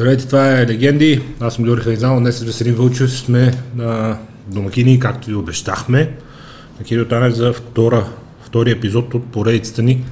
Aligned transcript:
Здравейте, 0.00 0.26
това 0.26 0.60
е 0.60 0.66
Легенди. 0.66 1.22
Аз 1.40 1.54
съм 1.54 1.64
Георги 1.64 1.84
Хайзал. 1.84 2.20
Днес 2.20 2.38
с 2.38 2.42
Веселин 2.42 2.74
Вълчев 2.74 3.18
сме 3.18 3.54
на 3.74 4.18
домакини, 4.46 5.00
както 5.00 5.28
ви 5.28 5.34
обещахме. 5.34 6.16
На 6.78 6.84
Кирил 6.84 7.08
Танев 7.08 7.34
за 7.34 7.52
втора, 7.52 8.08
втори 8.42 8.70
епизод 8.70 9.14
от 9.14 9.26
поредицата 9.26 9.82
ни 9.82 10.04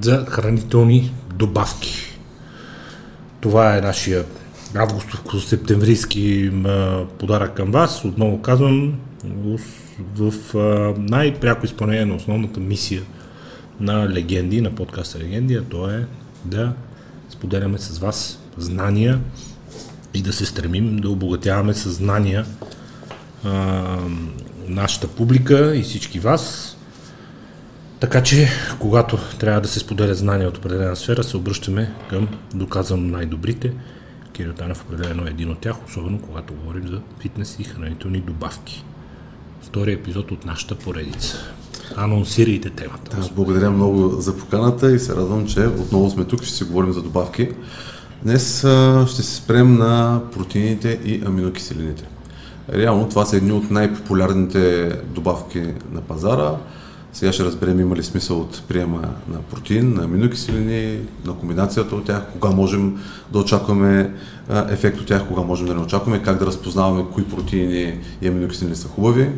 за 0.00 0.24
хранителни 0.28 1.12
добавки. 1.34 2.18
Това 3.40 3.76
е 3.76 3.80
нашия 3.80 4.24
августовско-септемврийски 4.74 6.50
подарък 7.18 7.54
към 7.54 7.70
вас. 7.70 8.04
Отново 8.04 8.42
казвам, 8.42 8.94
в 10.16 10.32
най-пряко 10.98 11.66
изпълнение 11.66 12.04
на 12.04 12.14
основната 12.14 12.60
мисия 12.60 13.02
на 13.80 14.08
Легенди, 14.08 14.60
на 14.60 14.74
подкаста 14.74 15.18
Легенди, 15.18 15.54
а 15.54 15.62
то 15.62 15.90
е 15.90 16.06
да 16.44 16.72
споделяме 17.30 17.78
с 17.78 17.98
вас 17.98 18.42
знания 18.58 19.20
и 20.14 20.22
да 20.22 20.32
се 20.32 20.46
стремим 20.46 20.96
да 20.96 21.10
обогатяваме 21.10 21.74
със 21.74 21.94
знания 21.94 22.46
а, 23.44 23.98
нашата 24.68 25.08
публика 25.08 25.76
и 25.76 25.82
всички 25.82 26.20
вас. 26.20 26.76
Така 28.00 28.22
че, 28.22 28.48
когато 28.78 29.18
трябва 29.38 29.60
да 29.60 29.68
се 29.68 29.78
споделят 29.78 30.18
знания 30.18 30.48
от 30.48 30.56
определена 30.56 30.96
сфера, 30.96 31.24
се 31.24 31.36
обръщаме 31.36 31.92
към 32.10 32.28
доказано 32.54 33.08
най-добрите. 33.08 33.72
Кирил 34.32 34.52
Танев 34.52 34.82
определено 34.82 35.26
е 35.26 35.30
един 35.30 35.50
от 35.50 35.58
тях, 35.58 35.76
особено 35.86 36.20
когато 36.20 36.54
говорим 36.54 36.88
за 36.88 37.00
фитнес 37.20 37.56
и 37.58 37.64
хранителни 37.64 38.20
добавки. 38.20 38.84
Втори 39.62 39.92
епизод 39.92 40.30
от 40.30 40.44
нашата 40.44 40.74
поредица. 40.74 41.36
Анонсирайте 41.96 42.70
темата. 42.70 43.16
Аз 43.20 43.30
благодаря 43.30 43.70
много 43.70 44.20
за 44.20 44.36
поканата 44.36 44.92
и 44.92 44.98
се 44.98 45.16
радвам, 45.16 45.46
че 45.46 45.66
отново 45.66 46.10
сме 46.10 46.24
тук, 46.24 46.42
ще 46.42 46.54
си 46.54 46.64
говорим 46.64 46.92
за 46.92 47.02
добавки. 47.02 47.48
Днес 48.22 48.58
ще 49.06 49.22
се 49.22 49.34
спрем 49.36 49.76
на 49.76 50.20
протеините 50.32 51.00
и 51.04 51.22
аминокиселините. 51.26 52.04
Реално 52.72 53.08
това 53.08 53.24
са 53.24 53.36
едни 53.36 53.52
от 53.52 53.70
най-популярните 53.70 54.92
добавки 55.04 55.62
на 55.92 56.00
пазара. 56.00 56.50
Сега 57.12 57.32
ще 57.32 57.44
разберем 57.44 57.80
има 57.80 57.96
ли 57.96 58.02
смисъл 58.02 58.40
от 58.40 58.62
приема 58.68 59.02
на 59.28 59.38
протеин, 59.38 59.94
на 59.94 60.04
аминокиселини, 60.04 60.98
на 61.24 61.34
комбинацията 61.34 61.96
от 61.96 62.04
тях, 62.04 62.22
кога 62.32 62.50
можем 62.50 62.98
да 63.32 63.38
очакваме 63.38 64.14
ефект 64.68 65.00
от 65.00 65.06
тях, 65.06 65.28
кога 65.28 65.42
можем 65.42 65.66
да 65.66 65.74
не 65.74 65.80
очакваме, 65.80 66.22
как 66.22 66.38
да 66.38 66.46
разпознаваме 66.46 67.04
кои 67.12 67.24
протеини 67.24 67.98
и 68.22 68.28
аминокиселини 68.28 68.76
са 68.76 68.88
хубави 68.88 69.30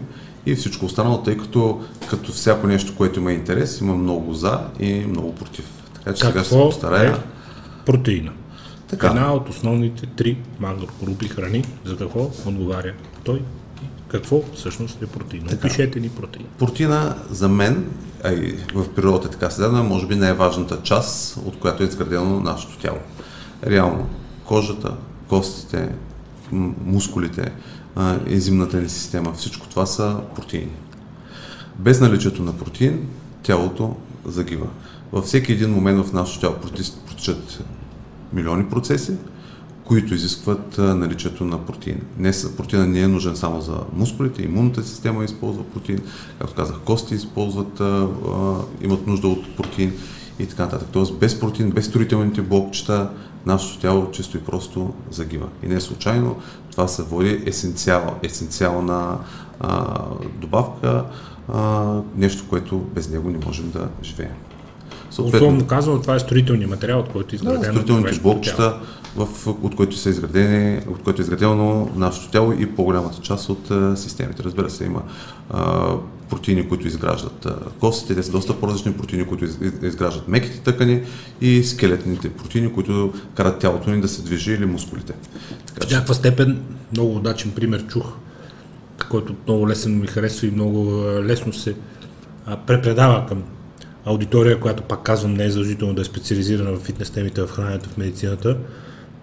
и 0.47 0.55
всичко 0.55 0.86
останало, 0.86 1.22
тъй 1.22 1.36
като 1.36 1.80
като 2.11 2.33
всяко 2.33 2.67
нещо, 2.67 2.95
което 2.97 3.20
има 3.20 3.33
интерес, 3.33 3.80
има 3.80 3.95
много 3.95 4.34
за 4.34 4.61
и 4.80 4.95
много 4.95 5.34
против. 5.34 5.64
Така 5.95 6.14
че 6.14 6.22
Какво 6.22 6.33
сега 6.33 6.45
ще 6.45 6.55
се 6.55 6.61
постарая. 6.61 7.11
Е 7.11 7.14
протеина. 7.86 8.33
Така. 8.89 9.06
Една 9.06 9.33
от 9.33 9.48
основните 9.48 10.06
три 10.06 10.39
макрогрупи 10.61 11.28
храни. 11.28 11.64
За 11.84 11.97
какво 11.97 12.31
отговаря 12.47 12.95
той? 13.25 13.42
Какво 14.08 14.42
всъщност 14.55 15.03
е 15.03 15.06
протеин? 15.06 15.47
Опишете 15.53 16.00
ни 16.00 16.08
протеин. 16.08 16.47
Протеина 16.58 17.17
за 17.30 17.48
мен, 17.48 17.91
а 18.25 18.33
и 18.33 18.58
в 18.75 18.89
природата 18.95 19.28
е 19.28 19.30
така 19.30 19.50
седена, 19.50 19.83
може 19.83 20.06
би 20.06 20.17
най-важната 20.17 20.83
част, 20.83 21.36
от 21.36 21.58
която 21.58 21.83
е 21.83 21.86
изградено 21.86 22.41
нашето 22.41 22.78
тяло. 22.78 22.98
Реално, 23.67 24.08
кожата, 24.45 24.97
костите, 25.28 25.89
мускулите, 26.84 27.52
ензимната 28.27 28.77
ни 28.77 28.89
система, 28.89 29.33
всичко 29.33 29.69
това 29.69 29.86
са 29.86 30.20
протеини. 30.34 30.73
Без 31.78 32.00
наличието 32.00 32.42
на 32.42 32.52
протеин, 32.52 33.08
тялото 33.42 33.97
загива. 34.25 34.67
Във 35.12 35.25
всеки 35.25 35.52
един 35.52 35.70
момент 35.70 36.06
в 36.06 36.12
нашето 36.12 36.41
тяло 36.41 36.55
протичат 36.55 37.62
милиони 38.32 38.68
процеси, 38.68 39.12
които 39.84 40.14
изискват 40.14 40.78
наличието 40.78 41.44
на 41.44 41.58
протеин. 41.58 42.00
Не, 42.18 42.32
протеина 42.56 42.86
не 42.86 43.00
е 43.00 43.08
нужен 43.08 43.36
само 43.36 43.60
за 43.60 43.80
мускулите, 43.92 44.42
имунната 44.42 44.83
система 44.83 45.24
използва 45.24 45.64
протеин, 45.64 45.98
както 46.38 46.55
казах, 46.55 46.77
кости 46.84 47.14
използват, 47.14 47.80
а, 47.80 48.08
имат 48.83 49.06
нужда 49.06 49.28
от 49.28 49.56
протеин 49.56 49.92
и 50.38 50.46
така 50.46 50.64
нататък. 50.64 50.88
Тоест 50.92 51.18
без 51.18 51.40
протеин, 51.40 51.70
без 51.70 51.86
строителните 51.86 52.42
блокчета, 52.42 53.11
нашето 53.46 53.80
тяло 53.80 54.11
чисто 54.11 54.36
и 54.36 54.40
просто 54.40 54.94
загива. 55.11 55.48
И 55.62 55.67
не 55.67 55.80
случайно 55.80 56.36
това 56.70 56.88
се 56.88 57.02
води 57.02 57.42
есенциал, 57.46 58.14
есенциална 58.22 59.18
а, 59.61 60.00
добавка, 60.40 61.05
а, 61.48 61.94
нещо, 62.17 62.44
което 62.48 62.78
без 62.78 63.11
него 63.11 63.30
не 63.30 63.38
можем 63.46 63.70
да 63.70 63.88
живеем. 64.02 64.48
Условно 65.19 65.67
казвам, 65.67 66.02
това 66.02 66.14
е 66.14 66.19
строителният 66.19 66.70
материал, 66.70 67.01
от 67.01 67.08
който 67.08 67.35
е 67.35 67.36
изградено. 67.36 67.61
Да, 67.61 67.70
строителните 67.70 68.20
блокчета, 68.20 68.77
в, 69.17 69.46
от 69.46 69.77
които 69.77 69.96
са 69.96 70.11
изградени, 70.11 70.80
от 70.89 71.02
които 71.02 71.20
е 71.20 71.24
изградено 71.24 71.91
нашето 71.96 72.30
тяло 72.30 72.52
и 72.52 72.67
по-голямата 72.67 73.23
част 73.23 73.48
от 73.48 73.70
а, 73.70 73.97
системите. 73.97 74.42
Разбира 74.42 74.70
се, 74.70 74.85
има 74.85 75.02
а, 75.51 75.92
протеини, 76.30 76.68
които 76.68 76.86
изграждат 76.86 77.47
а, 77.47 77.57
костите, 77.80 78.14
те 78.14 78.23
са 78.23 78.33
доста 78.33 78.61
по-различни 78.61 78.92
протеини, 78.92 79.27
които 79.27 79.45
из, 79.45 79.58
изграждат 79.83 80.29
меките 80.29 80.61
тъкани 80.61 81.02
и 81.41 81.64
скелетните 81.64 82.33
протеини, 82.33 82.73
които 82.73 83.13
карат 83.35 83.58
тялото 83.58 83.91
ни 83.91 84.01
да 84.01 84.08
се 84.08 84.23
движи 84.23 84.52
или 84.52 84.67
мускулите. 84.67 85.13
Така, 85.67 85.86
в 85.86 85.91
някаква 85.91 86.14
степен, 86.14 86.63
много 86.92 87.17
удачен 87.17 87.51
пример 87.51 87.86
чух, 87.86 88.07
който 89.11 89.35
много 89.47 89.68
лесен 89.68 90.01
ми 90.01 90.07
харесва 90.07 90.47
и 90.47 90.51
много 90.51 91.02
лесно 91.23 91.52
се 91.52 91.74
препредава 92.67 93.27
към 93.27 93.42
аудитория, 94.05 94.61
която 94.61 94.83
пак 94.83 95.03
казвам 95.03 95.35
не 95.35 95.45
е 95.45 95.51
задължително 95.51 95.95
да 95.95 96.01
е 96.01 96.05
специализирана 96.05 96.73
в 96.73 96.81
фитнес 96.81 97.11
темите, 97.11 97.42
в 97.42 97.48
храненето, 97.48 97.89
в 97.89 97.97
медицината, 97.97 98.57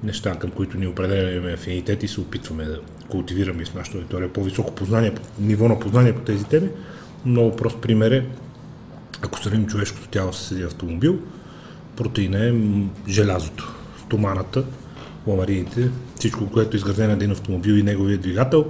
неща, 0.04 0.36
към 0.36 0.52
които 0.52 0.78
ни 0.78 0.88
определяме 0.88 1.54
афинитет 1.54 2.04
и 2.04 2.08
се 2.08 2.22
опитваме 2.22 2.66
да 2.66 2.80
култивираме 3.10 3.66
с 3.66 3.74
нашата 3.74 3.98
аудитория 3.98 4.34
по-високо 4.34 4.76
познание, 4.76 5.14
ниво 5.40 5.68
на 5.68 5.80
познание 5.80 6.16
по 6.16 6.22
тези 6.22 6.46
теми. 6.46 6.70
Много 7.26 7.56
прост 7.56 7.78
пример 7.82 8.12
е, 8.12 8.26
ако 9.22 9.40
сравним 9.40 9.68
човешкото 9.68 10.08
тяло 10.08 10.34
с 10.34 10.52
един 10.52 10.66
автомобил, 10.66 11.20
протеина 11.96 12.48
е 12.48 12.54
желязото, 13.08 13.76
стоманата, 14.06 14.64
ламарините, 15.28 15.90
всичко, 16.16 16.50
което 16.50 16.76
е 16.76 16.78
изградено 16.78 17.14
един 17.14 17.32
автомобил 17.32 17.74
и 17.74 17.84
неговия 17.84 18.18
двигател. 18.18 18.66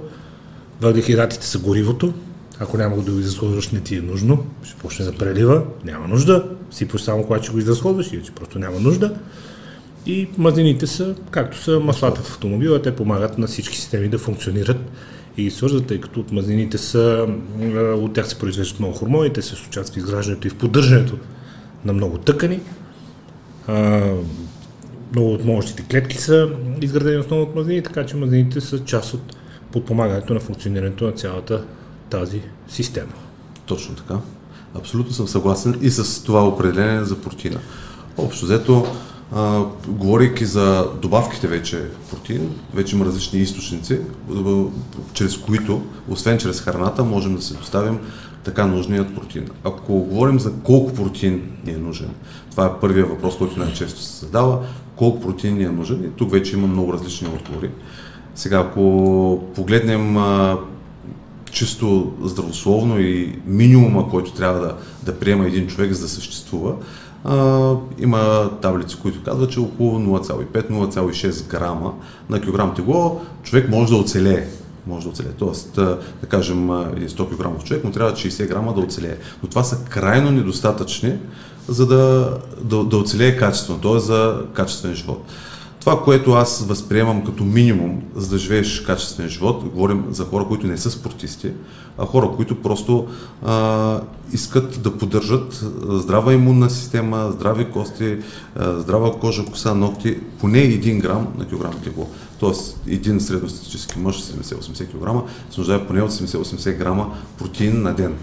Въглехидратите 0.80 1.46
са 1.46 1.58
горивото, 1.58 2.14
ако 2.60 2.76
няма 2.76 2.96
да 2.96 3.12
го 3.12 3.18
изразходваш, 3.18 3.70
не 3.70 3.80
ти 3.80 3.96
е 3.96 4.00
нужно, 4.00 4.46
ще 4.62 4.76
почне 4.76 5.04
да 5.04 5.12
прелива, 5.12 5.62
няма 5.84 6.08
нужда, 6.08 6.44
сипваш 6.70 7.02
само 7.02 7.22
когато 7.22 7.42
ще 7.42 7.52
го 7.52 7.58
изразходваш, 7.58 8.12
иначе 8.12 8.32
просто 8.32 8.58
няма 8.58 8.80
нужда. 8.80 9.14
И 10.06 10.28
мазнините 10.38 10.86
са, 10.86 11.14
както 11.30 11.58
са 11.58 11.80
маслата 11.80 12.20
в 12.20 12.30
автомобила, 12.30 12.82
те 12.82 12.96
помагат 12.96 13.38
на 13.38 13.46
всички 13.46 13.76
системи 13.76 14.08
да 14.08 14.18
функционират 14.18 14.76
и 15.36 15.42
ги 15.42 15.50
свързват, 15.50 15.86
тъй 15.86 16.00
като 16.00 16.20
от 16.20 16.32
мазнините 16.32 16.78
са, 16.78 17.26
от 17.76 18.12
тях 18.12 18.28
се 18.28 18.38
произвеждат 18.38 18.80
много 18.80 18.94
хормони, 18.94 19.32
те 19.32 19.42
се 19.42 19.54
случат 19.54 19.88
в 19.88 19.96
изграждането 19.96 20.46
и 20.46 20.50
в 20.50 20.56
поддържането 20.56 21.18
на 21.84 21.92
много 21.92 22.18
тъкани. 22.18 22.60
много 25.12 25.32
от 25.32 25.44
мощните 25.44 25.82
клетки 25.90 26.16
са 26.16 26.50
изградени 26.80 27.16
основно 27.16 27.46
от 27.46 27.54
мазнини, 27.54 27.82
така 27.82 28.06
че 28.06 28.16
мазнините 28.16 28.60
са 28.60 28.84
част 28.84 29.14
от 29.14 29.36
подпомагането 29.72 30.34
на 30.34 30.40
функционирането 30.40 31.04
на 31.04 31.12
цялата 31.12 31.64
тази 32.10 32.42
система. 32.68 33.12
Точно 33.66 33.94
така. 33.94 34.14
Абсолютно 34.74 35.12
съм 35.12 35.28
съгласен 35.28 35.78
и 35.82 35.90
с 35.90 36.22
това 36.22 36.48
определение 36.48 37.04
за 37.04 37.20
протеина. 37.20 37.58
Общо 38.18 38.44
взето, 38.44 38.86
а, 39.34 39.64
говорейки 39.88 40.44
за 40.44 40.88
добавките 41.02 41.48
вече 41.48 41.82
протеин, 42.10 42.50
вече 42.74 42.96
има 42.96 43.04
различни 43.04 43.40
източници, 43.40 44.00
чрез 45.12 45.36
които, 45.36 45.82
освен 46.08 46.38
чрез 46.38 46.60
храната, 46.60 47.04
можем 47.04 47.36
да 47.36 47.42
се 47.42 47.54
доставим 47.54 47.98
така 48.44 48.66
нужният 48.66 49.14
протеин. 49.14 49.48
Ако 49.64 49.92
говорим 49.92 50.40
за 50.40 50.52
колко 50.52 50.94
протеин 50.94 51.50
ни 51.64 51.72
е 51.72 51.76
нужен, 51.76 52.08
това 52.50 52.66
е 52.66 52.80
първият 52.80 53.08
въпрос, 53.08 53.38
който 53.38 53.58
най-често 53.58 54.00
се 54.00 54.24
задава, 54.24 54.58
колко 54.96 55.20
протеин 55.20 55.56
ни 55.56 55.64
е 55.64 55.68
нужен 55.68 56.04
и 56.04 56.10
тук 56.10 56.30
вече 56.30 56.56
има 56.56 56.66
много 56.66 56.92
различни 56.92 57.28
отговори. 57.28 57.70
Сега, 58.34 58.58
ако 58.58 59.42
погледнем 59.54 60.16
чисто 61.56 62.12
здравословно 62.22 63.00
и 63.00 63.38
минимума, 63.46 64.10
който 64.10 64.32
трябва 64.32 64.60
да, 64.60 64.76
да 65.02 65.18
приема 65.18 65.46
един 65.46 65.66
човек 65.66 65.92
за 65.92 66.02
да 66.02 66.08
съществува, 66.08 66.74
а, 67.24 67.74
има 67.98 68.50
таблици, 68.62 68.96
които 69.02 69.22
казват, 69.22 69.50
че 69.50 69.60
около 69.60 69.98
0,5-0,6 69.98 71.48
грама 71.48 71.94
на 72.30 72.40
килограм 72.40 72.74
тегло 72.74 73.20
човек 73.42 73.68
може 73.68 73.92
да 73.92 73.96
оцелее. 73.96 74.46
Може 74.86 75.04
да 75.04 75.10
оцелее. 75.10 75.32
Тоест, 75.32 75.74
да 76.20 76.26
кажем, 76.28 76.70
един 76.70 77.08
100 77.08 77.56
кг 77.58 77.64
човек 77.64 77.84
му 77.84 77.90
трябва 77.90 78.12
60 78.12 78.48
грама 78.48 78.74
да 78.74 78.80
оцелее. 78.80 79.16
Но 79.42 79.48
това 79.48 79.64
са 79.64 79.84
крайно 79.84 80.30
недостатъчни, 80.30 81.18
за 81.68 81.86
да, 81.86 82.34
да, 82.62 82.84
да 82.84 82.96
оцелее 82.96 83.36
качествено, 83.36 83.80
т.е. 83.80 83.98
за 83.98 84.42
качествен 84.52 84.94
живот. 84.94 85.24
Това, 85.86 86.02
което 86.02 86.32
аз 86.32 86.64
възприемам 86.68 87.24
като 87.24 87.44
минимум, 87.44 88.02
за 88.16 88.28
да 88.28 88.38
живееш 88.38 88.80
качествен 88.80 89.28
живот, 89.28 89.64
говорим 89.64 90.04
за 90.10 90.24
хора, 90.24 90.44
които 90.48 90.66
не 90.66 90.76
са 90.76 90.90
спортисти, 90.90 91.50
а 91.98 92.06
хора, 92.06 92.30
които 92.36 92.62
просто 92.62 93.06
а, 93.44 94.00
искат 94.32 94.82
да 94.82 94.98
поддържат 94.98 95.64
здрава 95.88 96.34
имунна 96.34 96.70
система, 96.70 97.30
здрави 97.32 97.70
кости, 97.70 98.16
а, 98.56 98.78
здрава 98.78 99.18
кожа, 99.20 99.44
коса, 99.44 99.74
ногти, 99.74 100.18
поне 100.40 100.58
1 100.58 101.00
грам 101.00 101.26
на 101.38 101.48
килограм 101.48 101.80
тегло. 101.84 102.08
Тоест, 102.38 102.80
един 102.86 103.20
средностатически 103.20 103.98
мъж 103.98 104.22
70-80 104.22 104.86
кг 104.86 105.30
се 105.50 105.60
нуждае 105.60 105.86
поне 105.86 106.02
от 106.02 106.10
70-80 106.10 106.78
грама 106.78 107.14
протеин 107.38 107.82
на 107.82 107.94
ден. 107.94 108.14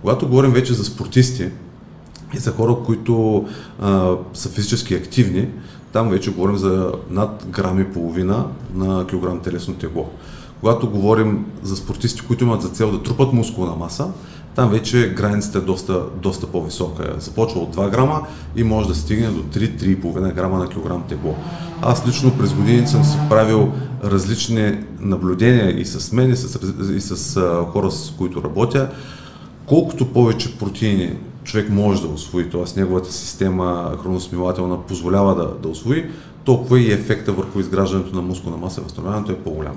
Когато 0.00 0.28
говорим 0.28 0.50
вече 0.50 0.74
за 0.74 0.84
спортисти 0.84 1.48
и 2.34 2.38
за 2.38 2.52
хора, 2.52 2.76
които 2.86 3.44
а, 3.80 4.14
са 4.34 4.48
физически 4.48 4.94
активни, 4.94 5.48
там 5.96 6.10
вече 6.10 6.30
говорим 6.30 6.56
за 6.56 6.92
над 7.10 7.46
грам 7.48 7.80
и 7.80 7.84
половина 7.84 8.46
на 8.74 9.06
килограм 9.06 9.40
телесно 9.40 9.74
тегло. 9.74 10.10
Когато 10.60 10.90
говорим 10.90 11.46
за 11.62 11.76
спортисти, 11.76 12.20
които 12.20 12.44
имат 12.44 12.62
за 12.62 12.68
цел 12.68 12.90
да 12.90 13.02
трупат 13.02 13.32
мускулна 13.32 13.76
маса, 13.76 14.08
там 14.54 14.70
вече 14.70 15.14
границата 15.16 15.58
е 15.58 15.60
доста, 15.60 16.02
доста 16.22 16.46
по-висока. 16.46 17.14
Започва 17.18 17.60
от 17.60 17.76
2 17.76 17.90
грама 17.90 18.26
и 18.56 18.64
може 18.64 18.88
да 18.88 18.94
стигне 18.94 19.26
до 19.26 19.42
3-3,5 19.42 20.34
грама 20.34 20.58
на 20.58 20.68
килограм 20.68 21.04
тегло. 21.08 21.34
Аз 21.82 22.06
лично 22.08 22.38
през 22.38 22.54
години 22.54 22.86
съм 22.86 23.04
си 23.04 23.18
правил 23.30 23.72
различни 24.04 24.78
наблюдения 25.00 25.80
и 25.80 25.84
с 25.84 26.12
мен, 26.12 26.32
и 26.32 26.36
с, 26.36 26.58
и 26.96 27.00
с 27.00 27.40
хора, 27.72 27.90
с 27.90 28.14
които 28.18 28.42
работя. 28.42 28.90
Колкото 29.66 30.12
повече 30.12 30.58
протеини 30.58 31.16
човек 31.46 31.68
може 31.70 32.02
да 32.02 32.08
освои, 32.08 32.50
т.е. 32.50 32.80
неговата 32.80 33.12
система 33.12 33.96
хроносмилателна 34.02 34.86
позволява 34.86 35.34
да, 35.34 35.54
да 35.62 35.68
освои, 35.68 36.10
толкова 36.44 36.80
и 36.80 36.92
ефекта 36.92 37.32
върху 37.32 37.60
изграждането 37.60 38.16
на 38.16 38.22
мускулна 38.22 38.56
маса 38.56 38.80
и 38.80 38.84
възстановяването 38.84 39.32
е 39.32 39.38
по-голям. 39.38 39.76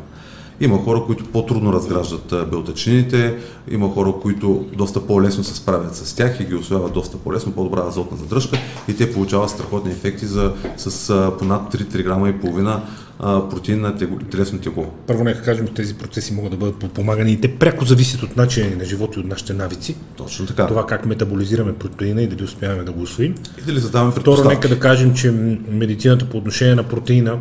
Има 0.62 0.78
хора, 0.78 1.04
които 1.06 1.26
по-трудно 1.26 1.74
разграждат 1.74 2.50
белтачините, 2.52 3.38
има 3.72 3.90
хора, 3.90 4.14
които 4.22 4.66
доста 4.78 5.08
по-лесно 5.08 5.44
се 5.44 5.56
справят 5.56 5.96
с 5.96 6.16
тях 6.16 6.40
и 6.40 6.46
ги 6.46 6.56
освояват 6.56 6.94
доста 6.94 7.18
по-лесно, 7.18 7.52
по-добра 7.52 7.88
азотна 7.88 8.18
задръжка 8.18 8.58
и 8.88 8.96
те 8.96 9.14
получават 9.14 9.50
страхотни 9.50 9.92
ефекти 9.92 10.26
за, 10.26 10.54
с 10.78 11.10
а, 11.10 11.38
понад 11.38 11.74
3-3 11.74 12.04
грама 12.04 12.30
и 12.30 12.40
половина 12.40 12.82
протеин 13.20 13.82
на 13.82 13.96
телесно 14.32 14.60
тегло. 14.60 14.86
Първо 15.08 15.24
нека 15.24 15.42
кажем, 15.42 15.68
че 15.68 15.74
тези 15.74 15.94
процеси 15.94 16.34
могат 16.34 16.52
да 16.52 16.58
бъдат 16.58 16.76
подпомагани 16.76 17.32
и 17.32 17.42
те 17.42 17.56
пряко 17.56 17.86
зависят 17.86 18.24
от 18.24 18.38
начина 18.38 18.76
на 18.76 18.86
живота 18.86 19.20
и 19.20 19.24
от 19.24 19.28
нашите 19.28 19.54
навици. 19.54 19.96
Точно 20.18 20.46
така. 20.46 20.68
Това 20.68 20.86
как 20.86 21.06
метаболизираме 21.06 21.74
протеина 21.74 22.22
и 22.22 22.28
дали 22.28 22.44
успяваме 22.44 22.84
да 22.84 22.92
го 22.92 23.02
усвоим. 23.02 23.36
И 23.60 23.62
дали 23.62 23.80
задаваме 23.80 24.12
Второ, 24.12 24.50
нека 24.50 24.70
да 24.70 24.80
кажем, 24.80 25.14
че 25.14 25.32
медицината 25.70 26.26
по 26.26 26.38
отношение 26.38 26.76
на 26.76 26.84
протеина 26.84 27.40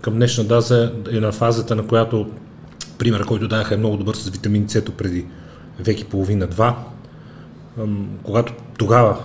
към 0.00 0.14
днешна 0.14 0.44
даза 0.44 0.92
е 1.12 1.20
на 1.20 1.32
фазата, 1.32 1.76
на 1.76 1.86
която 1.86 2.26
пример, 2.98 3.24
който 3.24 3.48
даха 3.48 3.74
е 3.74 3.78
много 3.78 3.96
добър 3.96 4.14
с 4.14 4.28
витамин 4.28 4.68
С 4.68 4.82
преди 4.84 5.26
век 5.80 6.00
и 6.00 6.04
половина-два. 6.04 6.84
Когато 8.22 8.52
тогава 8.78 9.24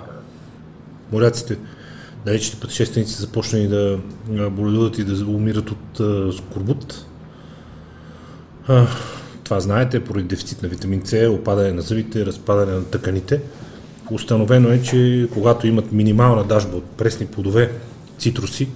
моряците, 1.12 1.58
далечите 2.26 2.60
пътешественици 2.60 3.22
започнали 3.22 3.68
да 3.68 4.00
боледуват 4.50 4.98
и 4.98 5.04
да 5.04 5.26
умират 5.26 5.72
от 5.72 6.02
скорбут, 6.38 7.06
това 9.44 9.60
знаете, 9.60 10.04
поради 10.04 10.28
дефицит 10.28 10.64
на 10.64 10.70
витамин 10.70 11.02
С, 11.06 11.28
опадане 11.30 11.72
на 11.72 11.82
зъбите, 11.82 12.26
разпадане 12.26 12.72
на 12.72 12.86
тъканите. 12.86 13.42
Установено 14.12 14.70
е, 14.70 14.82
че 14.82 15.28
когато 15.34 15.68
имат 15.68 15.92
минимална 15.92 16.44
дажба 16.44 16.78
от 16.78 16.86
пресни 16.86 17.26
плодове, 17.26 17.72
цитруси, 18.18 18.70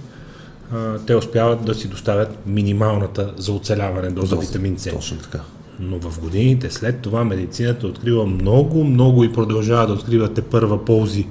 те 1.06 1.16
успяват 1.16 1.64
да 1.64 1.74
си 1.74 1.88
доставят 1.88 2.46
минималната 2.46 3.34
за 3.36 3.52
оцеляване 3.52 4.10
доза 4.10 4.36
витамин 4.36 4.78
С. 4.78 4.90
Точно 4.90 5.18
така. 5.18 5.40
Но 5.80 5.98
в 5.98 6.20
годините 6.20 6.70
след 6.70 7.00
това 7.00 7.24
медицината 7.24 7.86
открива 7.86 8.26
много, 8.26 8.84
много 8.84 9.24
и 9.24 9.32
продължава 9.32 9.86
да 9.86 9.92
открива 9.92 10.34
те 10.34 10.42
първа 10.42 10.84
ползи 10.84 11.26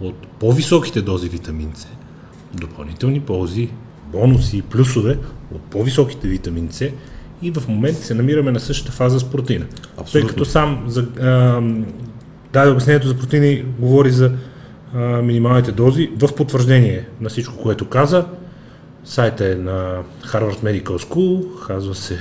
от 0.00 0.26
по-високите 0.26 1.02
дози 1.02 1.28
витамин 1.28 1.72
С, 1.74 1.86
допълнителни 2.54 3.20
ползи, 3.20 3.68
бонуси 4.12 4.56
и 4.56 4.62
плюсове 4.62 5.18
от 5.54 5.62
по-високите 5.62 6.28
витамин 6.28 6.68
С 6.70 6.90
и 7.42 7.50
в 7.50 7.68
момента 7.68 8.02
се 8.04 8.14
намираме 8.14 8.52
на 8.52 8.60
същата 8.60 8.92
фаза 8.92 9.18
с 9.18 9.24
протеина. 9.24 9.66
Абсолютно. 9.98 10.28
Тъй 10.28 10.28
като 10.28 10.44
сам 10.44 10.84
за, 10.86 11.06
а, 11.20 11.62
даде 12.52 12.70
обяснението 12.70 13.08
за 13.08 13.18
протеини 13.18 13.64
говори 13.78 14.10
за 14.10 14.32
а, 14.94 14.98
минималните 14.98 15.72
дози 15.72 16.10
в 16.18 16.34
потвърждение 16.34 17.06
на 17.20 17.28
всичко, 17.28 17.56
което 17.56 17.88
каза, 17.88 18.26
Сайта 19.04 19.52
е 19.52 19.54
на 19.54 20.02
Harvard 20.24 20.62
Medical 20.62 20.84
School, 20.84 21.66
казва 21.66 21.94
се 21.94 22.18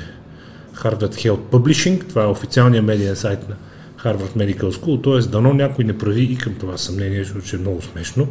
Harvard 0.76 1.16
Health 1.16 1.40
Publishing, 1.52 2.10
това 2.10 2.24
е 2.24 2.28
официалният 2.28 2.86
медиен 2.86 3.16
сайт 3.16 3.50
на 3.50 3.56
Harvard 4.04 4.38
Medical 4.38 4.72
School, 4.72 5.04
т.е. 5.04 5.32
дано 5.32 5.54
някой 5.54 5.86
не 5.86 5.98
прави 5.98 6.22
и 6.22 6.38
към 6.38 6.54
това 6.54 6.78
съмнение, 6.78 7.24
защото 7.24 7.56
е 7.56 7.60
много 7.60 7.82
смешно. 7.82 8.28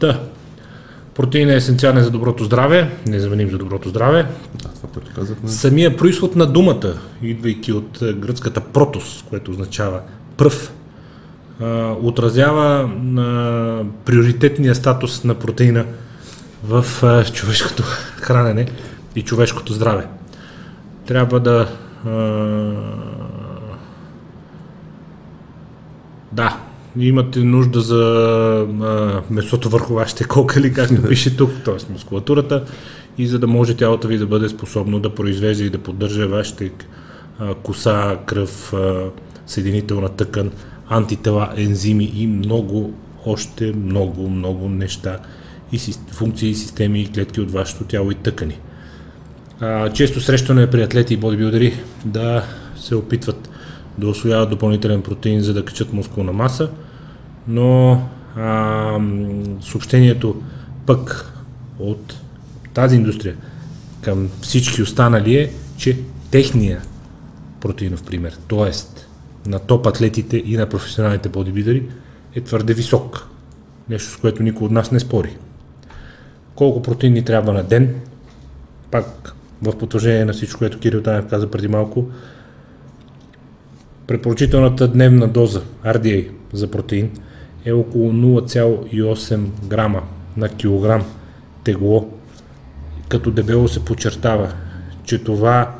Та, 0.00 0.20
протеин 1.14 1.50
е 1.50 1.54
есенциален 1.54 2.04
за 2.04 2.10
доброто 2.10 2.44
здраве, 2.44 2.90
незаменим 3.06 3.50
за 3.50 3.58
доброто 3.58 3.88
здраве. 3.88 4.26
Да, 4.62 4.68
това, 4.68 4.88
което 4.94 5.14
казахме. 5.14 5.48
Самия 5.48 5.96
происход 5.96 6.36
на 6.36 6.46
думата, 6.46 6.94
идвайки 7.22 7.72
от 7.72 8.02
е, 8.02 8.12
гръцката 8.12 8.60
протос, 8.60 9.24
което 9.28 9.50
означава 9.50 10.00
пръв, 10.36 10.72
отразява 12.02 12.90
на 13.02 13.84
приоритетния 14.04 14.74
статус 14.74 15.24
на 15.24 15.34
протеина– 15.34 15.84
в 16.68 16.84
човешкото 17.32 17.82
хранене 18.16 18.66
и 19.16 19.22
човешкото 19.22 19.72
здраве. 19.72 20.06
Трябва 21.06 21.40
да. 21.40 21.68
Да, 26.32 26.58
имате 26.98 27.40
нужда 27.40 27.80
за 27.80 28.02
а, 28.82 29.22
месото 29.30 29.68
върху 29.68 29.94
вашите 29.94 30.24
кокали, 30.24 30.72
както 30.72 31.02
пише 31.08 31.36
тук, 31.36 31.50
т.е. 31.64 31.92
мускулатурата, 31.92 32.64
и 33.18 33.26
за 33.26 33.38
да 33.38 33.46
може 33.46 33.76
тялото 33.76 34.08
ви 34.08 34.18
да 34.18 34.26
бъде 34.26 34.48
способно 34.48 35.00
да 35.00 35.14
произвежда 35.14 35.64
и 35.64 35.70
да 35.70 35.78
поддържа 35.78 36.28
вашите 36.28 36.72
а, 37.38 37.54
коса, 37.54 38.18
кръв, 38.26 38.72
а, 38.72 39.10
съединителна 39.46 40.08
тъкан, 40.08 40.50
антитела, 40.88 41.48
ензими 41.56 42.12
и 42.14 42.26
много, 42.26 42.94
още 43.26 43.72
много, 43.72 44.30
много 44.30 44.68
неща 44.68 45.18
и 45.72 45.78
функции, 46.12 46.54
системи 46.54 47.00
и 47.00 47.12
клетки 47.12 47.40
от 47.40 47.50
вашето 47.50 47.84
тяло 47.84 48.10
и 48.10 48.14
тъкани. 48.14 48.58
А, 49.60 49.92
често 49.92 50.20
срещане 50.20 50.70
при 50.70 50.82
атлети 50.82 51.14
и 51.14 51.16
бодибилдери 51.16 51.74
да 52.04 52.44
се 52.76 52.94
опитват 52.94 53.50
да 53.98 54.08
освояват 54.08 54.50
допълнителен 54.50 55.02
протеин, 55.02 55.40
за 55.40 55.54
да 55.54 55.64
качат 55.64 55.92
мускулна 55.92 56.32
маса, 56.32 56.70
но 57.48 58.02
а, 58.36 59.00
съобщението 59.60 60.42
пък 60.86 61.32
от 61.78 62.16
тази 62.74 62.96
индустрия 62.96 63.36
към 64.00 64.28
всички 64.42 64.82
останали 64.82 65.36
е, 65.36 65.52
че 65.76 65.98
техния 66.30 66.82
протеинов 67.60 68.02
пример, 68.02 68.32
т.е. 68.48 68.70
на 69.48 69.58
топ 69.58 69.86
атлетите 69.86 70.42
и 70.46 70.56
на 70.56 70.68
професионалните 70.68 71.28
бодибилдери 71.28 71.88
е 72.34 72.40
твърде 72.40 72.74
висок. 72.74 73.28
Нещо, 73.88 74.10
с 74.10 74.16
което 74.16 74.42
никой 74.42 74.66
от 74.66 74.72
нас 74.72 74.90
не 74.90 75.00
спори 75.00 75.36
колко 76.58 76.82
протеин 76.82 77.12
ни 77.12 77.24
трябва 77.24 77.52
на 77.52 77.62
ден. 77.62 77.94
Пак 78.90 79.34
в 79.62 79.78
потвържение 79.78 80.24
на 80.24 80.32
всичко, 80.32 80.58
което 80.58 80.78
Кирил 80.78 81.02
Танев 81.02 81.26
каза 81.26 81.50
преди 81.50 81.68
малко. 81.68 82.06
Препоръчителната 84.06 84.88
дневна 84.88 85.28
доза 85.28 85.62
RDA 85.84 86.28
за 86.52 86.70
протеин 86.70 87.10
е 87.64 87.72
около 87.72 88.12
0,8 88.12 89.46
грама 89.66 90.02
на 90.36 90.48
килограм 90.48 91.04
тегло, 91.64 92.08
като 93.08 93.30
дебело 93.30 93.68
се 93.68 93.84
подчертава, 93.84 94.52
че 95.04 95.24
това 95.24 95.74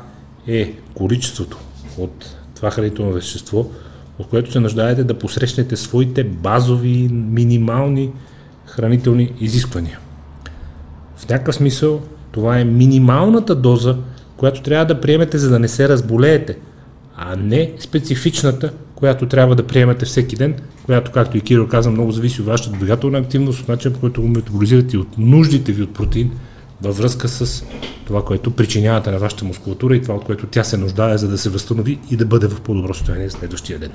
е 0.47 0.73
количеството 0.93 1.59
от 1.97 2.35
това 2.55 2.71
хранително 2.71 3.11
вещество, 3.11 3.71
от 4.19 4.27
което 4.27 4.51
се 4.51 4.59
нуждаете 4.59 5.03
да 5.03 5.19
посрещнете 5.19 5.75
своите 5.75 6.23
базови, 6.23 7.09
минимални 7.11 8.11
хранителни 8.65 9.33
изисквания. 9.39 9.99
В 11.29 11.31
някакъв 11.31 11.55
смисъл 11.55 12.01
това 12.31 12.59
е 12.59 12.65
минималната 12.65 13.55
доза, 13.55 13.97
която 14.37 14.61
трябва 14.61 14.85
да 14.85 15.01
приемете, 15.01 15.37
за 15.37 15.49
да 15.49 15.59
не 15.59 15.67
се 15.67 15.89
разболеете, 15.89 16.57
а 17.15 17.35
не 17.35 17.71
специфичната, 17.79 18.73
която 18.95 19.27
трябва 19.27 19.55
да 19.55 19.67
приемете 19.67 20.05
всеки 20.05 20.35
ден, 20.35 20.55
която, 20.85 21.11
както 21.11 21.37
и 21.37 21.41
Кирил 21.41 21.67
каза, 21.67 21.91
много 21.91 22.11
зависи 22.11 22.41
от 22.41 22.47
вашата 22.47 22.77
двигателна 22.77 23.17
активност, 23.17 23.61
от 23.61 23.67
начин, 23.67 23.93
по 23.93 23.99
който 23.99 24.21
го 24.21 24.27
метаболизирате 24.27 24.95
и 24.95 24.99
от 24.99 25.17
нуждите 25.17 25.71
ви 25.71 25.83
от 25.83 25.93
протеин 25.93 26.31
във 26.81 26.97
връзка 26.97 27.27
с 27.27 27.63
това, 28.05 28.25
което 28.25 28.51
причинявате 28.51 29.11
на 29.11 29.19
вашата 29.19 29.45
мускулатура 29.45 29.95
и 29.95 30.01
това, 30.01 30.15
от 30.15 30.23
което 30.23 30.47
тя 30.47 30.63
се 30.63 30.77
нуждае, 30.77 31.17
за 31.17 31.27
да 31.27 31.37
се 31.37 31.49
възстанови 31.49 31.99
и 32.11 32.17
да 32.17 32.25
бъде 32.25 32.47
в 32.47 32.61
по-добро 32.61 32.93
състояние 32.93 33.29
следващия 33.29 33.79
ден. 33.79 33.91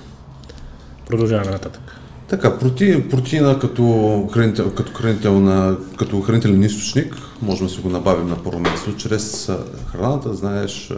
Продължаваме 1.08 1.50
нататък. 1.50 2.03
Така, 2.28 2.58
протеин, 2.58 3.08
протеина 3.08 3.58
като, 3.58 4.28
хранител, 4.32 4.74
като, 4.74 4.92
хранителна, 4.92 5.76
като 5.96 6.20
хранителен 6.20 6.62
източник, 6.62 7.16
можем 7.42 7.66
да 7.66 7.72
си 7.72 7.80
го 7.80 7.88
набавим 7.88 8.28
на 8.28 8.42
първо 8.42 8.60
място 8.60 8.96
чрез 8.96 9.50
храната, 9.92 10.34
знаеш, 10.34 10.92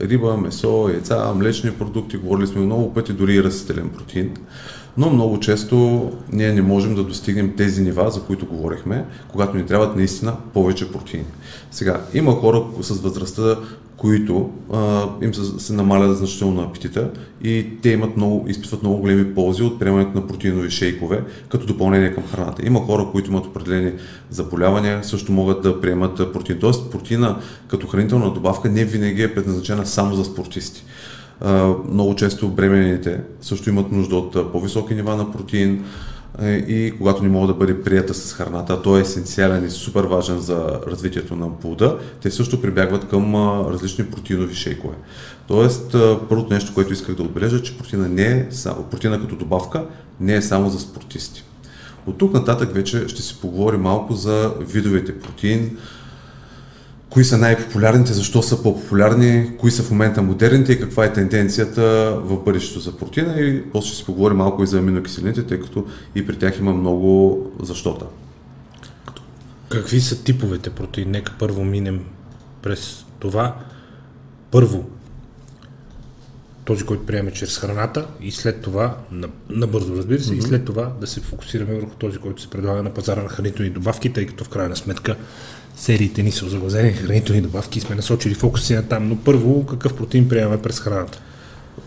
риба, 0.00 0.36
месо, 0.36 0.88
яйца, 0.92 1.34
млечни 1.34 1.70
продукти, 1.70 2.16
говорили 2.16 2.46
сме 2.46 2.60
много 2.60 2.94
пъти, 2.94 3.12
дори 3.12 3.34
и 3.34 3.42
растителен 3.42 3.88
протеин. 3.88 4.36
Но 4.96 5.10
много 5.10 5.40
често 5.40 6.10
ние 6.32 6.52
не 6.52 6.62
можем 6.62 6.94
да 6.94 7.04
достигнем 7.04 7.54
тези 7.56 7.82
нива, 7.82 8.10
за 8.10 8.22
които 8.22 8.46
говорихме, 8.46 9.04
когато 9.28 9.56
ни 9.56 9.66
трябват 9.66 9.96
наистина 9.96 10.36
повече 10.54 10.92
протеини. 10.92 11.26
Сега, 11.70 12.00
има 12.14 12.32
хора 12.32 12.62
с 12.80 13.00
възрастта, 13.00 13.56
които 14.00 14.50
а, 14.72 15.08
им 15.22 15.34
се, 15.34 15.64
се 15.64 15.72
намалят 15.72 16.16
значително 16.16 16.62
апетита 16.62 17.10
и 17.42 17.66
те 17.82 17.90
имат 17.90 18.16
много, 18.16 18.48
изпитват 18.48 18.82
много 18.82 19.00
големи 19.00 19.34
ползи 19.34 19.62
от 19.62 19.78
приемането 19.78 20.20
на 20.20 20.26
протеинови 20.26 20.70
шейкове 20.70 21.24
като 21.48 21.66
допълнение 21.66 22.14
към 22.14 22.24
храната. 22.26 22.66
Има 22.66 22.80
хора, 22.80 23.06
които 23.12 23.30
имат 23.30 23.46
определени 23.46 23.92
заболявания, 24.30 25.04
също 25.04 25.32
могат 25.32 25.62
да 25.62 25.80
приемат 25.80 26.32
протеин. 26.32 26.58
Тоест 26.58 26.90
протеина 26.90 27.38
като 27.68 27.86
хранителна 27.86 28.32
добавка 28.32 28.68
не 28.68 28.84
винаги 28.84 29.22
е 29.22 29.34
предназначена 29.34 29.86
само 29.86 30.14
за 30.14 30.24
спортисти. 30.24 30.84
Много 31.90 32.14
често 32.14 32.48
бременните 32.48 33.20
също 33.40 33.70
имат 33.70 33.92
нужда 33.92 34.16
от 34.16 34.52
по-високи 34.52 34.94
нива 34.94 35.16
на 35.16 35.32
протеин, 35.32 35.84
е, 36.42 36.50
и 36.52 36.98
когато 36.98 37.22
не 37.22 37.28
мога 37.28 37.46
да 37.46 37.54
бъде 37.54 37.82
прията 37.82 38.14
с 38.14 38.32
храната, 38.32 38.82
той 38.82 38.98
е 38.98 39.02
есенциален 39.02 39.64
и 39.64 39.70
супер 39.70 40.04
важен 40.04 40.38
за 40.38 40.80
развитието 40.86 41.36
на 41.36 41.58
плода, 41.58 41.98
те 42.22 42.30
също 42.30 42.62
прибягват 42.62 43.08
към 43.08 43.34
различни 43.68 44.06
протеинови 44.06 44.54
шейкове. 44.54 44.94
Тоест, 45.48 45.96
първото 46.28 46.54
нещо, 46.54 46.74
което 46.74 46.92
исках 46.92 47.14
да 47.14 47.22
отбележа, 47.22 47.62
че 47.62 47.78
протеина, 47.78 48.08
не 48.08 48.22
е, 48.22 48.48
протеина 48.90 49.20
като 49.20 49.36
добавка 49.36 49.84
не 50.20 50.34
е 50.34 50.42
само 50.42 50.70
за 50.70 50.80
спортисти. 50.80 51.44
От 52.06 52.18
тук 52.18 52.32
нататък 52.32 52.74
вече 52.74 53.08
ще 53.08 53.22
си 53.22 53.38
поговорим 53.40 53.80
малко 53.80 54.14
за 54.14 54.52
видовете 54.60 55.20
протеин, 55.20 55.76
кои 57.10 57.24
са 57.24 57.38
най-популярните, 57.38 58.12
защо 58.12 58.42
са 58.42 58.62
по-популярни, 58.62 59.50
кои 59.58 59.70
са 59.70 59.82
в 59.82 59.90
момента 59.90 60.22
модерните 60.22 60.72
и 60.72 60.80
каква 60.80 61.04
е 61.04 61.12
тенденцията 61.12 61.82
в 62.24 62.44
бъдещето 62.44 62.80
за 62.80 62.96
протеина 62.96 63.40
и 63.40 63.62
после 63.72 63.88
ще 63.88 63.96
си 63.96 64.04
поговорим 64.04 64.36
малко 64.36 64.62
и 64.62 64.66
за 64.66 64.78
аминокиселините, 64.78 65.42
тъй 65.42 65.60
като 65.60 65.86
и 66.14 66.26
при 66.26 66.38
тях 66.38 66.58
има 66.58 66.72
много 66.72 67.38
защота. 67.62 68.06
Какви 69.68 70.00
са 70.00 70.24
типовете 70.24 70.70
протеин? 70.70 71.10
Нека 71.10 71.32
първо 71.38 71.64
минем 71.64 72.00
през 72.62 73.04
това. 73.18 73.56
Първо, 74.50 74.84
този, 76.64 76.84
който 76.84 77.06
приеме 77.06 77.30
чрез 77.32 77.58
храната 77.58 78.06
и 78.20 78.30
след 78.30 78.60
това, 78.60 78.96
набързо 79.50 79.96
разбира 79.96 80.20
се, 80.20 80.32
mm-hmm. 80.32 80.38
и 80.38 80.42
след 80.42 80.64
това 80.64 80.92
да 81.00 81.06
се 81.06 81.20
фокусираме 81.20 81.74
върху 81.74 81.94
този, 81.94 82.18
който 82.18 82.42
се 82.42 82.50
предлага 82.50 82.82
на 82.82 82.94
пазара 82.94 83.22
на 83.22 83.28
хранителни 83.28 83.70
добавки, 83.70 84.12
тъй 84.12 84.26
като 84.26 84.44
в 84.44 84.48
крайна 84.48 84.76
сметка 84.76 85.16
сериите 85.76 86.22
ни 86.22 86.32
са 86.32 86.46
озаглазени 86.46 86.92
хранителни 86.92 87.40
добавки 87.40 87.80
сме 87.80 87.96
насочили 87.96 88.34
фокуси 88.34 88.74
на 88.74 88.82
там. 88.82 89.08
Но 89.08 89.16
първо, 89.16 89.66
какъв 89.66 89.94
протеин 89.94 90.28
приемаме 90.28 90.62
през 90.62 90.80
храната? 90.80 91.20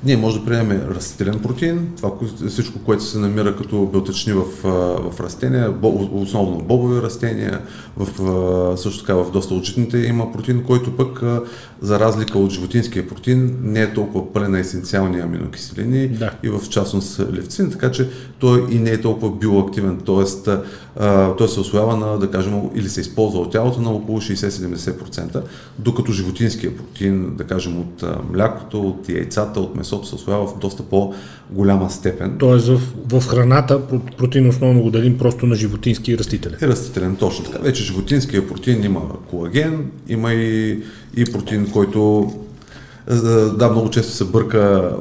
Ние 0.06 0.18
може 0.18 0.40
да 0.40 0.46
приемем 0.46 0.82
растителен 0.90 1.40
протеин, 1.40 1.88
това 1.98 2.12
всичко, 2.50 2.80
което 2.80 3.04
се 3.04 3.20
намира 3.20 3.56
като 3.56 3.86
белтъчни 3.86 4.34
в, 4.34 4.44
в 5.12 5.20
растения, 5.20 5.74
основно 6.12 6.60
в 6.60 6.64
бобови 6.64 7.02
растения, 7.02 7.62
в, 7.98 8.78
също 8.78 9.00
така 9.00 9.16
в 9.16 9.32
доста 9.32 9.54
от 9.54 9.64
житните 9.64 9.98
има 9.98 10.32
протеин, 10.32 10.64
който 10.64 10.98
пък 10.98 11.22
за 11.82 12.00
разлика 12.00 12.40
от 12.40 12.52
животинския 12.52 13.08
протеин 13.08 13.58
не 13.62 13.82
е 13.82 13.94
толкова 13.94 14.34
пълен 14.34 14.52
на 14.52 14.60
есенциални 14.60 15.20
аминокиселини 15.20 16.08
да. 16.08 16.32
и 16.44 16.50
в 16.50 16.70
частност 16.70 17.20
левцин, 17.34 17.72
така 17.72 17.92
че 17.92 18.10
той 18.40 18.66
и 18.72 18.80
не 18.80 18.90
е 18.90 19.02
толкова 19.02 19.36
биоактивен, 19.36 19.98
т.е. 20.06 20.52
той 21.38 21.48
се 21.48 21.60
освоява 21.60 21.98
на, 21.98 22.20
да 22.20 22.32
кажем, 22.32 22.62
или 22.76 22.90
се 22.90 23.02
използва 23.02 23.40
от 23.40 23.52
тялото 23.52 23.82
на 23.82 23.90
около 23.90 24.22
60-70%, 24.22 25.42
докато 25.80 26.12
животинския 26.12 26.78
протеин, 26.78 27.36
да 27.36 27.44
кажем, 27.44 27.80
от 27.80 28.04
млякото, 28.32 28.82
от 28.82 29.10
яйцата, 29.10 29.60
от 29.60 29.76
месото 29.76 30.08
се 30.08 30.16
освоява 30.16 30.48
в 30.48 30.58
доста 30.60 30.84
по-голяма 30.84 31.90
степен. 31.90 32.36
Тоест 32.40 32.68
в, 32.68 32.80
в 33.10 33.28
храната 33.28 33.82
протеин 34.18 34.50
основно 34.50 34.82
го 34.82 34.92
делим 34.92 35.18
просто 35.18 35.46
на 35.46 35.56
животински 35.56 36.12
и 36.12 36.18
растителен. 36.18 36.58
И 36.62 36.68
растителен, 36.68 37.16
точно 37.16 37.46
така. 37.46 37.60
Вече 37.60 37.84
животинския 37.84 38.48
протеин 38.48 38.84
има 38.84 39.02
колаген, 39.30 39.92
има 40.08 40.34
и, 40.34 40.84
и 41.18 41.26
протеин, 41.26 41.72
който 41.72 42.30
е, 42.30 42.53
да, 43.58 43.70
много 43.72 43.90
често 43.90 44.12
се 44.12 44.24
бърка 44.24 44.92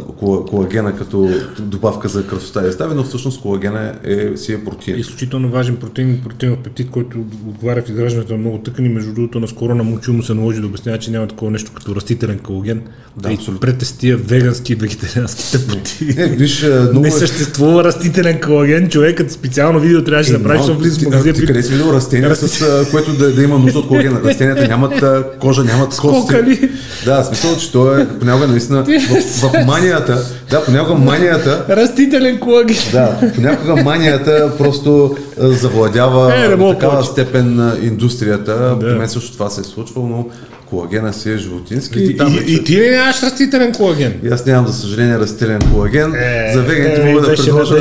колагена 0.48 0.96
като 0.96 1.30
добавка 1.58 2.08
за 2.08 2.26
красота 2.26 2.68
и 2.68 2.72
стави, 2.72 2.94
но 2.94 3.04
всъщност 3.04 3.40
колагена 3.40 3.94
е, 4.04 4.36
си 4.36 4.52
е 4.52 4.64
протеин. 4.64 4.98
Изключително 4.98 5.50
важен 5.50 5.76
протеин, 5.76 6.20
протеинов 6.24 6.58
пептид, 6.58 6.90
който 6.90 7.18
отговаря 7.48 7.82
в 7.82 7.88
изграждането 7.88 8.32
на 8.32 8.38
много 8.38 8.58
тъкани. 8.58 8.88
Между 8.88 9.12
другото, 9.12 9.40
наскоро 9.40 9.74
на 9.74 9.84
Мучил 9.84 10.14
му 10.14 10.22
се 10.22 10.34
наложи 10.34 10.60
да 10.60 10.66
обяснява, 10.66 10.98
че 10.98 11.10
няма 11.10 11.26
такова 11.26 11.50
нещо 11.50 11.70
като 11.74 11.96
растителен 11.96 12.38
колаген. 12.38 12.82
Да, 13.16 13.32
и 13.32 13.38
пред 13.60 13.94
тия 13.98 14.16
вегански 14.16 14.72
и 14.72 14.76
вегетариански 14.76 15.52
тъпоти. 15.52 16.04
Не, 16.16 16.26
виж, 16.26 16.62
много... 16.62 17.00
не 17.00 17.08
е- 17.08 17.10
съществува 17.10 17.84
растителен 17.84 18.40
колаген. 18.40 18.88
Човекът 18.88 19.32
специално 19.32 19.80
видео 19.80 20.04
трябваше 20.04 20.34
е, 20.34 20.38
да 20.38 20.42
прави, 20.42 20.58
защото 20.58 20.78
влиза 20.78 21.00
в 21.00 21.04
магазин. 21.04 21.34
Ти 21.34 21.46
къде 21.46 21.62
си 21.62 21.72
видел 21.72 21.92
растение, 21.92 22.34
с 22.34 22.86
което 22.90 23.16
да, 23.16 23.34
да, 23.34 23.42
има 23.42 23.58
нужда 23.58 23.78
от 23.78 23.88
колаген? 23.88 24.16
Растенията 24.24 24.68
нямат 24.68 25.04
кожа, 25.40 25.64
нямат 25.64 25.96
кости. 25.96 26.70
Да, 27.04 27.24
смисъл, 27.24 27.56
че 27.56 27.72
то 27.72 27.91
е 27.91 27.91
понякога 28.20 28.46
наистина 28.46 28.84
в, 28.84 29.50
в 29.50 29.66
манията, 29.66 30.24
да, 30.50 30.64
понякога 30.64 30.94
манията... 30.94 31.64
Растителен 31.68 32.40
колаген. 32.40 32.76
Да, 32.92 33.30
понякога 33.34 33.82
манията 33.82 34.52
просто 34.58 35.16
завладява 35.36 36.34
е, 36.36 36.58
такава 36.58 37.04
степен 37.04 37.72
индустрията. 37.82 38.54
Да. 38.54 38.78
При 38.78 38.94
мен 38.94 39.08
също 39.08 39.32
това 39.32 39.50
се 39.50 39.60
е 39.60 39.64
случвало, 39.64 40.06
но 40.08 40.26
колагена 40.72 41.12
си 41.12 41.30
е 41.30 41.36
животински. 41.36 41.98
И, 41.98 42.04
и, 42.04 42.16
там, 42.16 42.34
и, 42.46 42.52
и 42.52 42.64
ти 42.64 42.80
ли 42.80 42.90
нямаш 42.90 43.22
растителен 43.22 43.72
колаген? 43.72 44.14
И 44.24 44.28
аз 44.28 44.46
нямам, 44.46 44.66
за 44.66 44.72
съжаление, 44.72 45.18
растителен 45.18 45.60
колаген. 45.72 46.14
Е, 46.14 46.52
за 46.54 46.62
веганите 46.62 47.02
е, 47.02 47.12
мога 47.12 47.20
да 47.20 47.34
предложа 47.34 47.74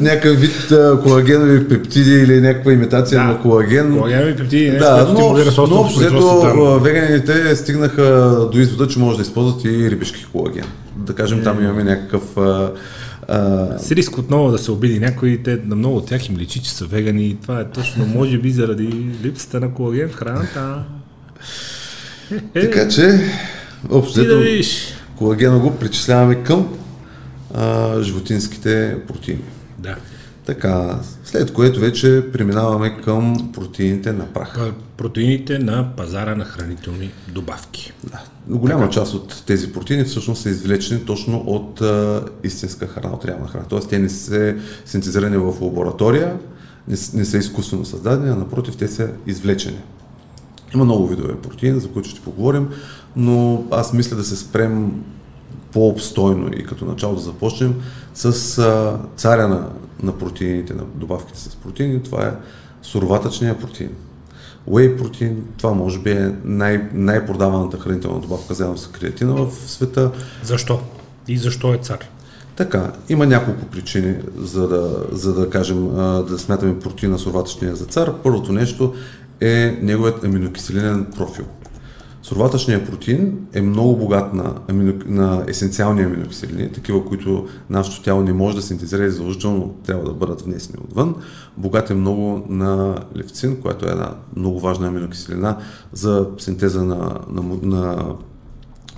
някакъв 0.00 0.40
вид 0.40 0.72
колагенови 1.02 1.68
пептиди 1.68 2.10
или 2.10 2.40
някаква 2.40 2.72
имитация 2.72 3.20
да. 3.20 3.26
на 3.26 3.40
колаген. 3.40 3.96
Колагенови 3.96 4.36
пептиди, 4.36 4.70
не, 4.70 4.78
да, 4.78 5.08
но, 5.12 5.20
но, 5.56 5.66
но 5.66 5.80
общо 5.80 6.80
веганите 6.82 7.56
стигнаха 7.56 8.02
до 8.52 8.58
извода, 8.58 8.88
че 8.88 8.98
може 8.98 9.16
да 9.16 9.22
използват 9.22 9.64
и 9.64 9.90
рибишки 9.90 10.26
колаген. 10.32 10.66
Да 10.96 11.14
кажем, 11.14 11.42
там 11.42 11.60
е. 11.60 11.62
имаме 11.62 11.84
някакъв 11.84 12.22
Uh, 13.28 13.76
с 13.76 13.92
риск 13.92 14.18
отново 14.18 14.50
да 14.50 14.58
се 14.58 14.70
обиди 14.70 15.00
някои, 15.00 15.42
те 15.42 15.58
на 15.64 15.76
много 15.76 15.96
от 15.96 16.06
тях 16.06 16.28
им 16.28 16.36
личи, 16.36 16.62
че 16.62 16.72
са 16.72 16.84
вегани 16.84 17.26
и 17.26 17.36
това 17.42 17.60
е 17.60 17.64
точно, 17.64 18.06
може 18.06 18.38
би, 18.38 18.50
заради 18.50 19.06
липсата 19.24 19.60
на 19.60 19.74
колаген 19.74 20.08
в 20.08 20.14
храната. 20.14 20.84
Така 22.54 22.88
че, 22.88 23.20
общо 23.90 24.24
да 24.24 24.60
колагена 25.16 25.58
го 25.58 25.76
причисляваме 25.76 26.42
към 26.42 26.68
а, 27.54 28.02
животинските 28.02 28.96
протеини. 29.08 29.44
Да. 29.78 29.96
Така, 30.46 30.98
след 31.24 31.52
което 31.52 31.80
вече 31.80 32.24
преминаваме 32.32 32.96
към 33.04 33.50
протеините 33.52 34.12
на 34.12 34.32
прах. 34.32 34.58
Протеините 34.96 35.58
на 35.58 35.96
пазара 35.96 36.34
на 36.34 36.44
хранителни 36.44 37.10
добавки. 37.28 37.92
Да. 38.04 38.22
Голяма 38.46 38.80
така. 38.80 38.92
част 38.92 39.14
от 39.14 39.42
тези 39.46 39.72
протеини 39.72 40.04
всъщност 40.04 40.42
са 40.42 40.50
извлечени 40.50 41.04
точно 41.04 41.44
от 41.46 41.80
а, 41.80 42.24
истинска 42.44 42.86
храна, 42.86 43.14
от 43.14 43.24
реална 43.24 43.48
храна. 43.48 43.64
Тоест 43.68 43.88
те 43.88 43.98
не 43.98 44.08
са 44.08 44.54
синтезирани 44.84 45.36
в 45.36 45.54
лаборатория, 45.60 46.36
не, 46.88 46.96
не 47.14 47.24
са 47.24 47.38
изкуствено 47.38 47.84
създадени, 47.84 48.30
а 48.30 48.36
напротив 48.36 48.76
те 48.76 48.88
са 48.88 49.08
извлечени. 49.26 49.78
Има 50.74 50.84
много 50.84 51.06
видове 51.06 51.36
протеини, 51.36 51.80
за 51.80 51.88
които 51.88 52.08
ще 52.08 52.20
поговорим, 52.20 52.68
но 53.16 53.64
аз 53.70 53.92
мисля 53.92 54.16
да 54.16 54.24
се 54.24 54.36
спрем 54.36 54.92
по-обстойно 55.72 56.48
и 56.56 56.64
като 56.64 56.84
начало 56.84 57.14
да 57.14 57.20
започнем 57.20 57.74
с 58.14 58.58
а, 58.58 58.98
царя 59.16 59.48
на, 59.48 59.68
на 60.02 60.18
протеините, 60.18 60.74
на 60.74 60.82
добавките 60.94 61.40
с 61.40 61.56
протеини. 61.56 62.02
Това 62.02 62.26
е 62.26 62.32
суроватъчния 62.82 63.58
протеин. 63.58 63.90
Whey 64.70 64.98
протеин, 64.98 65.44
това 65.58 65.72
може 65.72 65.98
би 65.98 66.10
е 66.10 66.34
най- 66.44 66.88
най-продаваната 66.94 67.78
хранителна 67.78 68.20
добавка 68.20 68.54
заедно 68.54 68.78
с 68.78 68.86
креатина 68.86 69.34
в 69.34 69.50
света. 69.66 70.10
Защо? 70.42 70.80
И 71.28 71.38
защо 71.38 71.74
е 71.74 71.78
цар? 71.78 71.98
Така, 72.56 72.92
има 73.08 73.26
няколко 73.26 73.66
причини, 73.66 74.16
за 74.38 74.68
да, 74.68 75.06
за 75.12 75.34
да 75.34 75.50
кажем, 75.50 75.88
да 76.28 76.38
смятаме 76.38 76.78
протеина 76.78 77.18
суроватъчния 77.18 77.76
за 77.76 77.84
цар. 77.84 78.12
Първото 78.22 78.52
нещо 78.52 78.94
е 79.44 79.78
неговият 79.82 80.24
аминокиселинен 80.24 81.06
профил. 81.16 81.44
Сурватъчният 82.22 82.90
протеин 82.90 83.46
е 83.52 83.62
много 83.62 83.96
богат 83.96 84.34
на, 84.34 84.54
амино, 84.68 84.94
на 85.06 85.44
есенциални 85.48 86.02
аминокиселини, 86.02 86.72
такива, 86.72 87.04
които 87.04 87.46
нашето 87.70 88.02
тяло 88.02 88.22
не 88.22 88.32
може 88.32 88.56
да 88.56 88.62
синтезира 88.62 89.04
и 89.04 89.10
задължително 89.10 89.74
трябва 89.86 90.04
да 90.04 90.12
бъдат 90.12 90.42
внесени 90.42 90.78
отвън. 90.84 91.14
Богат 91.56 91.90
е 91.90 91.94
много 91.94 92.46
на 92.48 92.98
левцин, 93.16 93.60
която 93.60 93.86
е 93.86 93.90
една 93.90 94.14
много 94.36 94.60
важна 94.60 94.86
аминокиселина 94.86 95.58
за 95.92 96.28
синтеза 96.38 96.84
на, 96.84 97.20
на, 97.30 97.42
на 97.62 98.04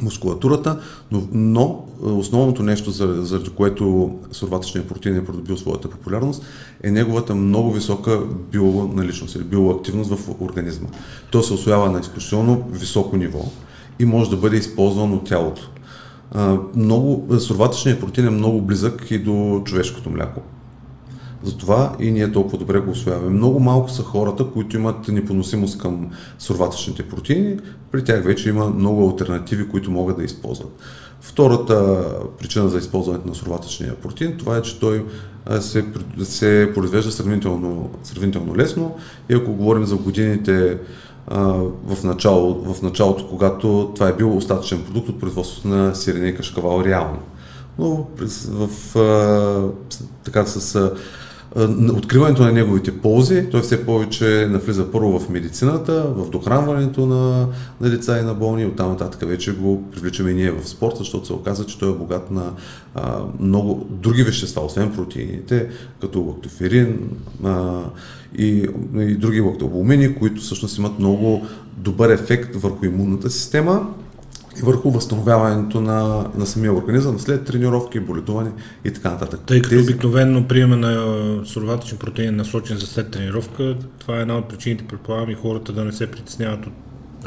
мускулатурата, 0.03 0.81
но, 1.11 1.23
но 1.33 1.85
основното 2.03 2.63
нещо, 2.63 2.91
заради 2.91 3.51
което 3.51 4.15
сурватъчният 4.33 4.89
протеин 4.89 5.17
е 5.17 5.25
придобил 5.25 5.57
своята 5.57 5.91
популярност, 5.91 6.43
е 6.83 6.91
неговата 6.91 7.35
много 7.35 7.73
висока 7.73 8.21
бионаличност 8.53 9.35
или 9.35 9.45
биоактивност 9.45 10.11
в 10.11 10.31
организма. 10.41 10.89
Той 11.31 11.43
се 11.43 11.53
освоява 11.53 11.91
на 11.91 12.01
изключително 12.01 12.69
високо 12.71 13.17
ниво 13.17 13.45
и 13.99 14.05
може 14.05 14.31
да 14.31 14.37
бъде 14.37 14.57
използван 14.57 15.13
от 15.13 15.25
тялото. 15.25 15.71
Много, 16.75 17.39
сурватъчният 17.41 18.01
протеин 18.01 18.27
е 18.27 18.31
много 18.31 18.61
близък 18.61 19.11
и 19.11 19.19
до 19.19 19.63
човешкото 19.65 20.11
мляко. 20.11 20.41
Затова 21.47 21.97
и 22.01 22.11
ние 22.11 22.33
толкова 22.33 22.59
добре 22.59 22.81
го 22.81 22.91
освояваме. 22.91 23.31
Много 23.31 23.61
малко 23.61 23.91
са 23.91 24.03
хората, 24.03 24.47
които 24.53 24.77
имат 24.77 25.09
непоносимост 25.09 25.79
към 25.79 26.11
сурватъчните 26.39 27.09
протеини. 27.09 27.57
При 27.93 28.05
тях 28.05 28.25
вече 28.25 28.49
има 28.49 28.71
много 28.71 29.09
альтернативи, 29.09 29.69
които 29.69 29.91
могат 29.91 30.17
да 30.17 30.25
използват. 30.25 30.83
Втората 31.21 32.05
причина 32.39 32.69
за 32.69 32.79
използването 32.79 33.29
на 33.29 33.35
сурватъчния 33.35 33.95
протеин, 33.95 34.37
това 34.39 34.57
е, 34.57 34.63
че 34.63 34.81
той 34.81 35.07
се, 35.61 35.85
се 36.23 36.71
произвежда 36.75 37.13
сравнително, 37.13 37.91
сравнително 38.03 38.57
лесно 38.57 38.97
и 39.31 39.35
ако 39.35 39.53
говорим 39.53 39.85
за 39.85 39.97
годините 39.97 40.79
в, 41.87 42.05
начало, 42.05 42.75
в 42.75 42.83
началото, 42.83 43.29
когато 43.29 43.93
това 43.95 44.09
е 44.09 44.17
бил 44.17 44.37
остатъчен 44.37 44.85
продукт 44.85 45.09
от 45.09 45.21
производството 45.21 45.69
на 45.69 45.95
сирене 45.95 46.29
и 46.29 46.35
кашкавал 46.35 46.85
реално. 46.85 47.19
Но 47.79 48.07
в, 48.49 48.69
така 50.25 50.47
с 50.47 50.91
откриването 51.97 52.43
на 52.43 52.53
неговите 52.53 52.99
ползи, 52.99 53.47
той 53.51 53.61
все 53.61 53.87
повече 53.87 54.47
навлиза 54.51 54.91
първо 54.93 55.19
в 55.19 55.29
медицината, 55.29 56.05
в 56.17 56.31
дохранването 56.31 57.07
на, 57.07 57.49
на 57.81 57.91
деца 57.91 58.19
и 58.19 58.23
на 58.23 58.35
болни, 58.35 58.63
и 58.63 58.67
оттам 58.67 58.89
нататък 58.89 59.29
вече 59.29 59.57
го 59.57 59.91
привличаме 59.91 60.31
и 60.31 60.35
ние 60.35 60.51
в 60.51 60.69
спорта, 60.69 60.99
защото 60.99 61.27
се 61.27 61.33
оказа, 61.33 61.67
че 61.67 61.79
той 61.79 61.91
е 61.91 61.95
богат 61.95 62.31
на 62.31 62.53
а, 62.95 63.19
много 63.41 63.87
други 63.91 64.23
вещества, 64.23 64.65
освен 64.65 64.93
протеините, 64.93 65.69
като 66.01 66.21
лактоферин 66.21 66.99
а, 67.45 67.81
и, 68.39 68.69
и 68.95 69.15
други 69.15 69.41
лактобулмини, 69.41 70.15
които 70.15 70.41
всъщност 70.41 70.79
имат 70.79 70.99
много 70.99 71.47
добър 71.77 72.11
ефект 72.11 72.57
върху 72.57 72.85
имунната 72.85 73.31
система 73.31 73.87
и 74.59 74.63
върху 74.63 74.91
възстановяването 74.91 75.81
на, 75.81 76.27
на 76.37 76.47
самия 76.47 76.73
организъм 76.73 77.19
след 77.19 77.45
тренировки, 77.45 78.01
боледуване 78.01 78.51
и 78.85 78.91
така 78.93 79.11
нататък. 79.11 79.41
Тъй 79.47 79.63
като 79.63 79.75
Тези... 79.75 79.91
обикновено 79.91 80.49
приема 80.49 80.77
на 80.77 81.17
суроватъчен 81.45 81.99
протеин 81.99 82.37
насочен 82.37 82.77
за 82.77 82.87
след 82.87 83.11
тренировка, 83.11 83.77
това 83.99 84.19
е 84.19 84.21
една 84.21 84.37
от 84.37 84.49
причините, 84.49 84.85
предполагам 84.85 85.31
и 85.31 85.35
хората 85.35 85.73
да 85.73 85.85
не 85.85 85.93
се 85.93 86.11
притесняват 86.11 86.67
от 86.67 86.73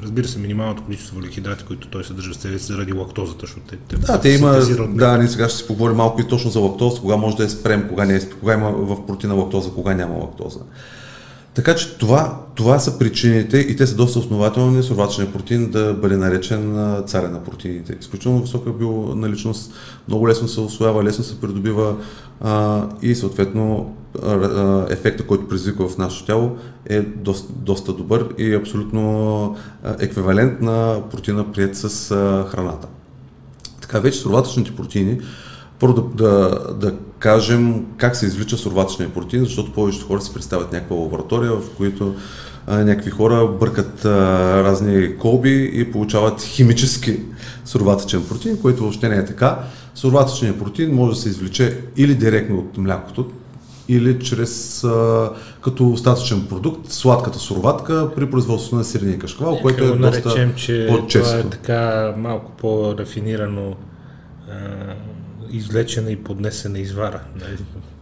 Разбира 0.03 0.27
се, 0.27 0.39
минималното 0.39 0.83
количество 0.83 1.15
въглехидрати, 1.15 1.63
които 1.63 1.87
той 1.87 2.03
съдържа 2.03 2.31
в 2.31 2.35
себе 2.35 2.59
си 2.59 2.65
заради 2.65 2.93
лактозата, 2.93 3.39
защото 3.41 3.67
те, 3.67 3.77
те 3.77 3.95
Да, 3.95 4.21
те 4.21 4.29
има, 4.29 4.59
да, 4.89 5.17
ние 5.17 5.27
сега 5.27 5.49
ще 5.49 5.57
си 5.57 5.67
поговорим 5.67 5.97
малко 5.97 6.21
и 6.21 6.27
точно 6.27 6.51
за 6.51 6.59
лактоза, 6.59 7.01
кога 7.01 7.17
може 7.17 7.37
да 7.37 7.43
е 7.43 7.49
спрем, 7.49 7.87
кога 7.89 8.05
не 8.05 8.15
е, 8.15 8.29
кога 8.29 8.53
има 8.53 8.71
в 8.71 9.05
протеина 9.05 9.35
лактоза, 9.35 9.69
кога 9.71 9.93
няма 9.93 10.15
лактоза. 10.15 10.59
Така 11.59 11.75
че 11.75 11.97
това, 11.97 12.39
това 12.55 12.79
са 12.79 12.99
причините 12.99 13.57
и 13.57 13.75
те 13.75 13.87
са 13.87 13.95
доста 13.95 14.19
основателни 14.19 14.83
сурватъчния 14.83 15.33
протеин 15.33 15.71
да 15.71 15.93
бъде 15.93 16.17
наречен 16.17 16.73
царя 17.05 17.29
на 17.29 17.43
протеините. 17.43 17.97
Изключително 18.01 18.41
висока 18.41 18.71
наличност, 19.15 19.73
много 20.07 20.27
лесно 20.27 20.47
се 20.47 20.59
освоява, 20.59 21.03
лесно 21.03 21.23
се 21.23 21.41
придобива 21.41 21.95
а, 22.41 22.83
и 23.01 23.15
съответно 23.15 23.95
а, 24.23 24.85
ефекта, 24.89 25.27
който 25.27 25.47
предизвиква 25.47 25.89
в 25.89 25.97
нашето 25.97 26.25
тяло 26.25 26.57
е 26.85 27.01
доста, 27.01 27.53
доста 27.53 27.93
добър 27.93 28.27
и 28.37 28.53
абсолютно 28.53 29.55
еквивалент 29.99 30.61
на 30.61 31.01
протеина 31.11 31.51
прият 31.51 31.75
с 31.75 32.11
а, 32.11 32.45
храната. 32.49 32.87
Така 33.81 33.99
вече 33.99 34.19
сурватъчните 34.19 34.75
протеини 34.75 35.19
първо 35.79 35.93
да, 35.93 36.25
да, 36.25 36.59
да 36.73 36.93
кажем 37.19 37.85
как 37.97 38.15
се 38.15 38.25
извлича 38.25 38.57
сурватъчния 38.57 39.09
протеин, 39.09 39.43
защото 39.43 39.73
повечето 39.73 40.05
хора 40.05 40.21
си 40.21 40.33
представят 40.33 40.73
някаква 40.73 40.95
лаборатория, 40.95 41.51
в 41.51 41.69
които 41.77 42.15
а, 42.67 42.77
някакви 42.77 43.11
хора 43.11 43.47
бъркат 43.59 44.05
а, 44.05 44.09
разни 44.63 45.17
колби 45.17 45.71
и 45.73 45.91
получават 45.91 46.41
химически 46.41 47.19
сурватъчен 47.65 48.23
протеин, 48.27 48.61
което 48.61 48.81
въобще 48.81 49.09
не 49.09 49.15
е 49.15 49.25
така. 49.25 49.59
Сурватъчният 49.95 50.59
протеин 50.59 50.95
може 50.95 51.15
да 51.15 51.21
се 51.21 51.29
извлече 51.29 51.77
или 51.97 52.15
директно 52.15 52.57
от 52.57 52.77
млякото, 52.77 53.31
или 53.87 54.19
чрез 54.19 54.83
а, 54.83 55.29
като 55.61 55.89
остатъчен 55.89 56.47
продукт, 56.49 56.91
сладката 56.91 57.39
сурватка 57.39 58.09
при 58.15 58.29
производството 58.29 58.75
на 58.75 58.83
сирене 58.83 59.19
кашкавал, 59.19 59.59
което 59.61 59.83
е 59.83 59.87
доста 59.87 59.99
наречем, 59.99 60.53
че 60.55 60.87
по-често. 60.89 61.29
Това 61.29 61.39
е 61.39 61.49
така 61.49 62.13
малко 62.17 62.51
по-рафинирано 62.51 63.75
извлечена 65.51 66.11
и 66.11 66.15
поднесена 66.15 66.79
извара. 66.79 67.19
Нали? 67.41 67.57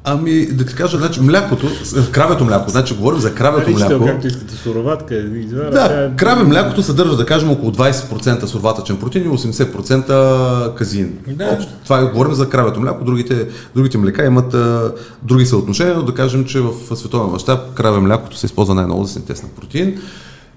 Ами, 0.10 0.46
да 0.46 0.66
ти 0.66 0.76
кажа, 0.76 0.98
значи, 0.98 1.22
млякото, 1.22 1.68
кравето 2.12 2.46
мляко, 2.46 2.70
значи 2.70 2.96
говорим 2.96 3.20
за 3.20 3.36
кравето 3.36 3.70
Вижте, 3.70 3.90
мляко. 3.90 4.06
както 4.06 4.28
искате 4.28 4.56
суроватка, 4.56 5.16
извара. 5.16 5.72
Да, 5.72 6.04
е... 6.04 6.16
краве 6.16 6.44
млякото 6.44 6.84
съдържа, 6.84 7.16
да 7.16 7.26
кажем, 7.26 7.52
около 7.52 7.72
20% 7.72 8.46
сурватъчен 8.46 8.98
протеин 8.98 9.26
и 9.26 9.38
80% 9.38 10.76
казин. 10.76 11.18
Да. 11.28 11.68
Това 11.84 12.00
е, 12.00 12.06
говорим 12.06 12.34
за 12.34 12.50
кравето 12.50 12.80
мляко, 12.80 13.06
другите, 13.06 13.48
другите 13.76 13.98
млека 13.98 14.26
имат 14.26 14.54
а, 14.54 14.94
други 15.24 15.46
съотношения, 15.46 15.96
но 15.96 16.04
да 16.04 16.14
кажем, 16.14 16.46
че 16.46 16.60
в 16.60 16.74
световен 16.96 17.32
мащаб 17.32 17.74
краве 17.74 18.00
млякото 18.00 18.38
се 18.38 18.46
използва 18.46 18.76
най-много 18.76 19.04
за 19.04 19.14
синтез 19.14 19.44
на 19.44 19.50
протеин. 19.50 20.02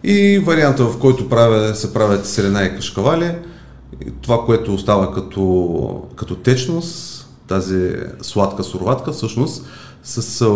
И 0.04 0.38
варианта, 0.38 0.84
в 0.84 0.98
който 0.98 1.28
правя, 1.28 1.74
се 1.74 1.92
правят 1.92 2.26
селена 2.26 2.64
и 2.64 2.76
кашкавали, 2.76 3.32
това, 4.22 4.44
което 4.44 4.74
остава 4.74 5.12
като, 5.12 6.02
като 6.16 6.34
течност, 6.36 7.28
тази 7.46 7.92
сладка 8.22 8.64
суроватка, 8.64 9.12
всъщност, 9.12 9.66
с, 10.02 10.46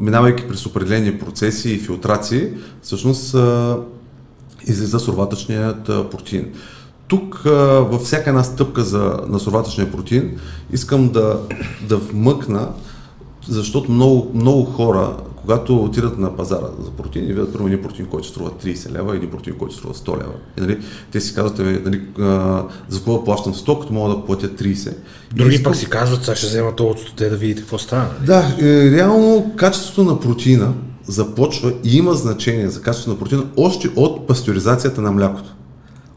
минавайки 0.00 0.48
през 0.48 0.66
определени 0.66 1.18
процеси 1.18 1.70
и 1.70 1.78
филтрации, 1.78 2.48
всъщност 2.82 3.36
излиза 4.66 5.00
суроватъчният 5.00 5.84
протеин. 5.84 6.52
Тук 7.08 7.40
във 7.44 8.02
всяка 8.02 8.30
една 8.30 8.44
стъпка 8.44 8.82
за, 8.82 9.20
на 9.28 9.40
суроватъчния 9.40 9.92
протеин 9.92 10.38
искам 10.72 11.08
да, 11.08 11.40
да 11.88 11.96
вмъкна, 11.96 12.68
защото 13.48 13.92
много, 13.92 14.30
много 14.34 14.64
хора 14.64 15.16
когато 15.44 15.76
отидат 15.76 16.18
на 16.18 16.36
пазара 16.36 16.66
за 16.84 16.90
протеин 16.90 17.24
и 17.24 17.28
видят 17.28 17.52
първо 17.52 17.66
един 17.66 17.82
протеин, 17.82 18.08
който 18.08 18.28
струва 18.28 18.50
30 18.50 18.92
лева 18.92 19.16
един 19.16 19.30
протеин, 19.30 19.56
който 19.58 19.74
струва 19.74 19.94
100 19.94 20.20
лева. 20.20 20.32
И, 20.58 20.60
нали, 20.60 20.78
те 21.12 21.20
си 21.20 21.34
казват, 21.34 21.58
нали, 21.58 22.02
а, 22.20 22.62
за 22.88 22.98
какво 22.98 23.24
плащам 23.24 23.54
100, 23.54 23.80
като 23.80 23.92
мога 23.92 24.14
да 24.14 24.24
платя 24.24 24.48
30. 24.48 24.94
Други 25.34 25.62
пък 25.62 25.76
си 25.76 25.90
казват, 25.90 26.24
сега 26.24 26.36
ще 26.36 26.46
взема 26.46 26.76
това 26.76 26.90
от 26.90 27.16
те 27.16 27.28
да 27.28 27.36
видите 27.36 27.60
какво 27.60 27.78
става. 27.78 28.02
Нали? 28.02 28.26
Да, 28.26 28.56
е, 28.60 28.90
реално 28.90 29.52
качеството 29.56 30.04
на 30.04 30.20
протеина 30.20 30.72
започва 31.06 31.72
и 31.84 31.96
има 31.96 32.14
значение 32.14 32.68
за 32.68 32.82
качеството 32.82 33.10
на 33.10 33.18
протеина 33.18 33.44
още 33.56 33.90
от 33.96 34.26
пастеризацията 34.26 35.00
на 35.00 35.12
млякото. 35.12 35.54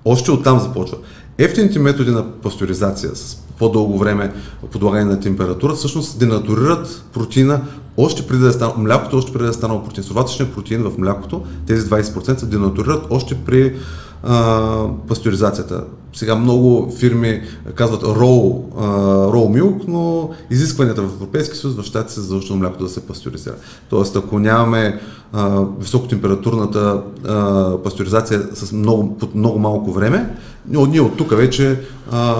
Още 0.06 0.32
оттам 0.32 0.60
започва. 0.60 0.98
Ефтините 1.38 1.80
методи 1.80 2.12
на 2.12 2.32
пастеризация 2.32 3.16
с 3.16 3.38
по-дълго 3.60 3.98
време 3.98 4.34
подлагане 4.72 5.06
на 5.06 5.20
температура, 5.20 5.74
всъщност 5.74 6.20
денатурират 6.20 7.04
протеина 7.14 7.62
още 7.98 8.28
преди 8.28 8.42
да 8.42 8.50
е 8.50 8.52
станало, 8.52 8.78
млякото 8.78 9.18
още 9.18 9.32
преди 9.32 9.44
да 9.44 9.50
е 9.50 9.54
станало 9.54 9.84
протеин. 9.84 10.04
Сурватъчният 10.04 10.54
протеин 10.54 10.84
в 10.84 10.98
млякото, 10.98 11.44
тези 11.68 11.90
20% 11.90 12.38
се 12.38 12.46
денатурират 12.46 13.08
още 13.10 13.36
при 13.46 13.76
а, 14.24 14.88
пастеризацията. 15.08 15.84
Сега 16.14 16.36
много 16.36 16.92
фирми 16.98 17.42
казват 17.76 18.04
raw, 18.04 18.62
а, 18.78 18.84
raw 19.28 19.62
milk, 19.62 19.84
но 19.88 20.30
изискванията 20.50 21.02
в 21.02 21.14
Европейския 21.14 21.56
съюз 21.56 21.76
в 21.76 21.84
щатите 21.84 22.14
се 22.14 22.22
задължително 22.22 22.60
млякото 22.60 22.84
да 22.84 22.90
се 22.90 23.08
пастеризира. 23.08 23.56
Тоест, 23.90 24.16
ако 24.16 24.40
нямаме 24.40 25.00
а, 25.34 25.66
високотемпературната 25.80 27.04
а, 27.28 27.78
пастеризация 27.84 28.42
с 28.54 28.72
много, 28.72 29.18
под 29.18 29.36
много 29.36 29.60
малко 29.60 29.92
време, 29.92 30.36
ние 30.68 31.02
от 31.02 31.18
тук 31.18 31.38
вече 31.38 31.80
а, 32.12 32.36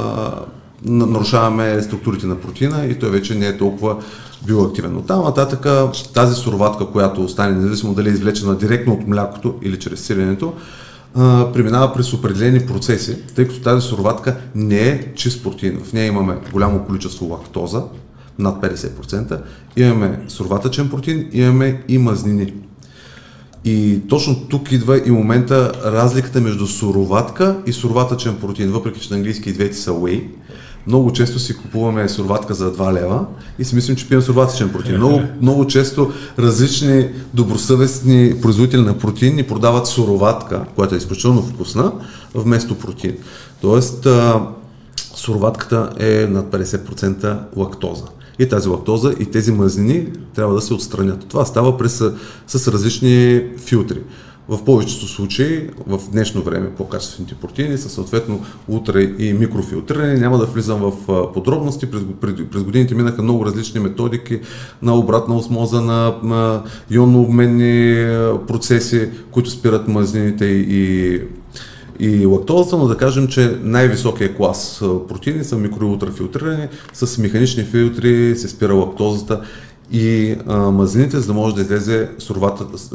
нарушаваме 0.86 1.82
структурите 1.82 2.28
на 2.28 2.36
протеина 2.36 2.86
и 2.86 3.00
той 3.00 3.10
вече 3.10 3.36
не 3.36 3.48
е 3.48 3.58
толкова 3.58 3.98
биоактивен. 4.48 4.98
От 4.98 5.08
там 5.08 5.24
нататък 5.24 5.68
тази 6.14 6.36
суроватка, 6.36 6.86
която 6.86 7.24
остане, 7.24 7.56
независимо 7.56 7.94
дали 7.94 8.10
е 8.10 8.12
извлечена 8.12 8.56
директно 8.56 8.94
от 8.94 9.08
млякото 9.08 9.56
или 9.62 9.80
чрез 9.80 10.02
сиренето, 10.02 10.54
преминава 11.54 11.94
през 11.94 12.14
определени 12.14 12.60
процеси, 12.60 13.18
тъй 13.36 13.48
като 13.48 13.62
тази 13.62 13.88
суроватка 13.88 14.38
не 14.56 14.80
е 14.80 15.14
чист 15.16 15.44
протеин. 15.44 15.80
В 15.84 15.94
нея 15.94 16.08
имаме 16.08 16.38
голямо 16.52 16.86
количество 16.86 17.26
лактоза, 17.26 17.84
над 18.40 18.64
50%, 18.64 19.42
имаме 19.76 20.20
суроватъчен 20.28 20.90
протеин, 20.90 21.30
имаме 21.34 21.84
и 21.88 21.98
мазнини. 21.98 22.54
И 23.66 24.02
точно 24.10 24.48
тук 24.50 24.72
идва 24.72 25.02
и 25.06 25.12
момента 25.12 25.72
разликата 25.86 26.42
между 26.42 26.68
суроватка 26.68 27.58
и 27.66 27.74
суроватъчен 27.74 28.36
протеин, 28.36 28.72
въпреки 28.72 29.00
че 29.00 29.10
на 29.10 29.18
английски 29.18 29.54
двете 29.54 29.78
са 29.78 29.92
whey. 29.92 30.24
Много 30.88 31.14
често 31.14 31.40
си 31.40 31.58
купуваме 31.58 32.10
сурватка 32.10 32.54
за 32.54 32.74
2 32.74 32.94
лева 32.94 33.26
и 33.60 33.66
си 33.66 33.76
мислим, 33.76 33.96
че 33.96 34.10
пием 34.10 34.22
сурватичен 34.22 34.70
протеин. 34.70 34.98
Много, 34.98 35.22
много 35.42 35.68
често 35.68 36.12
различни 36.40 37.10
добросъвестни 37.34 38.36
производители 38.42 38.82
на 38.82 38.98
протеин 38.98 39.36
ни 39.36 39.44
продават 39.44 39.88
суроватка, 39.88 40.66
която 40.76 40.96
е 40.96 40.98
изключително 40.98 41.42
вкусна, 41.42 41.92
вместо 42.36 42.76
протеин. 42.76 43.18
Тоест, 43.62 44.06
а, 44.06 44.42
суроватката 45.16 45.90
е 46.00 46.28
над 46.30 46.52
50% 46.52 47.38
лактоза. 47.56 48.04
И 48.40 48.50
тази 48.50 48.70
лактоза 48.70 49.14
и 49.20 49.26
тези 49.26 49.52
мазнини 49.52 50.08
трябва 50.36 50.54
да 50.56 50.62
се 50.62 50.74
отстранят. 50.74 51.26
Това 51.28 51.46
става 51.46 51.78
през, 51.78 52.04
с 52.48 52.68
различни 52.68 53.44
филтри. 53.58 54.00
В 54.50 54.64
повечето 54.66 55.08
случаи, 55.08 55.70
в 55.88 56.12
днешно 56.12 56.42
време, 56.42 56.70
по-качествените 56.70 57.36
протеини 57.36 57.78
са 57.78 57.90
съответно 57.90 58.46
утре 58.68 59.02
и 59.20 59.34
микрофилтрирани. 59.34 60.20
Няма 60.20 60.38
да 60.38 60.46
влизам 60.46 60.80
в 60.80 61.34
подробности. 61.34 61.92
През 62.52 62.64
годините 62.64 62.96
минаха 62.96 63.24
много 63.24 63.46
различни 63.46 63.80
методики 63.80 64.40
на 64.82 64.96
обратна 64.96 65.36
осмоза, 65.36 65.82
на, 65.82 66.16
на 66.24 66.64
ионно-обменни 66.92 68.46
процеси, 68.48 69.10
които 69.32 69.50
спират 69.50 69.88
мазнините 69.88 70.46
и 70.46 71.22
и 72.00 72.26
лактозата, 72.26 72.78
но 72.78 72.88
да 72.88 72.98
кажем, 72.98 73.28
че 73.28 73.58
най-високия 73.62 74.36
клас 74.36 74.84
протеини 75.08 75.44
са 75.44 75.56
микро- 75.56 75.82
и 75.82 75.86
ултрафилтрирани, 75.86 76.68
с 76.94 77.18
механични 77.18 77.64
филтри 77.64 78.36
се 78.38 78.48
спира 78.48 78.74
лактозата 78.74 79.42
и 79.92 80.36
а, 80.48 80.58
мазнините, 80.58 81.20
за 81.20 81.28
да 81.28 81.34
може 81.34 81.56
да 81.56 81.62
излезе 81.62 82.10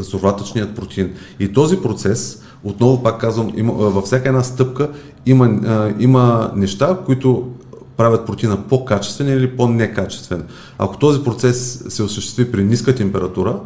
сурватъчният 0.03 0.77
протеин. 0.77 1.13
И 1.41 1.53
този 1.53 1.77
процес, 1.77 2.43
отново 2.65 3.03
пак 3.03 3.21
казвам, 3.21 3.53
има, 3.57 3.73
във 3.73 4.05
всяка 4.05 4.29
една 4.29 4.43
стъпка 4.43 4.91
има, 5.27 5.47
а, 5.47 5.95
има 5.99 6.53
неща, 6.57 6.99
които 7.07 7.49
правят 7.97 8.27
протеина 8.27 8.57
по-качествен 8.69 9.29
или 9.29 9.57
по-некачествен. 9.57 10.45
Ако 10.79 10.99
този 10.99 11.25
процес 11.25 11.85
се 11.89 12.03
осъществи 12.03 12.53
при 12.53 12.65
ниска 12.65 12.95
температура, 12.95 13.61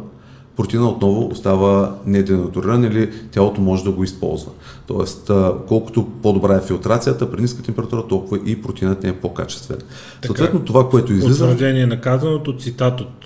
протеина 0.57 0.89
отново 0.89 1.27
остава 1.27 1.95
неденатуриран 2.05 2.83
или 2.83 3.11
тялото 3.31 3.61
може 3.61 3.83
да 3.83 3.91
го 3.91 4.03
използва. 4.03 4.51
Тоест, 4.87 5.31
колкото 5.67 6.07
по-добра 6.23 6.55
е 6.55 6.61
филтрацията 6.61 7.31
при 7.31 7.41
ниска 7.41 7.63
температура, 7.63 8.07
толкова 8.07 8.39
и 8.45 8.61
протеинът 8.61 9.03
не 9.03 9.09
е 9.09 9.13
по-качествен. 9.13 9.77
Така, 9.77 10.25
Съответно, 10.25 10.65
това, 10.65 10.89
което 10.89 11.13
излиза... 11.13 11.45
Потвърждение 11.45 11.85
на 11.85 12.01
казаното, 12.01 12.57
цитат 12.57 13.01
от 13.01 13.25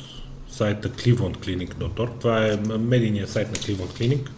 сайта 0.50 0.90
clevelandclinic.org. 0.90 2.10
Това 2.20 2.48
е 2.48 2.60
медийният 2.80 3.30
сайт 3.30 3.48
на 3.48 3.56
Cleveland 3.56 4.00
Clinic. 4.00 4.30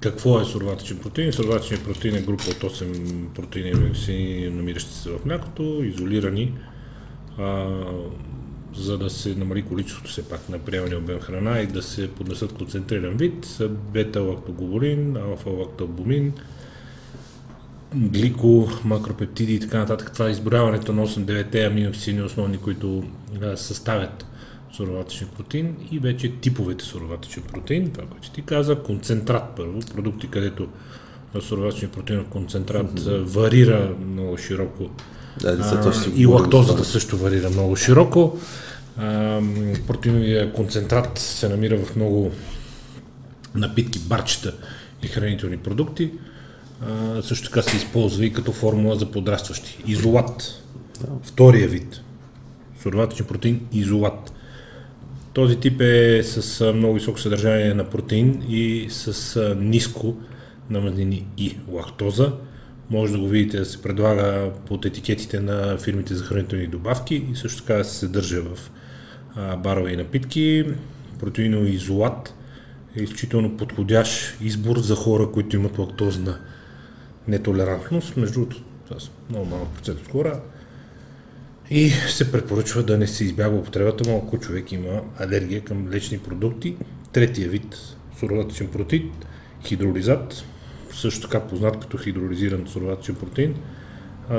Какво 0.00 0.40
е 0.40 0.44
сурватичен 0.44 0.98
протеин? 0.98 1.32
Сурватичен 1.32 1.78
протеин 1.84 2.16
е 2.16 2.20
група 2.20 2.44
от 2.50 2.72
8 2.72 3.26
протеини, 3.34 4.50
намиращи 4.50 4.94
се 4.94 5.10
в 5.10 5.24
млякото, 5.24 5.80
изолирани 5.84 6.52
а, 7.38 7.66
за 8.76 8.98
да 8.98 9.10
се 9.10 9.34
намали 9.34 9.62
количеството 9.62 10.10
все 10.10 10.28
пак 10.28 10.48
на 10.48 10.58
приемания 10.58 10.98
обем 10.98 11.20
храна 11.20 11.60
и 11.60 11.66
да 11.66 11.82
се 11.82 12.10
поднесат 12.10 12.52
концентриран 12.52 13.16
вид, 13.16 13.44
са 13.44 13.68
бета-лактоголин, 13.68 15.16
алфа-лактобумин, 15.16 16.32
глико, 17.94 18.68
макропептиди 18.84 19.54
и 19.54 19.60
така 19.60 19.78
нататък. 19.78 20.12
Това 20.12 20.28
е 20.28 20.30
изброяването 20.30 20.92
на 20.92 21.06
8-9 21.06 21.66
аминокисини 21.66 22.22
основни, 22.22 22.58
които 22.58 23.04
да, 23.40 23.56
съставят 23.56 24.26
суроватичен 24.72 25.28
протеин 25.28 25.76
и 25.90 25.98
вече 25.98 26.32
типовете 26.40 26.84
суроватичен 26.84 27.42
протеин, 27.42 27.90
това, 27.90 28.06
което 28.06 28.30
ти 28.30 28.42
каза, 28.42 28.76
концентрат 28.76 29.44
първо, 29.56 29.80
продукти, 29.94 30.28
където 30.30 30.68
суроватичен 31.40 31.90
протеин 31.90 32.24
концентрат 32.24 33.00
mm-hmm. 33.00 33.22
варира 33.22 33.94
много 34.06 34.38
широко 34.38 34.90
да, 35.40 35.82
а, 35.86 36.10
и 36.16 36.26
лактозата 36.26 36.84
също 36.84 37.18
варира 37.18 37.50
много 37.50 37.76
широко. 37.76 38.38
протеиновия 39.86 40.52
концентрат 40.52 41.18
се 41.18 41.48
намира 41.48 41.84
в 41.84 41.96
много 41.96 42.30
напитки, 43.54 43.98
барчета 43.98 44.54
и 45.02 45.06
хранителни 45.08 45.56
продукти. 45.56 46.10
А, 46.80 47.22
също 47.22 47.48
така 47.48 47.62
се 47.62 47.76
използва 47.76 48.24
и 48.24 48.32
като 48.32 48.52
формула 48.52 48.96
за 48.96 49.10
подрастващи. 49.10 49.78
Изолат. 49.86 50.62
Втория 51.22 51.68
вид. 51.68 52.00
Суроватичен 52.82 53.26
протеин 53.26 53.60
изолат. 53.72 54.32
Този 55.32 55.56
тип 55.56 55.80
е 55.80 56.22
с 56.22 56.72
много 56.72 56.94
високо 56.94 57.20
съдържание 57.20 57.74
на 57.74 57.84
протеин 57.84 58.42
и 58.48 58.86
с 58.90 59.54
ниско 59.58 60.16
на 60.70 60.80
мазнини 60.80 61.26
и 61.38 61.56
лактоза. 61.68 62.32
Може 62.90 63.12
да 63.12 63.18
го 63.18 63.28
видите 63.28 63.58
да 63.58 63.64
се 63.64 63.82
предлага 63.82 64.50
под 64.66 64.84
етикетите 64.84 65.40
на 65.40 65.78
фирмите 65.78 66.14
за 66.14 66.24
хранителни 66.24 66.66
добавки 66.66 67.26
и 67.32 67.36
също 67.36 67.62
така 67.62 67.84
се 67.84 67.98
съдържа 67.98 68.42
в 68.42 68.70
барови 69.58 69.96
напитки. 69.96 70.64
Протеинови 71.20 71.70
изолат 71.70 72.34
е 72.96 73.02
изключително 73.02 73.56
подходящ 73.56 74.40
избор 74.40 74.78
за 74.78 74.94
хора, 74.94 75.30
които 75.30 75.56
имат 75.56 75.78
лактозна 75.78 76.38
нетолерантност. 77.28 78.16
Между 78.16 78.34
другото, 78.34 78.62
са 78.98 79.10
много 79.30 79.44
малък 79.44 79.68
процент 79.68 80.00
от 80.00 80.10
хора. 80.12 80.40
И 81.70 81.90
се 81.90 82.32
препоръчва 82.32 82.82
да 82.82 82.98
не 82.98 83.06
се 83.06 83.24
избягва 83.24 83.58
употребата 83.58 84.10
му, 84.10 84.22
ако 84.26 84.38
човек 84.38 84.72
има 84.72 85.00
алергия 85.18 85.64
към 85.64 85.88
лечни 85.88 86.18
продукти. 86.18 86.76
Третия 87.12 87.48
вид 87.48 87.76
суроватичен 88.18 88.68
протеин, 88.68 89.10
хидролизат, 89.64 90.44
също 90.94 91.20
така 91.20 91.40
познат 91.40 91.80
като 91.80 91.98
хидролизиран 91.98 92.66
суроватичен 92.66 93.14
протеин. 93.14 93.54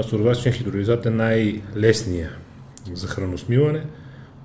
суроватичен 0.02 0.54
хидролизат 0.54 1.06
е 1.06 1.10
най-лесния 1.10 2.32
за 2.94 3.08
храносмиване. 3.08 3.86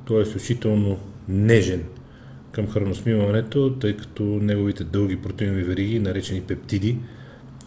Той 0.05 0.19
е 0.19 0.23
изключително 0.23 0.99
нежен 1.29 1.83
към 2.53 2.69
храносмиването, 2.69 3.77
тъй 3.81 3.97
като 3.97 4.23
неговите 4.23 4.85
дълги 4.85 5.17
протеинови 5.17 5.63
вериги, 5.63 5.99
наречени 5.99 6.41
пептиди, 6.41 6.99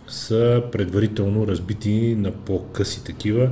са 0.07 0.63
предварително 0.71 1.47
разбити 1.47 2.15
на 2.15 2.31
по-къси 2.31 3.03
такива, 3.03 3.51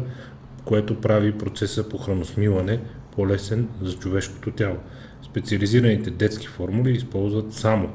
което 0.65 1.01
прави 1.01 1.37
процеса 1.37 1.89
по 1.89 1.97
храносмиване 1.97 2.79
по-лесен 3.15 3.67
за 3.81 3.93
човешкото 3.93 4.51
тяло. 4.51 4.77
Специализираните 5.23 6.11
детски 6.11 6.47
формули 6.47 6.91
използват 6.91 7.53
само 7.53 7.89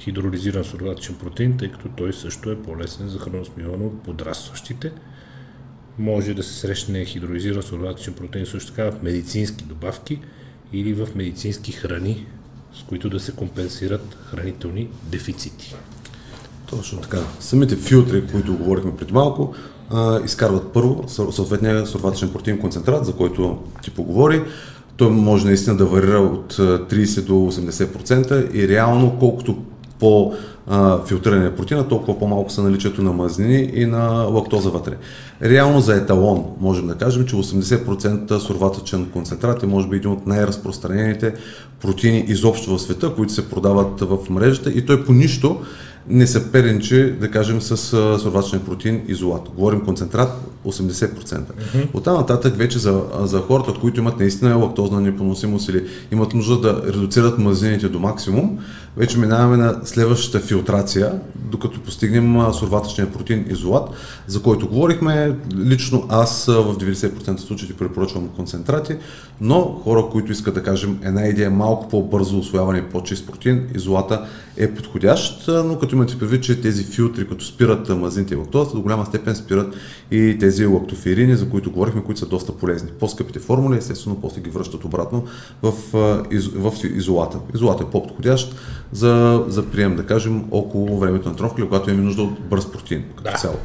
хидролизиран 0.00 0.64
сурогатичен 0.64 1.14
протеин, 1.14 1.56
тъй 1.56 1.72
като 1.72 1.88
той 1.88 2.12
също 2.12 2.50
е 2.50 2.62
по-лесен 2.62 3.08
за 3.08 3.18
храносмиване 3.18 3.84
от 3.84 4.02
подрастващите. 4.02 4.92
Може 5.98 6.34
да 6.34 6.42
се 6.42 6.54
срещне 6.54 7.04
хидролизиран 7.04 7.62
сурогатичен 7.62 8.14
протеин 8.14 8.46
също 8.46 8.72
така 8.72 8.90
в 8.90 9.02
медицински 9.02 9.64
добавки 9.64 10.20
или 10.72 10.94
в 10.94 11.08
медицински 11.14 11.72
храни, 11.72 12.26
с 12.74 12.82
които 12.82 13.10
да 13.10 13.20
се 13.20 13.32
компенсират 13.32 14.16
хранителни 14.24 14.88
дефицити. 15.02 15.74
Точно 16.70 17.00
така. 17.00 17.18
Самите 17.40 17.76
филтри, 17.76 18.26
които 18.26 18.56
говорихме 18.56 18.96
преди 18.96 19.12
малко, 19.12 19.54
изкарват 20.24 20.72
първо 20.72 21.08
съответния 21.08 21.86
сурватичен 21.86 22.32
протеин 22.32 22.58
концентрат, 22.58 23.06
за 23.06 23.12
който 23.12 23.58
ти 23.82 23.90
поговори. 23.90 24.42
Той 24.96 25.10
може 25.10 25.44
наистина 25.44 25.76
да 25.76 25.86
варира 25.86 26.18
от 26.18 26.54
30 26.56 27.24
до 27.24 27.32
80% 27.32 28.54
и 28.54 28.68
реално 28.68 29.16
колкото 29.18 29.62
по 30.00 30.32
филтриране 31.06 31.56
протеина, 31.56 31.88
толкова 31.88 32.18
по-малко 32.18 32.50
са 32.50 32.62
наличието 32.62 33.02
на 33.02 33.12
мазнини 33.12 33.70
и 33.74 33.86
на 33.86 34.08
лактоза 34.08 34.70
вътре. 34.70 34.92
Реално 35.42 35.80
за 35.80 35.96
еталон 35.96 36.44
можем 36.60 36.86
да 36.86 36.94
кажем, 36.94 37.26
че 37.26 37.36
80% 37.36 38.38
сурватъчен 38.38 39.10
концентрат 39.12 39.62
е 39.62 39.66
може 39.66 39.88
би 39.88 39.96
един 39.96 40.10
от 40.10 40.26
най-разпространените 40.26 41.34
протеини 41.80 42.24
изобщо 42.28 42.70
в 42.70 42.82
света, 42.82 43.14
които 43.14 43.32
се 43.32 43.50
продават 43.50 44.00
в 44.00 44.18
мрежата 44.30 44.70
и 44.70 44.86
той 44.86 45.04
по 45.04 45.12
нищо 45.12 45.60
не 46.10 46.26
се 46.26 46.52
перенчи, 46.52 47.12
да 47.20 47.30
кажем, 47.30 47.60
с 47.60 47.76
сурвачния 48.18 48.64
протеин 48.64 49.02
изолат. 49.08 49.48
Говорим 49.56 49.80
концентрат 49.80 50.28
80%. 50.66 50.90
Mm-hmm. 51.24 51.94
От 51.94 52.04
там 52.04 52.14
нататък 52.14 52.56
вече 52.56 52.78
за, 52.78 53.02
за 53.20 53.38
хората, 53.38 53.80
които 53.80 54.00
имат 54.00 54.18
наистина 54.18 54.56
лактозна 54.56 55.00
непоносимост 55.00 55.68
или 55.68 55.86
имат 56.12 56.34
нужда 56.34 56.60
да 56.60 56.82
редуцират 56.86 57.38
мазнините 57.38 57.88
до 57.88 57.98
максимум, 57.98 58.58
вече 58.96 59.18
минаваме 59.18 59.56
на 59.56 59.76
следващата 59.84 60.46
филтрация, 60.46 61.12
докато 61.34 61.80
постигнем 61.80 62.52
сурватъчния 62.52 63.12
протеин 63.12 63.44
изолат, 63.48 63.88
за 64.26 64.42
който 64.42 64.68
говорихме. 64.68 65.36
Лично 65.56 66.06
аз 66.08 66.46
в 66.46 66.76
90% 66.78 67.36
случаите 67.36 67.74
препоръчвам 67.74 68.28
концентрати, 68.28 68.96
но 69.40 69.60
хора, 69.84 70.04
които 70.12 70.32
искат 70.32 70.54
да 70.54 70.62
кажем 70.62 70.98
една 71.02 71.26
идея 71.26 71.50
малко 71.50 71.88
по-бързо 71.88 72.38
освояване 72.38 72.78
и 72.78 72.82
по-чист 72.82 73.26
протеин, 73.26 73.68
изолата 73.74 74.26
е 74.56 74.74
подходящ, 74.74 75.48
но 75.48 75.78
като 75.78 75.96
имате 76.00 76.18
предвид, 76.18 76.42
че 76.42 76.60
тези 76.60 76.84
филтри, 76.84 77.28
като 77.28 77.44
спират 77.44 77.88
мазните 77.88 78.34
и 78.34 78.36
лактозата, 78.36 78.76
до 78.76 78.82
голяма 78.82 79.06
степен 79.06 79.36
спират 79.36 79.74
и 80.10 80.36
тези 80.40 80.66
лактоферини, 80.66 81.36
за 81.36 81.48
които 81.48 81.70
говорихме, 81.70 82.02
които 82.02 82.20
са 82.20 82.26
доста 82.26 82.52
полезни. 82.52 82.90
По-скъпите 83.00 83.38
формули, 83.38 83.76
естествено, 83.76 84.20
после 84.20 84.40
ги 84.40 84.50
връщат 84.50 84.84
обратно 84.84 85.24
в, 85.62 85.72
в 86.54 86.72
изолата. 86.84 87.38
Изолата 87.54 87.84
е 87.84 87.90
по-подходящ 87.90 88.54
за, 88.92 89.44
за 89.48 89.66
прием, 89.66 89.96
да 89.96 90.06
кажем, 90.06 90.44
около 90.50 90.98
времето 90.98 91.28
на 91.28 91.36
тренировка, 91.36 91.64
когато 91.64 91.90
имаме 91.90 92.04
нужда 92.04 92.22
от 92.22 92.40
бърз 92.40 92.72
протеин. 92.72 93.04
Да. 93.24 93.32
Цяло. 93.32 93.56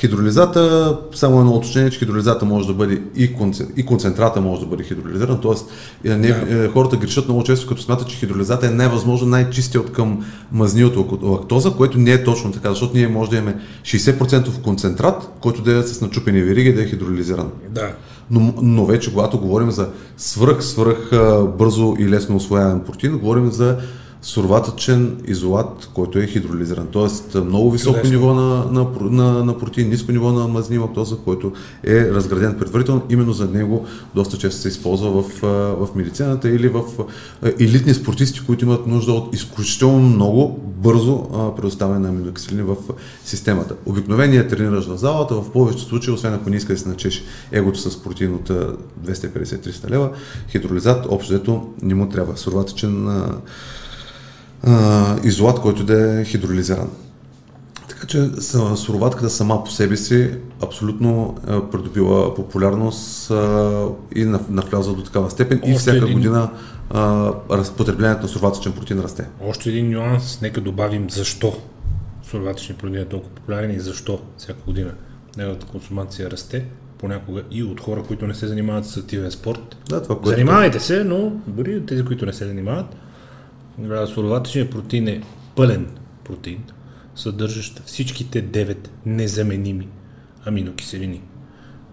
Хидролизата, 0.00 0.96
само 1.14 1.40
едно 1.40 1.52
уточнение, 1.52 1.90
че 1.90 1.98
хидролизата 1.98 2.44
може 2.44 2.66
да 2.66 2.74
бъде 2.74 3.02
и, 3.16 3.34
концентрата, 3.34 3.80
и 3.80 3.86
концентрата 3.86 4.40
може 4.40 4.60
да 4.60 4.66
бъде 4.66 4.84
хидролизиран, 4.84 5.40
т.е. 5.40 6.16
Не, 6.16 6.28
да. 6.28 6.68
хората 6.68 6.96
грешат 6.96 7.24
много 7.24 7.42
често, 7.42 7.66
като 7.66 7.82
смятат, 7.82 8.08
че 8.08 8.16
хидролизата 8.16 8.66
е 8.66 8.70
най-възможно 8.70 9.28
най-чистия 9.28 9.80
от 9.80 9.92
към 9.92 10.24
мазниото 10.52 11.18
лактоза, 11.22 11.70
което 11.70 11.98
не 11.98 12.12
е 12.12 12.24
точно 12.24 12.52
така, 12.52 12.70
защото 12.70 12.96
ние 12.96 13.08
може 13.08 13.30
да 13.30 13.36
имаме 13.36 13.60
60% 13.82 14.62
концентрат, 14.62 15.30
който 15.40 15.62
да 15.62 15.78
е 15.78 15.82
с 15.82 16.00
начупени 16.00 16.42
вериги 16.42 16.72
да 16.72 16.82
е 16.82 16.86
хидролизиран. 16.86 17.50
Да. 17.70 17.92
Но, 18.30 18.54
но 18.62 18.86
вече, 18.86 19.10
когато 19.12 19.38
говорим 19.38 19.70
за 19.70 19.88
свръх, 20.16 20.64
свръх 20.64 21.10
бързо 21.58 21.94
и 21.98 22.08
лесно 22.08 22.36
освояван 22.36 22.80
протеин, 22.80 23.18
говорим 23.18 23.50
за 23.50 23.76
сурватъчен 24.22 25.16
изолат, 25.26 25.90
който 25.94 26.18
е 26.18 26.26
хидролизиран. 26.26 26.86
Тоест 26.86 27.34
много 27.34 27.70
високо 27.70 27.98
Лесно. 27.98 28.10
ниво 28.10 28.34
на, 28.34 28.64
на, 28.64 28.86
на, 29.00 29.44
на 29.44 29.58
протеин, 29.58 29.88
ниско 29.88 30.12
ниво 30.12 30.32
на 30.32 30.48
мазни 30.48 30.78
лактоза, 30.78 31.16
който 31.24 31.52
е 31.84 32.10
разграден 32.10 32.58
предварително. 32.58 33.02
Именно 33.10 33.32
за 33.32 33.48
него 33.48 33.86
доста 34.14 34.38
често 34.38 34.60
се 34.60 34.68
използва 34.68 35.22
в, 35.22 35.40
в 35.76 35.88
медицината 35.94 36.48
или 36.48 36.68
в 36.68 36.82
елитни 37.60 37.94
спортисти, 37.94 38.40
които 38.46 38.64
имат 38.64 38.86
нужда 38.86 39.12
от 39.12 39.34
изключително 39.34 40.08
много 40.08 40.60
бързо 40.64 41.24
предоставяне 41.56 41.98
на 41.98 42.08
аминокиселини 42.08 42.62
в 42.62 42.76
системата. 43.24 43.74
Обикновеният 43.86 44.48
тренираш 44.50 44.86
в 44.86 44.96
залата, 44.96 45.34
в 45.34 45.52
повечето 45.52 45.84
случаи, 45.84 46.14
освен 46.14 46.34
ако 46.34 46.50
не 46.50 46.56
иска 46.56 46.72
да 46.72 46.78
се 46.78 46.88
начеш 46.88 47.24
егото 47.52 47.78
с 47.78 48.02
протеин 48.02 48.34
от 48.34 48.48
250-300 49.04 49.90
лева, 49.90 50.10
хидролизат 50.50 51.06
общо 51.08 51.68
не 51.82 51.94
му 51.94 52.08
трябва. 52.08 52.36
Сурватъчен 52.36 53.08
а, 54.62 55.16
изолат, 55.24 55.60
който 55.60 55.84
да 55.84 56.20
е 56.20 56.24
хидролизиран. 56.24 56.90
Така 57.88 58.06
че 58.06 58.30
суроватката 58.76 59.30
сама 59.30 59.64
по 59.64 59.70
себе 59.70 59.96
си 59.96 60.30
абсолютно 60.62 61.36
е 61.48 61.70
придобила 61.70 62.34
популярност 62.34 63.30
а, 63.30 63.88
и 64.14 64.24
навляза 64.24 64.94
до 64.94 65.02
такава 65.02 65.30
степен 65.30 65.58
Още 65.58 65.70
и 65.70 65.74
всяка 65.74 65.96
един... 65.96 66.12
година 66.12 66.50
а, 66.90 67.32
потреблението 67.76 68.22
на 68.22 68.28
суроватъчен 68.28 68.72
протеин 68.72 69.00
расте. 69.00 69.26
Още 69.40 69.68
един 69.68 69.90
нюанс, 69.90 70.40
нека 70.42 70.60
добавим 70.60 71.10
защо 71.10 71.56
суроватъчен 72.22 72.76
протеин 72.76 73.02
е 73.02 73.04
толкова 73.04 73.34
популярен 73.34 73.70
и 73.70 73.80
защо 73.80 74.20
всяка 74.36 74.58
година 74.66 74.90
неговата 75.36 75.66
консумация 75.66 76.30
расте 76.30 76.64
понякога 76.98 77.42
и 77.50 77.62
от 77.62 77.80
хора, 77.80 78.02
които 78.02 78.26
не 78.26 78.34
се 78.34 78.46
занимават 78.46 78.86
с 78.86 78.96
активен 78.96 79.30
спорт. 79.30 79.76
Да, 79.88 80.02
това, 80.02 80.14
което... 80.14 80.30
Занимавайте 80.30 80.80
се, 80.80 81.04
но 81.04 81.32
дори 81.46 81.86
тези, 81.86 82.04
които 82.04 82.26
не 82.26 82.32
се 82.32 82.46
занимават, 82.46 82.96
Суроватъчният 84.06 84.70
протеин 84.70 85.08
е 85.08 85.22
пълен 85.56 85.86
протеин, 86.24 86.62
съдържащ 87.14 87.82
всичките 87.86 88.44
9 88.44 88.88
незаменими 89.06 89.88
аминокиселини. 90.44 91.22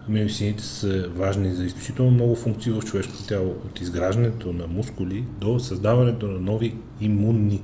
Аминокиселините 0.08 0.62
са 0.62 1.08
важни 1.08 1.54
за 1.54 1.64
изключително 1.64 2.10
много 2.10 2.34
функции 2.34 2.72
в 2.72 2.82
човешкото 2.82 3.26
тяло, 3.26 3.50
от 3.50 3.80
изграждането 3.80 4.52
на 4.52 4.66
мускули 4.66 5.24
до 5.40 5.58
създаването 5.58 6.26
на 6.26 6.40
нови 6.40 6.74
имунни 7.00 7.62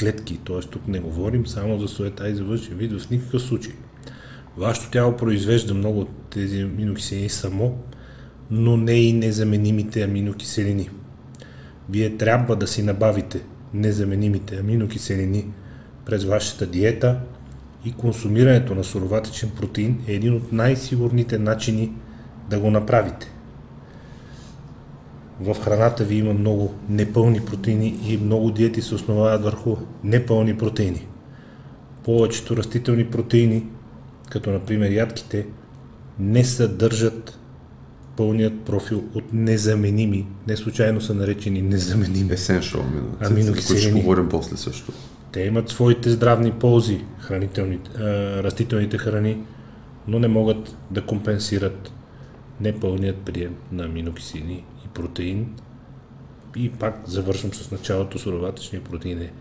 клетки. 0.00 0.38
Т.е. 0.46 0.60
тук 0.60 0.88
не 0.88 1.00
говорим 1.00 1.46
само 1.46 1.78
за 1.78 1.88
суета 1.88 2.28
и 2.28 2.34
за 2.34 2.44
външен 2.44 2.76
вид 2.76 3.00
в 3.00 3.10
никакъв 3.10 3.42
случай. 3.42 3.72
Вашето 4.56 4.90
тяло 4.90 5.16
произвежда 5.16 5.74
много 5.74 6.00
от 6.00 6.10
тези 6.30 6.60
аминокиселини 6.60 7.28
само, 7.28 7.78
но 8.50 8.76
не 8.76 8.92
и 8.92 9.12
незаменимите 9.12 10.02
аминокиселини. 10.02 10.90
Вие 11.90 12.16
трябва 12.16 12.56
да 12.56 12.66
си 12.66 12.82
набавите 12.82 13.40
незаменимите 13.74 14.56
аминокиселини 14.56 15.46
през 16.04 16.24
вашата 16.24 16.66
диета 16.66 17.20
и 17.84 17.92
консумирането 17.92 18.74
на 18.74 18.84
суроватичен 18.84 19.50
протеин 19.50 20.00
е 20.08 20.12
един 20.12 20.34
от 20.34 20.52
най-сигурните 20.52 21.38
начини 21.38 21.92
да 22.50 22.58
го 22.58 22.70
направите. 22.70 23.32
В 25.40 25.54
храната 25.54 26.04
ви 26.04 26.14
има 26.14 26.34
много 26.34 26.74
непълни 26.88 27.40
протеини 27.40 28.00
и 28.08 28.18
много 28.18 28.50
диети 28.50 28.82
се 28.82 28.94
основават 28.94 29.42
върху 29.42 29.76
непълни 30.04 30.58
протеини. 30.58 31.06
Повечето 32.04 32.56
растителни 32.56 33.10
протеини, 33.10 33.66
като 34.30 34.50
например 34.50 34.90
ядките, 34.90 35.46
не 36.18 36.44
съдържат 36.44 37.38
пълният 38.16 38.60
профил 38.60 39.04
от 39.14 39.24
незаменими, 39.32 40.26
не 40.48 40.56
случайно 40.56 41.00
са 41.00 41.14
наречени 41.14 41.62
незаменими. 41.62 42.30
Essential 42.30 42.82
аминокиселини. 43.20 43.42
За 43.42 43.52
които 43.52 43.82
ще 43.82 43.92
говорим 43.92 44.28
после 44.28 44.56
също. 44.56 44.92
Те 45.32 45.40
имат 45.40 45.68
своите 45.68 46.10
здравни 46.10 46.52
ползи, 46.52 47.04
хранителните, 47.18 47.90
а, 47.98 48.02
растителните 48.42 48.98
храни, 48.98 49.38
но 50.08 50.18
не 50.18 50.28
могат 50.28 50.76
да 50.90 51.02
компенсират 51.02 51.92
непълният 52.60 53.16
прием 53.16 53.54
на 53.72 53.84
аминокиселини 53.84 54.64
и 54.84 54.88
протеин. 54.94 55.46
И 56.56 56.70
пак 56.70 57.02
завършвам 57.06 57.54
с 57.54 57.70
началото, 57.70 58.18
суроватъчния 58.18 58.84
протеин 58.84 59.18
е 59.18 59.32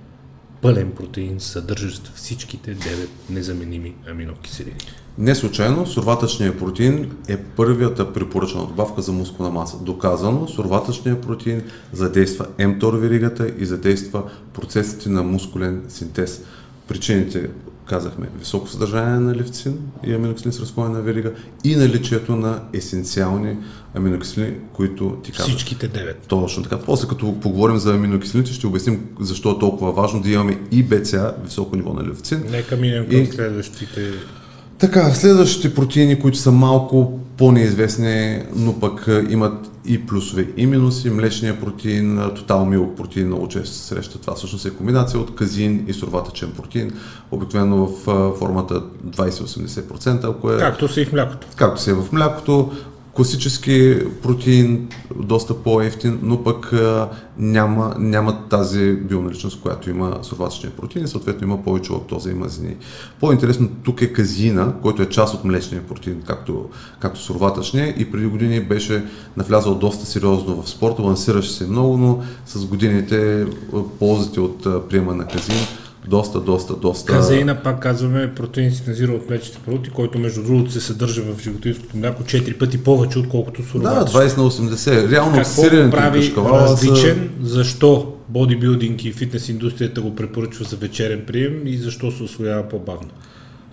пълен 0.62 0.92
протеин, 0.92 1.40
съдържащ 1.40 2.12
всичките 2.16 2.76
9 2.76 3.08
незаменими 3.30 3.96
аминокиселини. 4.10 4.78
Не 5.18 5.36
случайно, 5.36 5.88
сурватъчният 5.88 6.60
протеин 6.60 7.12
е 7.28 7.38
първията 7.38 8.14
препоръчана 8.14 8.68
добавка 8.68 9.02
за 9.02 9.12
мускулна 9.12 9.52
маса. 9.52 9.78
Доказано, 9.82 10.48
сурватъчният 10.48 11.22
протеин 11.22 11.64
задейства 11.94 12.46
mTOR 12.60 12.98
веригата 12.98 13.52
и 13.60 13.66
задейства 13.66 14.24
процесите 14.54 15.10
на 15.10 15.24
мускулен 15.24 15.84
синтез. 15.88 16.42
Причините, 16.88 17.50
казахме, 17.92 18.28
високо 18.40 18.68
съдържание 18.68 19.20
на 19.20 19.36
левцин 19.36 19.78
и 20.04 20.14
аминокиселин 20.14 20.54
с 20.54 20.60
разклонена 20.60 21.02
верига 21.02 21.32
и 21.64 21.76
наличието 21.76 22.36
на 22.36 22.60
есенциални 22.74 23.58
аминокиселини, 23.96 24.54
които 24.74 25.18
ти 25.24 25.32
казах. 25.32 25.48
Всичките 25.48 25.88
девет. 25.88 26.24
Точно 26.28 26.64
така. 26.64 26.78
После 26.78 27.08
като 27.08 27.40
поговорим 27.40 27.78
за 27.78 27.94
аминокиселините, 27.94 28.54
ще 28.54 28.68
обясним 28.68 29.10
защо 29.20 29.52
е 29.52 29.60
толкова 29.60 29.92
важно 29.92 30.22
да 30.22 30.30
имаме 30.30 30.60
и 30.72 30.84
БЦА, 30.84 31.34
високо 31.44 31.76
ниво 31.76 31.94
на 31.94 32.04
левцин. 32.04 32.44
Нека 32.52 32.76
минем 32.78 33.10
към 33.10 33.22
и... 33.22 33.26
следващите 33.26 34.12
така, 34.80 35.14
следващите 35.14 35.76
протеини, 35.76 36.20
които 36.20 36.38
са 36.38 36.52
малко 36.52 37.20
по-неизвестни, 37.38 38.44
но 38.56 38.80
пък 38.80 39.08
имат 39.30 39.72
и 39.86 40.06
плюсове 40.06 40.48
и 40.58 40.68
минуси. 40.68 41.10
Млечният 41.10 41.60
протеин, 41.60 42.22
тотал 42.36 42.66
милк 42.66 42.98
протеин 42.98 43.28
много 43.28 43.48
често 43.48 43.76
се 43.76 43.84
среща. 43.84 44.20
Това 44.20 44.36
всъщност 44.36 44.66
е 44.66 44.70
комбинация 44.70 45.20
от 45.20 45.36
казин 45.36 45.86
и 45.88 45.94
сурватъчен 45.94 46.52
протеин, 46.52 46.92
обикновено 47.32 47.88
в 47.88 48.04
формата 48.40 48.82
20-80%. 49.06 50.30
Ако 50.30 50.52
е, 50.52 50.58
както 50.58 50.88
се 50.88 51.02
и 51.02 51.06
в 51.06 51.12
млякото. 51.12 51.48
Както 51.56 51.82
се 51.82 51.92
е 51.92 51.94
в 51.94 52.12
млякото 52.12 52.72
класически 53.16 54.00
протеин, 54.22 54.90
доста 55.16 55.64
по-ефтин, 55.64 56.20
но 56.24 56.44
пък 56.44 56.74
няма, 57.38 57.96
няма 58.00 58.50
тази 58.50 58.94
бионаличност, 58.94 59.62
която 59.62 59.90
има 59.90 60.20
сурватъчния 60.22 60.72
протеин 60.72 61.06
и 61.06 61.08
съответно 61.08 61.48
има 61.48 61.64
повече 61.64 61.94
лактоза 61.94 62.32
и 62.32 62.34
мазнини. 62.34 62.76
По-интересно 63.20 63.70
тук 63.84 64.02
е 64.02 64.14
казина, 64.14 64.74
който 64.82 65.02
е 65.02 65.10
част 65.10 65.34
от 65.34 65.44
млечния 65.44 65.88
протеин, 65.88 66.22
както, 66.28 66.70
както 67.00 67.20
сурватъчния 67.20 67.96
и 67.98 68.12
преди 68.12 68.26
години 68.26 68.60
беше 68.60 69.06
навлязал 69.38 69.76
доста 69.76 70.06
сериозно 70.06 70.62
в 70.62 70.70
спорта, 70.70 71.02
лансираше 71.02 71.52
се 71.52 71.68
много, 71.68 71.98
но 71.98 72.24
с 72.46 72.66
годините 72.66 73.46
ползите 74.00 74.40
от 74.40 74.90
приема 74.90 75.16
на 75.16 75.28
казин 75.28 75.56
доста, 76.08 76.40
доста, 76.40 76.76
доста... 76.76 77.14
Казеина, 77.14 77.56
пак 77.56 77.80
казваме, 77.80 78.36
протеин 78.36 78.72
синтезира 78.72 79.12
от 79.12 79.30
млечните 79.30 79.60
продукти, 79.66 79.90
който 79.90 80.20
между 80.20 80.44
другото 80.44 80.72
се 80.72 80.82
съдържа 80.82 81.22
в 81.22 81.42
животинското 81.42 81.98
мляко 81.98 82.24
4 82.24 82.58
пъти 82.58 82.84
повече, 82.84 83.20
отколкото 83.20 83.64
суровата. 83.64 84.06
Да, 84.06 84.12
20 84.12 84.38
на 84.38 84.52
80. 84.52 85.12
Реално 85.12 85.38
Какво 85.38 85.62
го 85.62 85.92
прави 85.92 86.34
различен? 86.38 87.30
Са... 87.44 87.50
Защо 87.50 88.14
бодибилдинг 88.30 89.06
и 89.06 89.12
фитнес 89.12 89.50
индустрията 89.50 90.02
го 90.02 90.16
препоръчва 90.16 90.66
за 90.66 90.76
вечерен 90.76 91.24
прием 91.28 91.62
и 91.66 91.78
защо 91.78 92.12
се 92.12 92.24
освоява 92.24 92.70
по-бавно? 92.70 93.10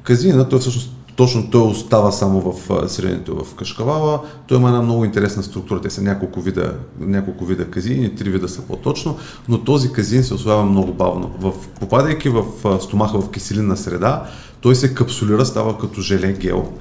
Казина, 0.03 0.49
той 0.49 0.59
всъщност 0.59 0.91
точно 1.19 1.51
той 1.51 1.63
остава 1.63 2.13
само 2.13 2.41
в 2.41 2.89
средното 2.89 3.45
в 3.45 3.55
кашкавала. 3.55 4.21
Той 4.47 4.59
има 4.59 4.69
една 4.69 4.83
много 4.83 5.05
интересна 5.05 5.43
структура. 5.43 5.81
Те 5.81 5.91
са 5.91 6.03
няколко 6.03 6.41
вида, 6.41 6.75
няколко 7.01 7.45
вида 7.45 7.71
казини, 7.71 8.15
три 8.15 8.31
вида 8.31 8.49
са 8.49 8.63
по-точно, 8.63 9.17
но 9.49 9.65
този 9.65 9.93
казин 9.93 10.25
се 10.25 10.35
освоява 10.35 10.65
много 10.65 10.93
бавно. 10.93 11.31
В, 11.41 11.53
попадайки 11.81 12.29
в 12.29 12.45
стомаха 12.81 13.21
в 13.21 13.31
киселинна 13.31 13.77
среда, 13.77 14.25
той 14.61 14.75
се 14.75 14.95
капсулира, 14.95 15.47
става 15.47 15.79
като 15.79 16.01
желе 16.01 16.33
гел 16.33 16.73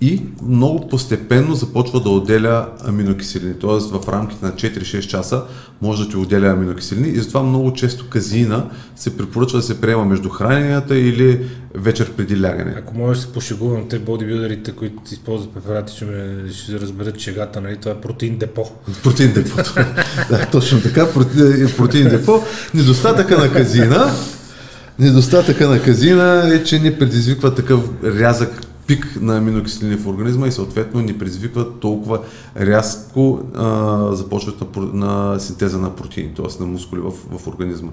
и 0.00 0.22
много 0.42 0.88
постепенно 0.88 1.54
започва 1.54 2.00
да 2.00 2.10
отделя 2.10 2.68
аминокиселини. 2.84 3.54
Тоест 3.54 3.90
в 3.90 4.08
рамките 4.08 4.46
на 4.46 4.52
4-6 4.52 5.06
часа 5.06 5.42
може 5.82 6.04
да 6.04 6.10
ти 6.10 6.16
отделя 6.16 6.46
аминокиселини 6.46 7.08
и 7.08 7.18
затова 7.18 7.42
много 7.42 7.72
често 7.72 8.08
казина 8.08 8.70
се 8.96 9.16
препоръчва 9.16 9.58
да 9.58 9.62
се 9.62 9.80
приема 9.80 10.04
между 10.04 10.28
храненията 10.28 10.98
или 10.98 11.46
вечер 11.74 12.12
преди 12.12 12.42
лягане. 12.42 12.74
Ако 12.78 12.98
може 12.98 13.20
да 13.20 13.26
се 13.26 13.32
пошегувам, 13.32 13.88
те 13.88 13.98
бодибилдерите, 13.98 14.72
които 14.72 14.96
използват 15.12 15.54
препарати, 15.54 15.96
ще, 15.96 16.04
ме, 16.04 16.52
ще 16.52 16.80
разберат 16.80 17.18
шегата, 17.18 17.60
нали? 17.60 17.76
Това 17.76 17.92
е 17.92 18.00
протеин 18.00 18.38
депо. 18.38 18.64
Протеин 19.02 19.32
депо. 19.32 19.56
да, 20.30 20.46
точно 20.52 20.80
така, 20.80 21.12
протеин, 21.12 21.68
протеин 21.76 22.08
депо. 22.08 22.42
Недостатъка 22.74 23.38
на 23.38 23.52
казина 23.52 24.10
Недостатъка 24.98 25.68
на 25.68 25.82
казина 25.82 26.50
е, 26.54 26.64
че 26.64 26.78
не 26.78 26.98
предизвиква 26.98 27.54
такъв 27.54 27.80
рязък 28.04 28.66
пик 28.86 29.18
на 29.20 29.36
аминокиселини 29.36 29.96
в 29.96 30.06
организма 30.06 30.46
и 30.46 30.52
съответно 30.52 31.00
ни 31.00 31.18
предизвиква 31.18 31.78
толкова 31.80 32.20
рязко 32.60 33.40
а, 33.54 34.14
започват 34.14 34.76
на, 34.76 34.82
на 34.92 35.40
синтеза 35.40 35.78
на 35.78 35.96
протеини, 35.96 36.34
т.е. 36.34 36.60
на 36.60 36.66
мускули 36.66 37.00
в, 37.00 37.12
в 37.38 37.46
организма. 37.46 37.90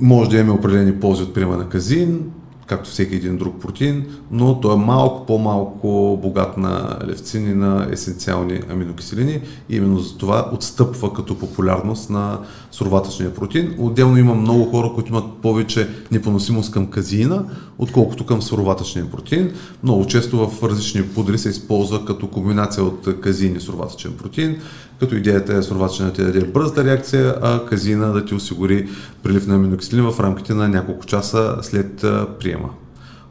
Може 0.00 0.30
да 0.30 0.36
имаме 0.36 0.58
определени 0.58 1.00
ползи 1.00 1.22
от 1.22 1.34
приема 1.34 1.56
на 1.56 1.68
казин, 1.68 2.30
както 2.68 2.90
всеки 2.90 3.14
един 3.14 3.36
друг 3.36 3.60
протеин, 3.60 4.06
но 4.30 4.60
той 4.60 4.74
е 4.74 4.78
малко 4.78 5.26
по-малко 5.26 6.18
богат 6.22 6.56
на 6.56 6.98
левцин 7.06 7.50
и 7.50 7.54
на 7.54 7.88
есенциални 7.92 8.60
аминокиселини 8.70 9.40
и 9.68 9.76
именно 9.76 9.98
за 9.98 10.16
това 10.16 10.50
отстъпва 10.54 11.12
като 11.12 11.38
популярност 11.38 12.10
на 12.10 12.38
суроватъчния 12.70 13.34
протеин. 13.34 13.74
Отделно 13.78 14.16
има 14.16 14.34
много 14.34 14.64
хора, 14.64 14.92
които 14.94 15.08
имат 15.08 15.24
повече 15.42 15.88
непоносимост 16.12 16.70
към 16.70 16.86
казеина, 16.86 17.44
отколкото 17.78 18.26
към 18.26 18.42
суроватъчния 18.42 19.10
протеин. 19.10 19.52
Много 19.82 20.06
често 20.06 20.48
в 20.48 20.62
различни 20.62 21.02
пудри 21.02 21.38
се 21.38 21.48
използва 21.48 22.04
като 22.04 22.28
комбинация 22.28 22.84
от 22.84 23.20
казеин 23.20 23.56
и 23.56 23.60
суроватъчен 23.60 24.12
протеин, 24.12 24.60
като 25.00 25.14
идеята 25.14 25.54
е 25.54 25.62
суроватъчен 25.62 26.06
да 26.06 26.12
ти 26.12 26.22
даде 26.22 26.44
бърза 26.44 26.84
реакция, 26.84 27.34
а 27.42 27.66
казина 27.66 28.06
да 28.06 28.24
ти 28.24 28.34
осигури 28.34 28.88
прилив 29.22 29.46
на 29.46 29.54
аминокиселини 29.54 30.12
в 30.12 30.20
рамките 30.20 30.54
на 30.54 30.68
няколко 30.68 31.06
часа 31.06 31.56
след 31.62 31.96
приема. 32.40 32.70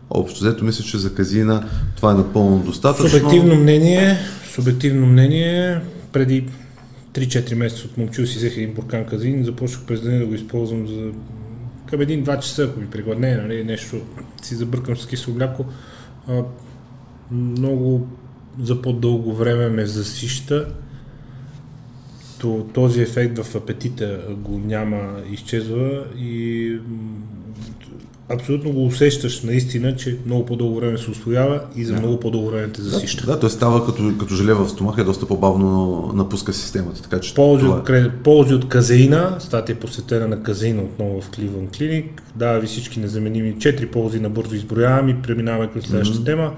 Общо 0.10 0.40
взето 0.40 0.66
мисля, 0.66 0.84
че 0.84 0.98
за 0.98 1.14
казина 1.14 1.70
това 1.96 2.12
е 2.12 2.16
напълно 2.16 2.60
достатъчно. 2.60 3.10
Субективно 3.10 3.56
мнение, 3.56 4.18
субективно 4.54 5.08
мнение, 5.08 5.82
преди 6.12 6.46
3-4 7.14 7.54
месеца 7.54 7.86
от 7.86 7.98
момчил 7.98 8.26
си 8.26 8.38
взех 8.38 8.58
един 8.58 8.74
буркан 8.74 9.06
казин, 9.06 9.44
започнах 9.44 9.86
през 9.86 10.02
деня 10.02 10.20
да 10.20 10.26
го 10.26 10.34
използвам 10.34 10.88
за 10.88 11.10
към 11.90 12.02
един-два 12.02 12.40
часа, 12.40 12.64
ако 12.64 12.80
ми 12.80 12.88
пригладне, 12.88 13.36
нали, 13.36 13.64
нещо 13.64 13.96
си 14.42 14.56
забъркам 14.56 14.98
с 14.98 15.08
кисело 15.08 15.38
мляко. 15.38 15.66
Много 17.32 18.08
за 18.64 18.82
по-дълго 18.82 19.34
време 19.34 19.70
ме 19.70 19.86
засища. 19.86 20.68
То, 22.40 22.66
този 22.74 23.02
ефект 23.02 23.40
в 23.40 23.56
апетита 23.56 24.20
го 24.38 24.62
няма, 24.66 24.98
изчезва 25.32 26.04
и 26.20 26.72
абсолютно 28.30 28.72
го 28.72 28.86
усещаш 28.86 29.42
наистина, 29.42 29.96
че 29.96 30.18
много 30.26 30.46
по-дълго 30.46 30.76
време 30.76 30.98
се 30.98 31.12
усвоява 31.12 31.62
и 31.76 31.86
за 31.86 31.94
много 31.94 32.20
по-дълго 32.20 32.50
време 32.50 32.68
те 32.68 32.82
засища. 32.82 33.26
Да, 33.26 33.32
да 33.32 33.40
той 33.40 33.50
става 33.50 33.86
като, 33.86 34.14
като 34.20 34.36
желе 34.36 34.54
в 34.54 34.70
стомаха 34.70 35.02
и 35.02 35.06
доста 35.06 35.26
по-бавно 35.26 36.12
напуска 36.16 36.54
системата. 36.54 37.02
Така, 37.02 37.20
че 37.20 37.34
ползи, 37.34 37.66
това... 37.66 37.78
от, 37.78 38.24
ползи 38.24 38.54
от 38.54 38.70
казеина, 38.70 39.36
статия 39.40 39.76
е 39.76 39.80
посветена 39.80 40.28
на 40.28 40.44
казеина 40.44 40.82
отново 40.82 41.22
в 41.22 41.30
Кливън 41.30 41.68
Клиник. 41.78 42.24
Дава 42.36 42.60
ви 42.60 42.68
всички 42.68 43.00
незаменими, 43.00 43.60
четири 43.60 43.88
ползи 43.88 44.20
набързо 44.20 44.56
изброявам 44.56 45.10
и 45.10 45.22
преминаваме 45.22 45.72
към 45.72 45.82
следващата 45.82 46.22
mm-hmm. 46.22 46.26
тема. 46.26 46.54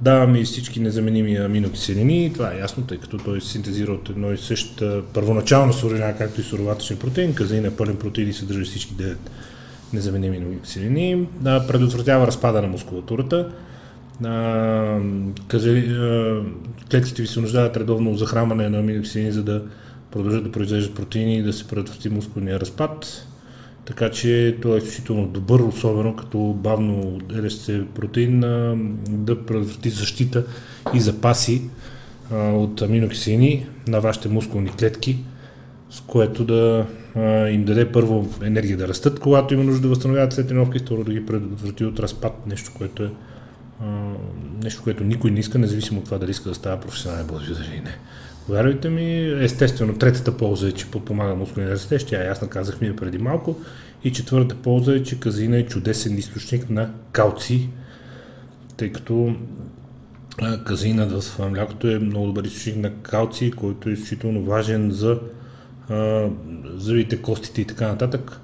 Даваме 0.00 0.38
и 0.38 0.44
всички 0.44 0.80
незаменими 0.80 1.36
аминокиселини, 1.36 2.32
това 2.34 2.52
е 2.52 2.58
ясно, 2.58 2.84
тъй 2.84 2.98
като 2.98 3.18
той 3.18 3.40
синтезира 3.40 3.92
от 3.92 4.10
едно 4.10 4.32
и 4.32 4.38
съща 4.38 5.02
първоначална 5.14 5.72
суровина, 5.72 6.16
както 6.16 6.40
и 6.40 6.44
суроватъчен 6.44 6.96
протеин. 6.96 7.34
Казеин 7.34 7.64
е 7.64 7.70
пълен 7.70 7.96
протеин 7.96 8.28
и 8.28 8.32
съдържа 8.32 8.64
всички 8.64 8.94
9 8.94 9.16
незаменими 9.92 10.36
аминокиселини, 10.36 11.28
да 11.40 11.66
предотвратява 11.66 12.26
разпада 12.26 12.62
на 12.62 12.68
мускулатурата, 12.68 13.52
а, 14.24 15.00
клетките 16.90 17.22
ви 17.22 17.28
се 17.28 17.40
нуждаят 17.40 17.76
редовно 17.76 18.14
захранване 18.14 18.68
на 18.68 18.78
аминокиселини, 18.78 19.32
за 19.32 19.42
да 19.42 19.62
продължат 20.10 20.44
да 20.44 20.52
произвеждат 20.52 20.94
протеини 20.94 21.36
и 21.36 21.42
да 21.42 21.52
се 21.52 21.68
предотврати 21.68 22.08
мускулния 22.08 22.60
разпад. 22.60 23.26
Така 23.84 24.10
че 24.10 24.56
това 24.62 24.74
е 24.74 24.78
изключително 24.78 25.26
добър, 25.26 25.60
особено 25.60 26.16
като 26.16 26.38
бавно 26.38 27.18
се 27.48 27.84
протеин, 27.94 28.40
да 29.08 29.46
предотврати 29.46 29.90
защита 29.90 30.44
и 30.94 31.00
запаси 31.00 31.62
от 32.32 32.82
аминокиселини 32.82 33.66
на 33.88 34.00
вашите 34.00 34.28
мускулни 34.28 34.70
клетки, 34.70 35.18
с 35.90 36.00
което 36.00 36.44
да 36.44 36.86
им 37.50 37.64
даде 37.64 37.92
първо 37.92 38.28
енергия 38.42 38.76
да 38.76 38.88
растат, 38.88 39.20
когато 39.20 39.54
има 39.54 39.64
нужда 39.64 39.82
да 39.82 39.88
възстановяват 39.88 40.32
след 40.32 40.48
тренировка 40.48 40.76
и 40.76 40.80
второ 40.80 41.04
да 41.04 41.12
ги 41.12 41.26
предотврати 41.26 41.84
от 41.84 42.00
разпад, 42.00 42.46
нещо, 42.46 42.70
което 42.78 43.02
е 43.02 43.10
нещо, 44.62 44.82
което 44.82 45.04
никой 45.04 45.30
не 45.30 45.40
иска, 45.40 45.58
независимо 45.58 45.98
от 46.00 46.04
това 46.04 46.18
дали 46.18 46.30
иска 46.30 46.48
да 46.48 46.54
става 46.54 46.80
професионален 46.80 47.26
бодибилдър 47.26 47.64
или 47.64 47.80
не. 47.80 47.98
Повярвайте 48.46 48.88
ми, 48.88 49.36
естествено, 49.44 49.98
третата 49.98 50.36
полза 50.36 50.68
е, 50.68 50.72
че 50.72 50.90
подпомага 50.90 51.34
мускулния 51.34 51.72
растеж, 51.72 52.04
тя 52.04 52.24
ясно 52.24 52.48
казах 52.48 52.80
ми 52.80 52.96
преди 52.96 53.18
малко. 53.18 53.56
И 54.04 54.12
четвъртата 54.12 54.62
полза 54.62 54.94
е, 54.94 55.02
че 55.02 55.20
казина 55.20 55.58
е 55.58 55.66
чудесен 55.66 56.18
източник 56.18 56.70
на 56.70 56.90
калци, 57.12 57.68
тъй 58.76 58.92
като 58.92 59.36
казинът 60.64 61.22
в 61.22 61.38
млякото 61.50 61.88
е 61.88 61.98
много 61.98 62.26
добър 62.26 62.44
източник 62.44 62.76
на 62.76 62.94
калци, 62.94 63.50
който 63.50 63.88
е 63.88 63.92
изключително 63.92 64.44
важен 64.44 64.90
за 64.90 65.18
зъбите, 66.74 67.22
костите 67.22 67.60
и 67.60 67.64
така 67.64 67.88
нататък. 67.88 68.40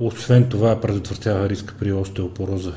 Освен 0.00 0.48
това, 0.48 0.80
предотвратява 0.80 1.48
риска 1.48 1.74
при 1.78 1.92
остеопороза, 1.92 2.72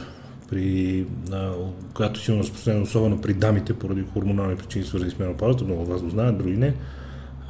при, 0.50 1.06
а, 1.32 1.52
която 1.94 2.20
силно 2.20 2.40
разпространена, 2.40 2.84
особено 2.84 3.22
при 3.22 3.34
дамите, 3.34 3.74
поради 3.74 4.04
хормонални 4.14 4.56
причини, 4.56 4.86
свързани 4.86 5.12
с 5.12 5.20
менопаузата, 5.20 5.64
много 5.64 5.82
от 5.82 5.88
вас 5.88 6.02
го 6.02 6.10
знаят, 6.10 6.38
други 6.38 6.58
не. 6.58 6.74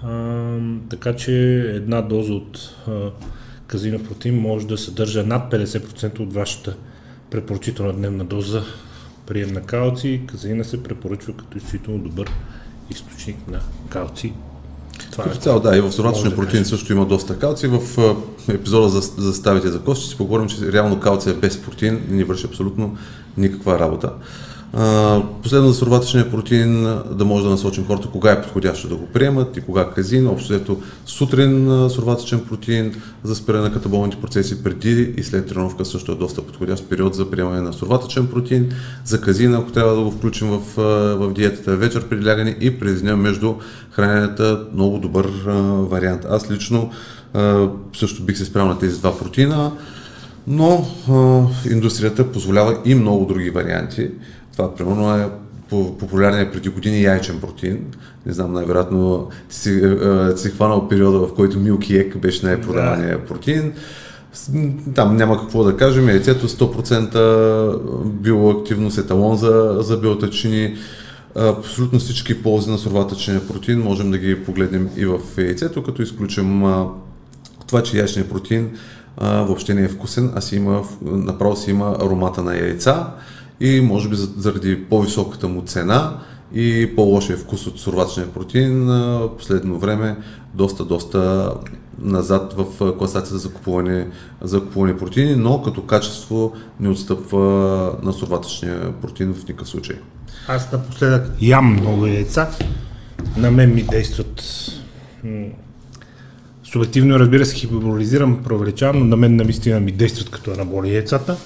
А, 0.03 0.57
така 0.89 1.15
че 1.15 1.59
една 1.75 2.01
доза 2.01 2.33
от 2.33 2.75
а, 2.87 3.11
казинов 3.67 4.03
протеин 4.03 4.39
може 4.39 4.67
да 4.67 4.77
съдържа 4.77 5.23
над 5.23 5.51
50% 5.51 6.19
от 6.19 6.33
вашата 6.33 6.77
препоръчителна 7.31 7.93
дневна 7.93 8.25
доза 8.25 8.63
прием 9.27 9.53
на 9.53 9.61
калци. 9.61 10.21
Казина 10.27 10.63
се 10.63 10.83
препоръчва 10.83 11.33
като 11.33 11.57
изключително 11.57 11.99
добър 11.99 12.31
източник 12.89 13.47
на 13.47 13.59
калци 13.89 14.33
това 15.15 15.23
Като 15.23 15.37
е 15.37 15.41
цяло, 15.41 15.59
да, 15.59 15.77
и 15.77 15.81
в 15.81 15.91
сурватъчния 15.91 16.35
протеин 16.35 16.65
също 16.65 16.93
има 16.93 17.05
доста 17.05 17.39
калци. 17.39 17.67
В 17.67 17.79
епизода 18.49 18.89
за, 18.89 19.01
за 19.01 19.33
ставите 19.33 19.67
за 19.67 19.79
кост 19.79 20.01
ще 20.01 20.09
си 20.09 20.17
поговорим, 20.17 20.47
че 20.47 20.71
реално 20.71 20.99
калци 20.99 21.29
е 21.29 21.33
без 21.33 21.61
протеин 21.61 22.01
не 22.09 22.23
върши 22.23 22.47
абсолютно 22.47 22.97
никаква 23.37 23.79
работа. 23.79 24.11
Последно 25.43 25.67
за 25.67 25.73
суроватъчния 25.73 26.31
протеин 26.31 26.83
да 27.11 27.25
може 27.25 27.43
да 27.43 27.49
насочим 27.49 27.85
хората 27.85 28.07
кога 28.07 28.31
е 28.31 28.41
подходящо 28.41 28.87
да 28.87 28.95
го 28.95 29.05
приемат 29.05 29.57
и 29.57 29.61
кога 29.61 29.89
казин. 29.89 30.27
Общо 30.27 30.53
ето 30.53 30.81
сутрин 31.05 31.87
суроватъчен 31.89 32.39
протеин 32.39 33.01
за 33.23 33.35
спиране 33.35 33.63
на 33.63 33.73
катаболните 33.73 34.21
процеси 34.21 34.63
преди 34.63 35.13
и 35.17 35.23
след 35.23 35.47
тренировка 35.47 35.85
също 35.85 36.11
е 36.11 36.15
доста 36.15 36.41
подходящ 36.41 36.89
период 36.89 37.15
за 37.15 37.31
приемане 37.31 37.61
на 37.61 37.73
суроватъчен 37.73 38.27
протеин. 38.27 38.71
За 39.05 39.21
казин, 39.21 39.55
ако 39.55 39.71
трябва 39.71 39.95
да 39.95 40.01
го 40.01 40.11
включим 40.11 40.47
в, 40.47 40.61
в 41.15 41.33
диетата 41.33 41.75
вечер 41.75 42.07
преди 42.09 42.25
лягане 42.25 42.57
и 42.61 42.79
през 42.79 43.01
деня 43.01 43.17
между 43.17 43.53
храненията, 43.91 44.65
много 44.73 44.97
добър 44.97 45.27
вариант. 45.89 46.25
Аз 46.29 46.51
лично 46.51 46.91
също 47.93 48.23
бих 48.23 48.37
се 48.37 48.45
спрял 48.45 48.67
на 48.67 48.79
тези 48.79 48.99
два 48.99 49.17
протеина 49.17 49.71
но 50.47 50.87
а, 51.09 51.41
индустрията 51.71 52.31
позволява 52.31 52.77
и 52.85 52.95
много 52.95 53.25
други 53.25 53.49
варианти. 53.49 54.09
Това, 54.55 54.75
примерно, 54.75 55.15
е 55.15 55.29
популярният 55.69 56.53
преди 56.53 56.69
години 56.69 57.03
яйчен 57.03 57.39
протеин. 57.39 57.79
Не 58.25 58.33
знам, 58.33 58.53
най-вероятно 58.53 59.29
ти 59.49 59.55
си, 59.55 59.81
ти 60.35 60.41
си 60.41 60.49
хванал 60.49 60.87
периода, 60.87 61.19
в 61.19 61.33
който 61.33 61.59
Milky 61.59 61.79
Egg 61.79 62.17
беше 62.17 62.45
най-продавания 62.45 63.17
да. 63.17 63.25
протеин. 63.25 63.73
Там 64.95 65.15
няма 65.15 65.39
какво 65.39 65.63
да 65.63 65.77
кажем. 65.77 66.09
Яйцето 66.09 66.49
100% 66.49 68.05
биоактивност, 68.05 68.97
еталон 68.97 69.37
за, 69.37 69.77
за 69.79 69.97
биотъчини. 69.97 70.75
Абсолютно 71.35 71.99
всички 71.99 72.43
ползи 72.43 72.71
на 72.71 72.77
суроватъчния 72.77 73.47
протеин 73.47 73.79
можем 73.79 74.11
да 74.11 74.17
ги 74.17 74.43
погледнем 74.43 74.89
и 74.97 75.05
в 75.05 75.19
яйцето, 75.37 75.83
като 75.83 76.01
изключим 76.01 76.63
това, 77.67 77.83
че 77.83 77.97
яйчният 77.97 78.29
протеин 78.29 78.69
а, 79.17 79.41
въобще 79.41 79.73
не 79.73 79.83
е 79.83 79.87
вкусен, 79.87 80.31
а 80.35 80.41
си 80.41 80.55
има, 80.55 80.83
направо 81.01 81.55
си 81.55 81.71
има 81.71 81.97
аромата 82.01 82.43
на 82.43 82.57
яйца 82.57 83.07
и 83.59 83.81
може 83.81 84.09
би 84.09 84.15
заради 84.15 84.83
по-високата 84.83 85.47
му 85.47 85.61
цена 85.61 86.17
и 86.53 86.95
по-лошия 86.95 87.37
вкус 87.37 87.67
от 87.67 87.79
суроватъчния 87.79 88.27
протеин, 88.27 88.85
в 88.85 89.37
последно 89.37 89.79
време 89.79 90.17
доста, 90.53 90.85
доста 90.85 91.51
назад 91.99 92.53
в 92.57 92.97
класацията 92.97 93.37
за 93.37 93.53
купуване, 93.53 94.07
за 94.41 94.59
купуване 94.59 94.97
протеини, 94.97 95.35
но 95.35 95.61
като 95.61 95.81
качество 95.81 96.53
не 96.79 96.89
отстъпва 96.89 97.39
на 98.03 98.13
суроватъчния 98.13 98.93
протеин 99.01 99.33
в 99.33 99.47
никакъв 99.47 99.69
случай. 99.69 99.95
Аз 100.47 100.71
напоследък 100.71 101.31
ям 101.41 101.73
много 101.73 102.05
яйца. 102.05 102.49
На 103.37 103.51
мен 103.51 103.73
ми 103.73 103.83
действат 103.83 104.43
субективно, 106.63 107.19
разбира 107.19 107.45
се, 107.45 107.55
хиперболизирам, 107.55 108.43
провеличавам, 108.43 108.99
но 108.99 109.05
на 109.05 109.17
мен 109.17 109.35
наистина 109.35 109.79
ми 109.79 109.91
действат 109.91 110.29
като 110.29 110.51
анаболи 110.51 110.93
яйцата 110.93 111.37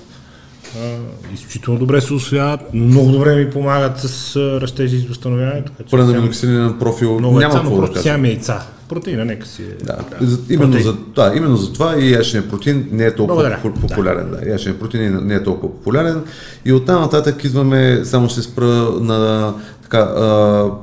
изключително 1.33 1.79
добре 1.79 2.01
се 2.01 2.13
освояват, 2.13 2.73
много 2.73 3.11
добре 3.11 3.35
ми 3.35 3.51
помагат 3.51 3.99
с 3.99 4.35
растежи 4.61 4.97
и 4.97 5.07
възстановяване. 5.07 5.63
Така, 5.63 5.83
че 5.83 5.89
Пълен 5.91 6.09
аминоксилинен 6.09 6.79
профил 6.79 7.19
много 7.19 7.39
няма 7.39 7.53
какво 7.53 7.81
да 7.81 7.93
кажа. 7.93 8.09
яйца. 8.09 8.63
Протеина, 8.89 9.25
нека 9.25 9.47
си 9.47 9.63
е. 9.63 9.83
Да, 9.83 9.97
за- 10.21 10.39
именно, 10.49 10.71
Протеин. 10.71 10.83
за, 10.85 10.97
да, 11.15 11.33
именно 11.35 11.57
за 11.57 11.73
това 11.73 11.95
и 11.97 12.11
яшния 12.11 12.49
протеин 12.49 12.89
не 12.91 13.05
е 13.05 13.15
толкова 13.15 13.35
Благодаря. 13.35 13.59
попу- 13.63 13.81
популярен. 13.81 14.31
Да. 14.33 14.49
Яшния 14.49 14.79
протеин 14.79 15.19
не 15.23 15.35
е 15.35 15.43
толкова 15.43 15.73
популярен. 15.73 16.21
И 16.65 16.73
оттам 16.73 17.01
нататък 17.01 17.43
идваме, 17.43 18.01
само 18.03 18.29
ще 18.29 18.35
се 18.35 18.49
спра 18.49 18.65
на 18.99 19.53
така, 19.81 19.99
а, 19.99 20.23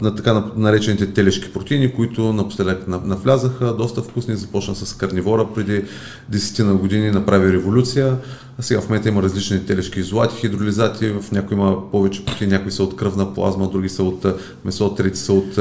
на 0.01 0.15
така 0.15 0.45
наречените 0.57 1.07
телешки 1.07 1.53
протеини, 1.53 1.93
които 1.93 2.33
напоследък 2.33 2.89
на- 2.89 3.01
навлязаха, 3.05 3.73
доста 3.73 4.03
вкусни, 4.03 4.37
започна 4.37 4.75
с 4.75 4.93
карнивора 4.93 5.47
преди 5.55 5.83
10 6.29 6.59
на 6.61 6.75
години, 6.75 7.11
направи 7.11 7.53
революция. 7.53 8.17
А 8.59 8.63
сега 8.63 8.81
в 8.81 8.89
момента 8.89 9.09
има 9.09 9.23
различни 9.23 9.61
телешки 9.61 10.01
изолати, 10.01 10.37
хидролизати, 10.37 11.09
в 11.11 11.33
някои 11.33 11.57
има 11.57 11.91
повече 11.91 12.25
протеини, 12.25 12.53
някои 12.53 12.73
са 12.73 12.83
от 12.83 12.97
кръвна 12.97 13.35
плазма, 13.35 13.69
други 13.69 13.89
са 13.89 14.03
от 14.03 14.27
месо, 14.65 14.91
трети 14.91 15.19
са 15.19 15.33
от, 15.33 15.59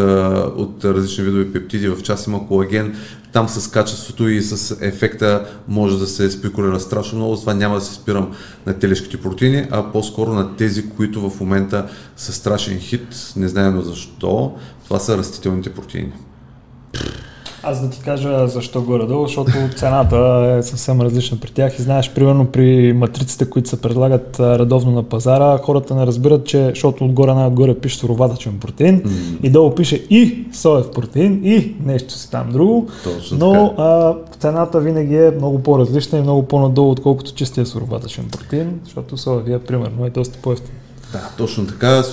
от 0.58 0.86
различни 0.86 1.24
видове 1.24 1.52
пептиди, 1.52 1.88
в 1.88 1.98
част 2.04 2.28
има 2.28 2.35
колаген. 2.40 2.96
Там 3.34 3.50
с 3.50 3.72
качеството 3.72 4.28
и 4.28 4.42
с 4.42 4.78
ефекта 4.82 5.48
може 5.68 6.00
да 6.00 6.08
се 6.08 6.32
спекулира 6.32 6.80
страшно 6.80 7.18
много, 7.18 7.36
затова 7.36 7.54
няма 7.54 7.76
да 7.76 7.82
се 7.82 7.94
спирам 7.94 8.36
на 8.66 8.74
телешките 8.74 9.22
протеини, 9.22 9.68
а 9.72 9.92
по-скоро 9.92 10.34
на 10.34 10.56
тези, 10.56 10.90
които 10.90 11.30
в 11.30 11.40
момента 11.40 11.90
са 12.18 12.34
страшен 12.34 12.80
хит, 12.80 13.34
не 13.36 13.48
знаем 13.48 13.82
защо, 13.82 14.54
това 14.84 15.00
са 15.00 15.18
растителните 15.18 15.74
протеини. 15.74 16.14
Аз 17.68 17.82
да 17.82 17.90
ти 17.90 18.00
кажа 18.00 18.48
защо 18.48 18.82
горе-долу, 18.82 19.28
защото 19.28 19.52
цената 19.76 20.56
е 20.60 20.64
съвсем 20.64 21.02
различна 21.02 21.38
при 21.38 21.52
тях. 21.52 21.80
И 21.80 21.82
знаеш, 21.82 22.14
примерно 22.14 22.46
при 22.46 22.94
матриците, 22.94 23.50
които 23.50 23.70
се 23.70 23.82
предлагат 23.82 24.40
редовно 24.40 24.92
на 24.92 25.04
пазара, 25.04 25.58
хората 25.58 25.96
не 25.96 26.06
разбират, 26.06 26.46
че, 26.46 26.70
защото 26.70 27.06
отгоре 27.06 27.34
най-отгоре 27.34 27.80
пише 27.80 27.98
суроватъчен 27.98 28.60
протеин 28.60 29.04
и 29.44 29.50
долу 29.50 29.76
пише 29.76 29.96
и 29.96 30.46
соев 30.54 30.92
протеин 30.92 31.42
и 31.44 31.76
нещо 31.86 32.14
си 32.14 32.32
там 32.32 32.50
друго, 32.52 32.88
Точно 33.04 33.38
но 33.38 33.74
а, 33.78 34.16
цената 34.40 34.80
винаги 34.80 35.16
е 35.16 35.32
много 35.32 35.64
по-различна 35.64 36.18
и 36.18 36.22
много 36.22 36.44
по-надолу, 36.44 36.92
отколкото 36.92 37.34
чистия 37.34 37.66
суроватъчен 37.66 38.26
протеин, 38.32 38.80
защото 38.84 39.18
соевия 39.18 39.60
примерно 39.60 40.06
е 40.06 40.10
доста 40.10 40.38
по-ефтин. 40.42 40.74
Да, 41.12 41.30
точно 41.38 41.68
така. 41.68 42.04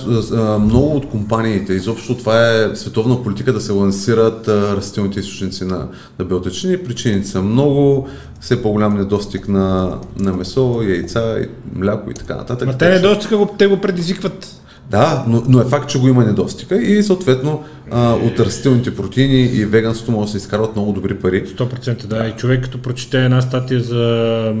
Много 0.59 0.95
от 0.95 1.09
компаниите, 1.09 1.73
изобщо 1.73 2.17
това 2.17 2.51
е 2.51 2.75
световна 2.75 3.23
политика 3.23 3.53
да 3.53 3.61
се 3.61 3.71
лансират 3.71 4.47
растителните 4.47 5.19
източници 5.19 5.65
на, 5.65 5.87
на 6.19 6.25
белтъчини. 6.25 6.77
Причините 6.77 7.27
са 7.27 7.41
много, 7.41 8.07
все 8.39 8.61
по-голям 8.61 8.97
недостиг 8.97 9.47
на, 9.47 9.97
на 10.19 10.33
месо, 10.33 10.81
яйца, 10.87 11.37
мляко 11.75 12.11
и 12.11 12.13
така 12.13 12.35
нататък. 12.35 12.67
Ма 12.67 12.77
те 12.77 12.89
недостига 12.89 13.37
го, 13.37 13.55
те 13.57 13.67
го 13.67 13.77
предизвикват. 13.77 14.59
Да, 14.89 15.23
но, 15.27 15.43
но 15.47 15.61
е 15.61 15.65
факт, 15.65 15.89
че 15.89 15.99
го 15.99 16.07
има 16.07 16.25
недостига 16.25 16.75
и 16.75 17.03
съответно 17.03 17.63
а, 17.91 18.13
от 18.13 18.39
растителните 18.39 18.95
протеини 18.95 19.41
и 19.41 19.65
веганството 19.65 20.11
може 20.11 20.25
да 20.25 20.31
се 20.31 20.37
изкарват 20.37 20.75
много 20.75 20.91
добри 20.91 21.19
пари. 21.19 21.47
100% 21.47 22.05
да. 22.05 22.27
И 22.27 22.31
човек 22.31 22.63
като 22.63 22.81
прочете 22.81 23.25
една 23.25 23.41
статия 23.41 23.79
за 23.79 24.51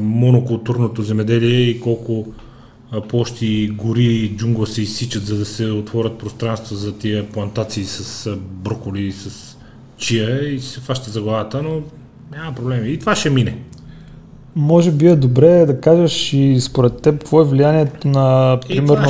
монокултурното 0.00 1.02
земеделие 1.02 1.60
и 1.60 1.80
колко 1.80 2.26
площи, 3.00 3.68
гори 3.74 4.04
и 4.04 4.36
джунгла 4.36 4.66
се 4.66 4.82
изсичат, 4.82 5.26
за 5.26 5.36
да 5.36 5.44
се 5.44 5.66
отворят 5.70 6.18
пространства 6.18 6.76
за 6.76 6.98
тия 6.98 7.28
плантации 7.28 7.84
с 7.84 8.30
броколи 8.36 9.02
и 9.02 9.12
с 9.12 9.56
чия 9.96 10.54
и 10.54 10.60
се 10.60 10.80
фаща 10.80 11.10
за 11.10 11.22
главата, 11.22 11.62
но 11.62 11.80
няма 12.36 12.54
проблеми. 12.54 12.88
И 12.88 12.98
това 12.98 13.14
ще 13.16 13.30
мине. 13.30 13.58
Може 14.56 14.90
би 14.90 15.06
е 15.06 15.16
добре 15.16 15.66
да 15.66 15.80
кажеш 15.80 16.32
и 16.32 16.60
според 16.60 17.02
теб 17.02 17.14
какво 17.14 17.40
е 17.40 17.44
влиянието 17.44 18.08
на, 18.08 18.58
примерно, 18.68 19.08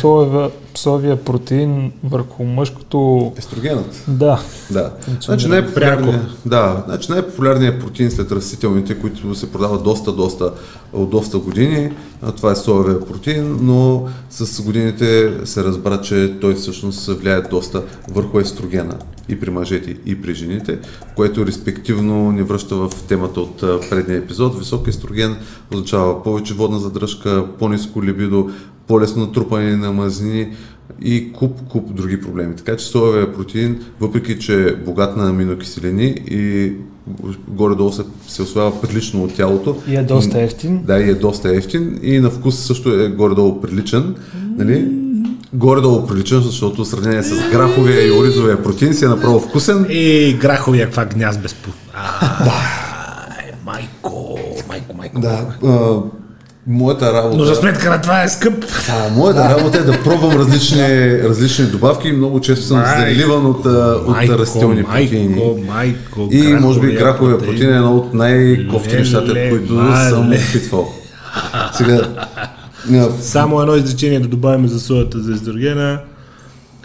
това 0.00 0.50
соевия 0.74 1.24
протеин 1.24 1.92
върху 2.04 2.44
мъжкото... 2.44 3.32
Естрогенът. 3.36 4.04
Да, 4.08 4.42
Да. 4.70 4.92
Значи 5.20 5.48
най-популярният, 5.48 6.22
да, 6.46 6.84
значи 6.86 7.12
най-популярният 7.12 7.80
протеин 7.80 8.10
след 8.10 8.32
растителните, 8.32 8.98
които 8.98 9.34
се 9.34 9.52
продават 9.52 9.82
доста, 9.82 10.12
доста, 10.12 10.52
от 10.92 11.10
доста 11.10 11.38
години, 11.38 11.92
а, 12.22 12.32
това 12.32 12.52
е 12.52 12.56
соевия 12.56 13.00
протеин, 13.00 13.58
но 13.60 14.08
с 14.30 14.62
годините 14.62 15.32
се 15.44 15.64
разбра, 15.64 16.00
че 16.00 16.34
той 16.40 16.54
всъщност 16.54 17.06
влияе 17.06 17.40
доста 17.40 17.82
върху 18.10 18.38
естрогена 18.38 18.98
и 19.28 19.40
при 19.40 19.50
мъжете, 19.50 19.96
и 20.06 20.22
при 20.22 20.34
жените, 20.34 20.78
което 21.16 21.46
респективно 21.46 22.32
ни 22.32 22.42
връща 22.42 22.76
в 22.76 22.90
темата 23.08 23.40
от 23.40 23.60
предния 23.90 24.18
епизод. 24.18 24.58
Висок 24.58 24.88
естроген 24.88 25.36
означава 25.72 26.22
повече 26.22 26.54
водна 26.54 26.78
задръжка, 26.78 27.46
по-низко 27.58 28.04
либидо, 28.04 28.50
по-лесно 28.86 29.26
натрупане 29.26 29.76
на 29.76 29.92
мазнини, 29.92 30.48
и 31.04 31.32
куп, 31.32 31.60
куп 31.68 31.94
други 31.94 32.20
проблеми. 32.20 32.56
Така 32.56 32.76
че 32.76 32.86
соевия 32.86 33.32
протеин, 33.32 33.84
въпреки 34.00 34.38
че 34.38 34.66
е 34.68 34.76
богат 34.76 35.16
на 35.16 35.28
аминокиселини 35.28 36.14
и 36.30 36.72
горе-долу 37.48 37.92
се, 37.92 38.02
се 38.28 38.42
освоява 38.42 38.80
прилично 38.80 39.24
от 39.24 39.34
тялото. 39.34 39.76
и 39.88 39.96
е 39.96 40.02
доста 40.02 40.42
ефтин. 40.42 40.82
Да, 40.84 40.98
и 40.98 41.10
е 41.10 41.14
доста 41.14 41.56
ефтин 41.56 41.98
и 42.02 42.20
на 42.20 42.30
вкус 42.30 42.58
също 42.58 42.94
е 42.94 43.08
горе-долу 43.08 43.60
приличен. 43.60 44.14
Нали? 44.56 44.88
Горе-долу 45.52 46.06
приличен, 46.06 46.40
защото 46.40 46.84
в 46.84 46.88
сравнение 46.88 47.22
с 47.22 47.50
граховия 47.52 48.06
и 48.06 48.10
оризовия 48.10 48.62
протеин 48.62 48.94
си 48.94 49.04
е 49.04 49.08
направо 49.08 49.40
вкусен. 49.40 49.86
И 49.90 50.36
граховия 50.40 50.86
каква 50.86 51.04
гняз 51.04 51.38
без 51.38 51.54
пу. 51.54 51.70
Да. 52.44 52.52
Майко, 53.64 54.38
майко, 54.68 54.96
майко. 54.96 55.20
Да, 55.20 55.46
а, 55.64 56.02
моята 56.66 57.12
работа... 57.12 57.36
Но 57.36 57.44
за 57.44 57.54
сметка 57.54 57.90
на 57.90 58.00
това 58.00 58.22
е 58.22 58.28
скъп. 58.28 58.64
А, 58.90 59.08
моята 59.10 59.58
работа 59.58 59.78
е 59.78 59.82
да 59.82 60.02
пробвам 60.02 60.32
различни, 60.32 61.22
различни 61.22 61.66
добавки. 61.66 62.12
Много 62.12 62.40
често 62.40 62.64
съм 62.64 62.84
заливан 62.98 63.46
от, 63.46 63.66
от 64.06 64.28
растителни 64.28 64.84
протеини. 64.84 65.42
И 66.30 66.42
може 66.42 66.80
би 66.80 66.94
граховия 66.94 67.38
протеин. 67.38 67.72
е 67.72 67.76
едно 67.76 67.96
от 67.96 68.14
най-кофти 68.14 68.96
нещата, 68.96 69.48
които 69.50 69.74
съм 70.08 70.32
опитвал. 70.32 70.92
Сега, 71.72 72.08
Само 73.20 73.60
едно 73.60 73.76
изречение 73.76 74.20
да 74.20 74.28
добавим 74.28 74.68
за 74.68 74.80
соята 74.80 75.20
за 75.20 75.32
естрогена. 75.32 76.00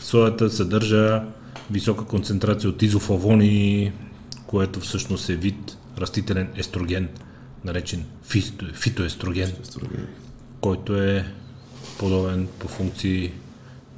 Соята 0.02 0.50
съдържа 0.50 1.22
висока 1.72 2.06
концентрация 2.06 2.70
от 2.70 2.82
изофлавони, 2.82 3.92
което 4.48 4.80
всъщност 4.80 5.30
е 5.30 5.36
вид 5.36 5.78
растителен 6.02 6.48
естроген, 6.58 7.08
наречен 7.68 8.06
фито, 8.24 8.66
фитоестроген, 8.74 9.52
който 10.62 10.96
е 11.02 11.26
подобен 12.00 12.48
по 12.60 12.68
функции 12.68 13.32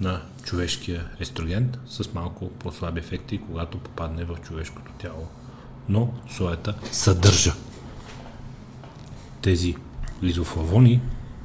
на 0.01 0.21
човешкия 0.43 1.05
естроген 1.19 1.71
с 1.87 2.13
малко 2.13 2.49
по-слаби 2.49 2.99
ефекти, 2.99 3.39
когато 3.47 3.77
попадне 3.77 4.23
в 4.23 4.37
човешкото 4.47 4.91
тяло. 5.01 5.27
Но 5.89 6.13
соята 6.37 6.73
съдържа 6.91 7.53
тези 9.41 9.75
лизофлавони 10.23 11.01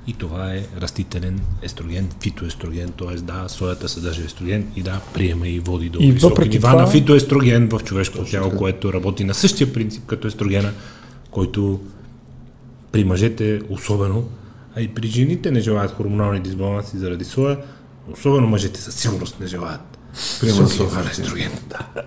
и 0.06 0.12
това 0.12 0.54
е 0.54 0.66
растителен 0.80 1.40
естроген, 1.62 2.08
фитоестроген, 2.22 2.92
т.е. 2.92 3.14
да, 3.14 3.48
соята 3.48 3.88
съдържа 3.88 4.24
естроген 4.24 4.72
и 4.76 4.82
да, 4.82 5.00
приема 5.14 5.48
и 5.48 5.60
води 5.60 5.88
до 5.88 5.98
И 6.02 6.12
високи 6.12 6.48
нива 6.48 6.68
това- 6.68 6.82
на 6.82 6.86
фитоестроген 6.86 7.68
в 7.68 7.80
човешкото 7.84 8.24
тяло, 8.30 8.50
което 8.56 8.92
работи 8.92 9.24
на 9.24 9.34
същия 9.34 9.72
принцип 9.72 10.06
като 10.06 10.28
естрогена, 10.28 10.72
който 11.30 11.80
при 12.94 13.04
мъжете 13.04 13.60
особено, 13.70 14.28
а 14.76 14.80
и 14.80 14.88
при 14.88 15.06
жените 15.06 15.50
не 15.50 15.60
желаят 15.60 15.90
хормонални 15.90 16.40
дисбаланси 16.40 16.98
заради 16.98 17.24
соя, 17.24 17.58
особено 18.12 18.46
мъжете 18.46 18.80
със 18.80 18.94
сигурност 18.94 19.40
не 19.40 19.46
желаят. 19.46 19.98
Примерно 20.40 20.68
соя. 20.68 20.90
на 20.90 21.10
естроген. 21.10 21.52
Да. 21.68 22.04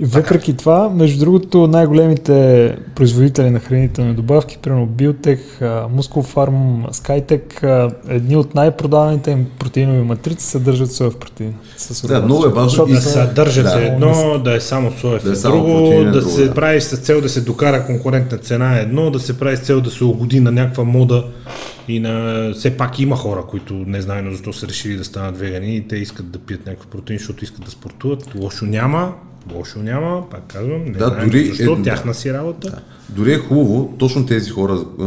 И 0.00 0.04
въпреки 0.04 0.56
това, 0.56 0.90
между 0.94 1.18
другото, 1.18 1.66
най-големите 1.66 2.76
производители 2.94 3.50
на 3.50 3.60
хранителни 3.60 4.14
добавки, 4.14 4.58
примерно 4.62 4.86
Biotech, 4.86 5.38
Muscle 5.96 6.22
Skytech, 6.90 7.64
а, 7.64 7.90
едни 8.08 8.36
от 8.36 8.54
най-продаваните 8.54 9.30
им 9.30 9.46
протеинови 9.58 10.02
матрици 10.02 10.46
съдържат 10.46 10.92
соев 10.92 11.16
протеин. 11.16 11.54
Със 11.76 12.02
Да, 12.02 12.22
много 12.22 12.46
е 12.46 12.48
важно 12.48 12.86
и 12.88 12.92
Да 12.92 13.00
съдържате 13.00 13.80
Да. 13.80 13.86
едно, 13.86 14.38
да 14.44 14.54
е 14.56 14.60
само 14.60 14.92
соев 14.92 15.24
Да 15.24 15.30
е 15.30 15.32
е 15.32 15.36
само 15.36 15.54
друго, 15.56 15.78
протеин 15.78 16.08
е 16.08 16.10
да 16.10 16.20
друго, 16.20 16.30
се 16.30 16.44
да. 16.44 16.54
прави 16.54 16.80
с 16.80 16.96
цел 16.96 17.20
да 17.20 17.28
се 17.28 17.40
докара 17.40 17.86
конкурентна 17.86 18.38
цена 18.38 18.78
е 18.78 18.82
едно, 18.82 19.10
да 19.10 19.20
се 19.20 19.38
прави 19.38 19.56
с 19.56 19.60
цел 19.60 19.80
да 19.80 19.90
се 19.90 20.04
угоди 20.04 20.40
на 20.40 20.52
някаква 20.52 20.84
мода 20.84 21.24
и 21.88 22.00
на... 22.00 22.52
Все 22.54 22.76
пак 22.76 22.98
има 22.98 23.16
хора, 23.16 23.42
които 23.48 23.74
не 23.74 24.02
знаем 24.02 24.30
защо 24.30 24.52
са 24.52 24.68
решили 24.68 24.96
да 24.96 25.04
станат 25.04 25.38
вегани 25.38 25.76
и 25.76 25.88
те 25.88 25.96
искат 25.96 26.30
да 26.30 26.38
пият 26.38 26.66
някакъв 26.66 26.86
протеин, 26.86 27.18
защото 27.18 27.44
искат 27.44 27.64
да 27.64 27.70
спортуват. 27.70 28.34
Лошо 28.34 28.64
няма, 28.64 29.14
лошо 29.54 29.78
няма, 29.78 30.30
пак 30.30 30.46
казвам, 30.46 30.84
не 30.84 30.90
Да, 30.90 31.08
знаем 31.08 31.28
дори 31.28 31.44
защо, 31.44 31.72
е- 31.72 31.82
тяхна 31.82 32.14
си 32.14 32.32
работа. 32.32 32.82
Дори 33.08 33.32
е 33.32 33.38
хубаво 33.38 33.94
точно 33.98 34.26
тези 34.26 34.50
хора, 34.50 34.84
а, 35.00 35.04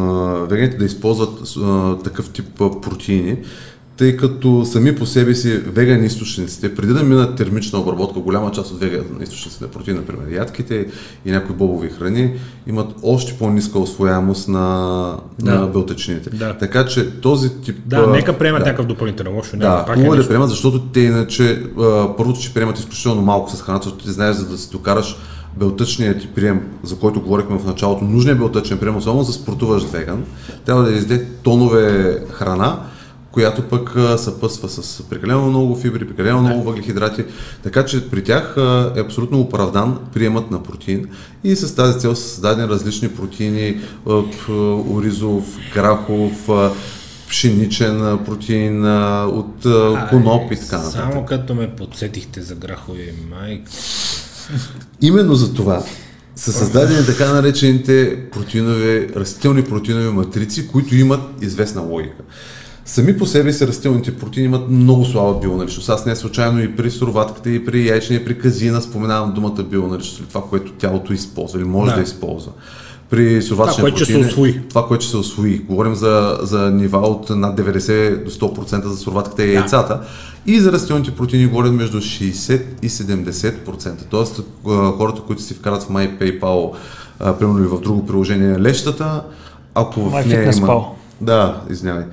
веганите 0.50 0.78
да 0.78 0.86
използват 0.86 1.40
а, 1.58 1.98
такъв 2.04 2.32
тип 2.32 2.62
а, 2.62 2.82
протеини, 2.82 3.38
тъй 4.00 4.18
като 4.18 4.66
сами 4.66 4.96
по 4.96 5.06
себе 5.06 5.36
си 5.36 5.58
веган 5.58 6.04
източниците, 6.04 6.76
преди 6.76 6.94
да 6.94 7.04
минат 7.04 7.36
термична 7.36 7.80
обработка, 7.80 8.20
голяма 8.20 8.52
част 8.52 8.72
от 8.72 8.80
веган 8.80 9.06
източниците 9.22 9.64
на 9.64 9.72
протеин, 9.72 9.98
например 9.98 10.36
ядките 10.36 10.86
и 11.26 11.32
някои 11.32 11.56
бобови 11.56 11.90
храни, 11.90 12.34
имат 12.68 12.96
още 13.04 13.34
по-ниска 13.34 13.80
освояемост 13.80 14.48
на, 14.48 15.16
Да. 15.40 15.60
на 15.60 15.68
белтъчините. 15.68 16.30
Да. 16.30 16.54
Така 16.54 16.86
че 16.86 17.12
този 17.22 17.62
тип... 17.62 17.78
Да, 17.86 18.08
нека 18.08 18.38
приемат 18.38 18.60
да. 18.60 18.66
някакъв 18.66 18.86
допълнителен 18.86 19.36
лошо. 19.36 19.58
Да, 19.58 19.86
е 19.90 19.94
хубаво 19.94 20.14
е 20.14 20.18
да 20.18 20.28
приемат, 20.28 20.50
защото 20.50 20.80
те 20.80 21.00
иначе 21.00 21.64
първото 22.18 22.40
ще 22.40 22.54
приемат 22.54 22.80
изключително 22.80 23.22
малко 23.22 23.52
с 23.52 23.62
храната, 23.62 23.84
защото 23.84 24.06
ти 24.06 24.12
знаеш, 24.12 24.36
за 24.36 24.50
да 24.50 24.58
си 24.58 24.72
докараш 24.72 25.18
белтъчният 25.58 26.22
ти 26.22 26.28
прием, 26.28 26.62
за 26.84 26.96
който 26.96 27.22
говорихме 27.22 27.60
в 27.60 27.66
началото, 27.66 28.04
нужният 28.04 28.40
белтъчен 28.40 28.78
прием, 28.78 28.98
особено 28.98 29.24
за 29.24 29.34
спортуваш 29.34 29.84
веган, 29.84 30.24
трябва 30.66 30.84
да 30.84 30.92
изде 30.92 31.26
тонове 31.44 32.18
храна, 32.32 32.80
която 33.32 33.62
пък 33.62 33.96
съпъсва 34.18 34.70
с 34.70 35.04
прекалено 35.10 35.50
много 35.50 35.76
фибри, 35.76 36.08
прекалено 36.08 36.42
много 36.42 36.64
въглехидрати, 36.64 37.26
така 37.64 37.86
че 37.86 38.10
при 38.10 38.24
тях 38.24 38.56
е 38.96 39.00
абсолютно 39.00 39.40
оправдан 39.40 40.00
приемът 40.14 40.52
на 40.52 40.64
протеин 40.64 41.06
и 41.44 41.56
с 41.56 41.76
тази 41.76 42.00
цел 42.00 42.16
са 42.16 42.30
създадени 42.30 42.68
различни 42.68 43.10
протеини, 43.10 43.82
оризов, 44.90 45.58
грахов, 45.74 46.50
пшеничен 47.28 48.20
протеин 48.26 48.86
от 49.26 49.56
коноп 50.10 50.52
и 50.52 50.56
така 50.56 50.78
нататък. 50.78 50.92
Само 50.92 51.26
като 51.26 51.56
ме 51.56 51.76
подсетихте 51.76 52.42
за 52.42 52.56
грахови 52.56 53.14
майк. 53.30 53.70
Именно 55.02 55.36
за 55.36 55.54
това 55.54 55.84
са 56.36 56.54
създадени 56.54 57.06
така 57.06 57.34
наречените 57.34 58.26
протеинови, 58.32 59.10
растителни 59.16 59.64
протеинови 59.64 60.10
матрици, 60.10 60.68
които 60.68 60.96
имат 60.96 61.22
известна 61.42 61.82
логика. 61.82 62.24
Сами 62.90 63.18
по 63.18 63.26
себе 63.26 63.54
си 63.54 63.68
растителните 63.68 64.18
протеини 64.18 64.46
имат 64.46 64.70
много 64.70 65.06
слаба 65.06 65.40
бионаличност. 65.40 65.90
Аз 65.90 66.06
не 66.06 66.16
случайно 66.16 66.64
и 66.64 66.76
при 66.76 66.92
суроватката, 66.92 67.50
и 67.50 67.66
при 67.66 67.88
яйчния, 67.88 68.20
и 68.22 68.26
при 68.26 68.40
казина 68.40 68.82
споменавам 68.82 69.34
думата 69.34 69.64
бионаличност, 69.64 70.20
или 70.20 70.28
това, 70.28 70.42
което 70.42 70.72
тялото 70.72 71.14
използва 71.14 71.60
или 71.60 71.68
може 71.68 71.90
да, 71.90 71.96
Да. 71.96 72.02
да 72.02 72.04
използва. 72.04 72.52
При 73.10 73.42
суроватъчния 73.42 73.76
Това, 73.76 73.82
което 73.82 73.98
ще 74.06 74.34
се 74.34 74.50
е-. 74.50 74.62
Това, 74.70 74.88
което 74.88 75.04
ще 75.04 75.12
се 75.12 75.18
освои. 75.18 75.60
Говорим 75.60 75.96
за, 75.96 76.38
за 76.42 76.72
нива 76.72 76.98
от 76.98 77.30
над 77.30 77.60
90 77.60 78.24
до 78.24 78.32
100% 78.32 78.86
за 78.86 78.98
суроватката 78.98 79.46
и 79.46 79.54
яйцата. 79.54 80.02
И 80.46 80.60
за 80.60 80.72
растителните 80.72 81.12
протеини 81.12 81.48
говорим 81.48 81.74
между 81.74 81.98
60 81.98 82.62
и 82.82 82.90
70%. 82.90 84.06
Тоест, 84.10 84.42
а, 84.68 84.92
хората, 84.92 85.22
които 85.22 85.42
си 85.42 85.54
вкарат 85.54 85.84
в 85.84 85.90
MyPayPal, 85.90 86.72
примерно 87.20 87.60
или 87.60 87.68
в 87.68 87.82
друго 87.82 88.06
приложение 88.06 88.60
лещата, 88.60 89.24
ако 89.76 90.02
в 90.02 90.26
нея 90.26 90.52
има... 90.58 90.86
Да, 91.22 91.62
извинявай. 91.70 92.04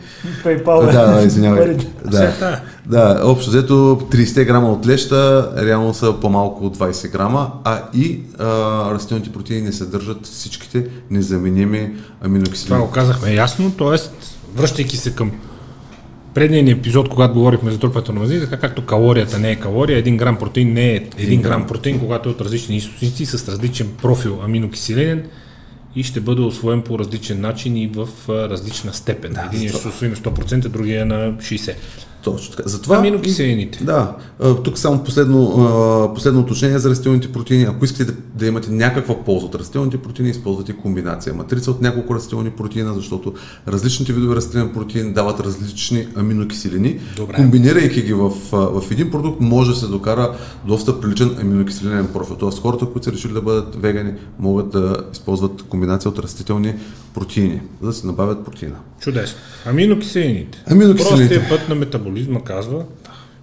PayPal. 0.44 0.92
Да, 0.92 1.06
да, 1.06 1.22
извинявай. 1.22 1.76
Да, 2.04 2.60
да, 2.86 3.20
общо 3.24 3.50
взето 3.50 3.74
30 4.12 4.46
грама 4.46 4.72
от 4.72 4.86
леща 4.86 5.52
реално 5.58 5.94
са 5.94 6.14
по-малко 6.20 6.66
от 6.66 6.76
20 6.76 7.12
грама, 7.12 7.52
а 7.64 7.82
и 7.94 8.20
а, 8.38 8.44
растителните 8.94 9.32
протеини 9.32 9.62
не 9.62 9.72
съдържат 9.72 10.26
всичките 10.26 10.86
незаменими 11.10 11.92
аминокиселини. 12.24 12.76
Това 12.76 12.86
го 12.86 12.92
казахме 12.92 13.34
ясно, 13.34 13.70
т.е. 13.70 13.96
връщайки 14.56 14.96
се 14.96 15.14
към 15.14 15.32
предния 16.34 16.62
ни 16.62 16.70
епизод, 16.70 17.08
когато 17.08 17.34
говорихме 17.34 17.70
за 17.70 17.78
трупата 17.78 18.12
на 18.12 18.20
мазнини, 18.20 18.40
така 18.40 18.56
както 18.56 18.86
калорията 18.86 19.38
не 19.38 19.50
е 19.50 19.56
калория, 19.56 19.98
един 19.98 20.16
грам 20.16 20.36
протеин 20.36 20.72
не 20.72 20.90
е 20.90 20.94
един 21.18 21.42
грам 21.42 21.66
протеин, 21.66 21.98
когато 21.98 22.28
е 22.28 22.32
от 22.32 22.40
различни 22.40 22.76
източници 22.76 23.26
с 23.26 23.48
различен 23.48 23.88
профил 24.02 24.40
аминокиселинен 24.44 25.24
и 25.96 26.02
ще 26.02 26.20
бъде 26.20 26.42
освоен 26.42 26.82
по 26.82 26.98
различен 26.98 27.40
начин 27.40 27.76
и 27.76 27.86
в 27.86 28.08
различна 28.28 28.94
степен. 28.94 29.32
Да, 29.32 29.50
Един 29.52 29.68
ще 29.68 29.78
на 30.08 30.16
100%, 30.16 30.68
другия 30.68 31.06
на 31.06 31.32
60%. 31.32 31.74
Точно 32.26 32.56
така. 32.56 32.68
Затова 32.68 32.96
Аминокиселините. 32.96 33.84
Да, 33.84 34.16
тук 34.64 34.78
само 34.78 35.04
последно, 35.04 36.10
последно 36.14 36.40
уточнение 36.40 36.78
за 36.78 36.90
растителните 36.90 37.32
протеини. 37.32 37.64
Ако 37.64 37.84
искате 37.84 38.04
да, 38.04 38.12
да 38.34 38.46
имате 38.46 38.70
някаква 38.70 39.24
полза 39.24 39.46
от 39.46 39.54
растителните 39.54 39.98
протеини, 39.98 40.30
използвате 40.30 40.72
комбинация. 40.72 41.34
Матрица 41.34 41.70
от 41.70 41.82
няколко 41.82 42.14
растителни 42.14 42.50
протеина, 42.50 42.94
защото 42.94 43.34
различните 43.68 44.12
видове 44.12 44.36
растителен 44.36 44.72
протеин 44.72 45.12
дават 45.12 45.40
различни 45.40 46.08
аминокиселини. 46.16 47.00
Добре. 47.16 47.34
Комбинирайки 47.34 48.02
ги 48.02 48.12
в, 48.12 48.30
в 48.52 48.90
един 48.90 49.10
продукт, 49.10 49.40
може 49.40 49.70
да 49.70 49.76
се 49.76 49.86
докара 49.86 50.36
доста 50.66 51.00
приличен 51.00 51.36
аминокиселинен 51.40 52.06
профил. 52.12 52.36
Тоест 52.36 52.62
хората, 52.62 52.86
които 52.86 53.04
са 53.04 53.12
решили 53.12 53.32
да 53.32 53.42
бъдат 53.42 53.76
вегани, 53.76 54.12
могат 54.38 54.70
да 54.70 54.96
използват 55.12 55.62
комбинация 55.62 56.08
от 56.08 56.18
растителни 56.18 56.74
протеини, 57.14 57.60
за 57.80 57.86
да 57.86 57.92
се 57.92 58.06
набавят 58.06 58.44
протеина. 58.44 58.76
Чудесно. 59.00 59.38
Аминокиселините. 59.66 60.62
Аминокиселините. 60.66 61.34
Простият 61.34 61.48
път 61.48 61.68
на 61.68 61.74
метаболизма 61.74 62.44
казва, 62.44 62.84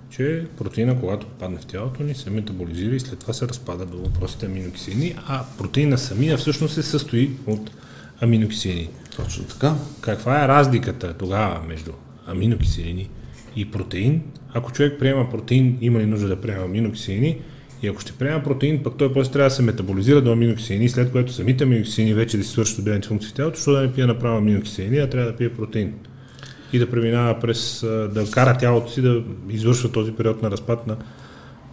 че 0.09 0.45
протеина, 0.57 0.99
когато 0.99 1.27
попадне 1.27 1.57
в 1.57 1.65
тялото 1.65 2.03
ни, 2.03 2.15
се 2.15 2.29
метаболизира 2.29 2.95
и 2.95 2.99
след 2.99 3.19
това 3.19 3.33
се 3.33 3.47
разпада 3.47 3.85
до 3.85 3.97
въпросите 3.97 4.45
аминокиселини, 4.45 5.15
а 5.27 5.43
протеина 5.57 5.97
самия 5.97 6.37
всъщност 6.37 6.73
се 6.73 6.83
състои 6.83 7.31
от 7.47 7.71
аминокиселини. 8.21 8.89
Точно 9.15 9.43
така. 9.43 9.75
Каква 10.01 10.43
е 10.43 10.47
разликата 10.47 11.13
тогава 11.13 11.61
между 11.67 11.91
аминокиселини 12.27 13.09
и 13.55 13.71
протеин? 13.71 14.21
Ако 14.53 14.71
човек 14.71 14.99
приема 14.99 15.29
протеин, 15.29 15.77
има 15.81 15.99
ли 15.99 16.05
нужда 16.05 16.27
да 16.27 16.41
приема 16.41 16.63
аминокиселини? 16.63 17.37
И 17.83 17.87
ако 17.87 18.01
ще 18.01 18.11
приема 18.11 18.43
протеин, 18.43 18.83
пък 18.83 18.93
той 18.97 19.13
после 19.13 19.31
трябва 19.31 19.49
да 19.49 19.55
се 19.55 19.61
метаболизира 19.61 20.21
до 20.21 20.31
аминокиселини, 20.31 20.89
след 20.89 21.11
което 21.11 21.33
самите 21.33 21.63
аминокиселини 21.63 22.13
вече 22.13 22.37
да 22.37 22.43
си 22.43 22.49
свършат 22.49 22.79
отделните 22.79 23.07
функции 23.07 23.29
в 23.29 23.33
тялото, 23.33 23.55
защото 23.55 23.77
да 23.77 23.81
не 23.81 23.93
пие 23.93 24.05
направо 24.05 24.37
аминокиселини, 24.37 24.97
а 24.97 25.09
трябва 25.09 25.31
да 25.31 25.37
пие 25.37 25.53
протеин. 25.53 25.93
И 26.73 26.79
да 26.79 26.89
преминава 26.89 27.39
през, 27.39 27.81
да 27.83 28.25
кара 28.31 28.57
тялото 28.57 28.91
си 28.91 29.01
да 29.01 29.23
извършва 29.49 29.91
този 29.91 30.11
период 30.11 30.41
на 30.41 30.51
разпад 30.51 30.87
на 30.87 30.95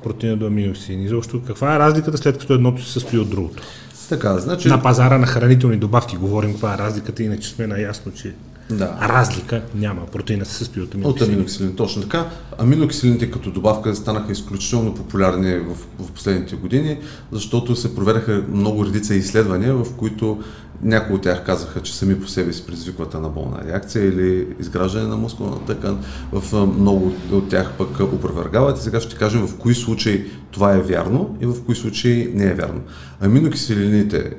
протеина 0.02 0.36
до 0.36 0.46
аминокиселини. 0.46 1.08
Защото 1.08 1.42
каква 1.42 1.76
е 1.76 1.78
разликата 1.78 2.18
след 2.18 2.38
като 2.38 2.54
едното 2.54 2.82
се 2.82 2.92
състои 2.92 3.18
от 3.18 3.30
другото? 3.30 3.62
Така, 4.08 4.38
значи... 4.38 4.68
На 4.68 4.82
пазара 4.82 5.18
на 5.18 5.26
хранителни 5.26 5.76
добавки 5.76 6.16
говорим 6.16 6.52
каква 6.52 6.74
е 6.74 6.78
разликата, 6.78 7.22
иначе 7.22 7.48
сме 7.48 7.66
наясно, 7.66 8.12
че 8.12 8.34
Да. 8.70 8.98
разлика 9.02 9.62
няма. 9.74 10.06
Протеина 10.06 10.44
се 10.44 10.54
състои 10.54 10.82
от 10.82 10.88
От 10.88 10.94
аминокиселини. 10.94 11.34
аминокиселини, 11.34 11.76
точно 11.76 12.02
така. 12.02 12.26
Аминокиселините 12.58 13.30
като 13.30 13.50
добавка 13.50 13.94
станаха 13.94 14.32
изключително 14.32 14.94
популярни 14.94 15.56
в, 15.56 15.74
в 15.98 16.10
последните 16.12 16.56
години, 16.56 16.98
защото 17.32 17.76
се 17.76 17.94
проведаха 17.94 18.44
много 18.48 18.86
редица 18.86 19.14
изследвания, 19.14 19.74
в 19.74 19.86
които 19.96 20.42
някои 20.82 21.16
от 21.16 21.22
тях 21.22 21.44
казаха, 21.46 21.80
че 21.82 21.96
сами 21.96 22.20
по 22.20 22.28
себе 22.28 22.52
си 22.52 22.66
предизвикват 22.66 23.14
анаболна 23.14 23.56
реакция 23.66 24.04
или 24.04 24.46
изграждане 24.60 25.06
на 25.06 25.16
мускулна 25.16 25.58
тъкан. 25.66 25.98
В 26.32 26.66
много 26.66 27.12
от 27.32 27.48
тях 27.48 27.72
пък 27.78 28.00
опровергават 28.00 28.78
и 28.78 28.82
сега 28.82 29.00
ще 29.00 29.16
кажем 29.16 29.46
в 29.46 29.56
кои 29.56 29.74
случаи 29.74 30.24
това 30.50 30.74
е 30.74 30.80
вярно 30.80 31.36
и 31.40 31.46
в 31.46 31.54
кои 31.66 31.74
случаи 31.74 32.30
не 32.34 32.44
е 32.44 32.54
вярно. 32.54 32.80
Аминокиселините, 33.20 34.32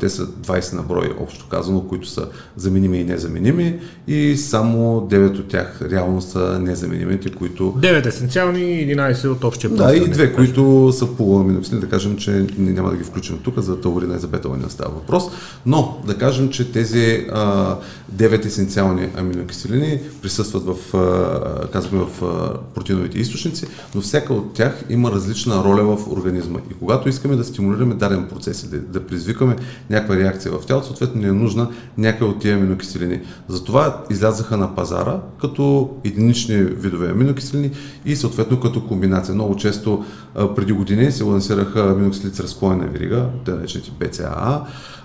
те 0.00 0.08
са 0.08 0.26
20 0.26 0.72
на 0.72 0.82
брой, 0.82 1.14
общо 1.20 1.46
казано, 1.48 1.80
които 1.80 2.08
са 2.08 2.28
заменими 2.56 2.98
и 2.98 3.04
незаменими 3.04 3.78
и 4.08 4.36
само 4.36 5.00
9 5.00 5.38
от 5.38 5.48
тях 5.48 5.80
реално 5.90 6.20
са 6.20 6.58
незаменимите, 6.60 7.30
които 7.30 7.74
9 7.78 8.06
есенциални 8.06 8.60
и 8.60 8.96
11 8.96 9.28
от 9.28 9.44
общия 9.44 9.70
да, 9.70 9.96
и 9.96 10.08
две, 10.08 10.32
които 10.32 10.92
са 10.92 11.06
полуаминоксилини, 11.06 11.80
да 11.80 11.88
кажем, 11.88 12.16
че 12.16 12.46
няма 12.58 12.90
да 12.90 12.96
ги 12.96 13.04
включим 13.04 13.38
тук, 13.38 13.58
за 13.58 13.80
таурина 13.80 14.16
и 14.16 14.18
за 14.18 14.28
беталина 14.28 14.70
става 14.70 14.90
въпрос. 14.90 15.24
Но 15.66 15.79
да 16.06 16.18
кажем, 16.18 16.50
че 16.50 16.72
тези 16.72 17.26
а, 17.32 17.76
9 18.16 18.44
есенциални 18.44 19.08
аминокиселини 19.16 20.00
присъстват 20.22 20.64
в, 20.66 20.96
а, 20.96 21.66
казахме, 21.68 21.98
в 21.98 22.24
а, 22.24 22.58
протеиновите 22.74 23.18
източници, 23.18 23.66
но 23.94 24.00
всяка 24.00 24.34
от 24.34 24.54
тях 24.54 24.84
има 24.90 25.10
различна 25.10 25.64
роля 25.64 25.96
в 25.96 26.12
организма. 26.12 26.58
И 26.70 26.74
когато 26.74 27.08
искаме 27.08 27.36
да 27.36 27.44
стимулираме 27.44 27.94
даден 27.94 28.28
процес 28.28 28.68
да, 28.68 28.78
да 28.78 29.06
предизвикаме 29.06 29.56
някаква 29.90 30.16
реакция 30.16 30.52
в 30.52 30.66
тялото, 30.66 30.86
съответно 30.86 31.20
ни 31.20 31.28
е 31.28 31.32
нужна 31.32 31.70
някоя 31.98 32.30
от 32.30 32.40
тия 32.40 32.56
аминокиселини. 32.56 33.20
Затова 33.48 34.04
излязаха 34.10 34.56
на 34.56 34.74
пазара 34.74 35.20
като 35.40 35.90
единични 36.04 36.56
видове 36.56 37.10
аминокиселини 37.10 37.70
и 38.04 38.16
съответно 38.16 38.60
като 38.60 38.86
комбинация. 38.86 39.34
Много 39.34 39.56
често 39.56 40.04
а, 40.34 40.54
преди 40.54 40.72
години 40.72 41.12
се 41.12 41.24
лансираха 41.24 41.80
аминокиселини 41.80 42.34
с 42.34 42.40
разклонена 42.40 42.86
верига, 42.86 43.26
те 43.44 43.50
наречените 43.50 43.90
BCAA. 43.90 44.60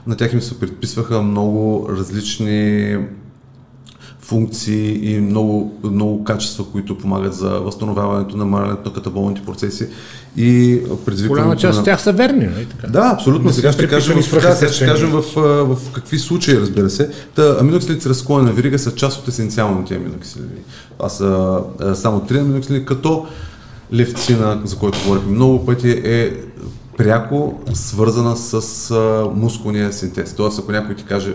На 0.07 0.15
тях 0.15 0.33
им 0.33 0.41
се 0.41 0.59
предписваха 0.59 1.21
много 1.21 1.89
различни 1.89 2.97
функции 4.25 5.13
и 5.13 5.19
много, 5.19 5.79
много 5.83 6.23
качества, 6.23 6.65
които 6.71 6.97
помагат 6.97 7.33
за 7.33 7.49
възстановяването, 7.49 8.37
намалянето 8.37 8.89
на 8.89 8.93
катаболните 8.95 9.41
процеси 9.45 9.87
и 10.37 10.81
предизвикването 11.05 11.43
Голяма 11.43 11.55
част 11.55 11.75
на... 11.75 11.79
от 11.81 11.85
тях 11.85 12.01
са 12.01 12.11
верни, 12.11 12.45
нали 12.45 12.65
така? 12.65 12.87
Да, 12.87 13.11
абсолютно. 13.13 13.47
Не 13.47 13.53
Сега 13.53 13.71
ще 13.71 13.87
кажем, 13.87 14.21
в, 14.21 14.41
да, 14.41 14.55
сега 14.55 14.71
ще 14.71 14.85
кажем 14.85 15.09
в, 15.11 15.37
а, 15.37 15.41
в 15.41 15.91
какви 15.93 16.19
случаи, 16.19 16.59
разбира 16.59 16.89
се. 16.89 17.09
Та, 17.35 17.57
аминокиселините 17.59 18.03
с 18.03 18.09
разклонена 18.09 18.51
верига 18.51 18.79
са 18.79 18.95
част 18.95 19.21
от 19.21 19.27
есенциалните 19.27 19.95
аминокиселини. 19.95 20.59
Това 20.97 21.09
са 21.09 21.59
само 21.95 22.19
три 22.19 22.37
аминокиселини, 22.37 22.85
като 22.85 23.25
левцина, 23.93 24.61
за 24.63 24.77
който 24.77 24.99
говорихме 25.03 25.31
много 25.31 25.65
пъти, 25.65 25.89
е 25.89 26.31
пряко 26.97 27.61
свързана 27.73 28.37
с 28.37 28.91
а, 28.91 29.29
мускулния 29.35 29.93
синтез. 29.93 30.33
Тоест, 30.33 30.59
ако 30.59 30.71
някой 30.71 30.95
ти 30.95 31.03
каже 31.03 31.33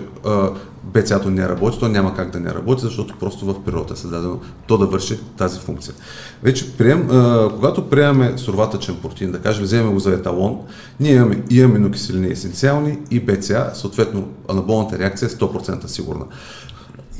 БЦА-то 0.84 1.30
не 1.30 1.48
работи, 1.48 1.78
то 1.78 1.88
няма 1.88 2.14
как 2.14 2.30
да 2.30 2.40
не 2.40 2.54
работи, 2.54 2.82
защото 2.82 3.14
просто 3.20 3.46
в 3.46 3.64
природата 3.64 3.94
е 3.94 3.96
създадено 3.96 4.38
то 4.66 4.78
да 4.78 4.86
върши 4.86 5.18
тази 5.36 5.61
функция. 5.61 5.94
Вече 6.42 6.76
прием, 6.76 7.11
а, 7.11 7.48
когато 7.54 7.90
приемаме 7.90 8.38
сурватъчен 8.38 8.96
протеин, 9.02 9.32
да 9.32 9.38
кажем, 9.38 9.64
вземем 9.64 9.92
го 9.92 9.98
за 9.98 10.12
еталон, 10.12 10.58
ние 11.00 11.12
имаме 11.12 11.42
и 11.50 11.62
аминокиселини 11.62 12.28
есенциални 12.28 12.98
и 13.11 13.20
БЦА, 13.20 13.70
съответно 13.74 14.28
анаболната 14.48 14.98
реакция 14.98 15.26
е 15.26 15.30
100% 15.30 15.86
сигурна. 15.86 16.24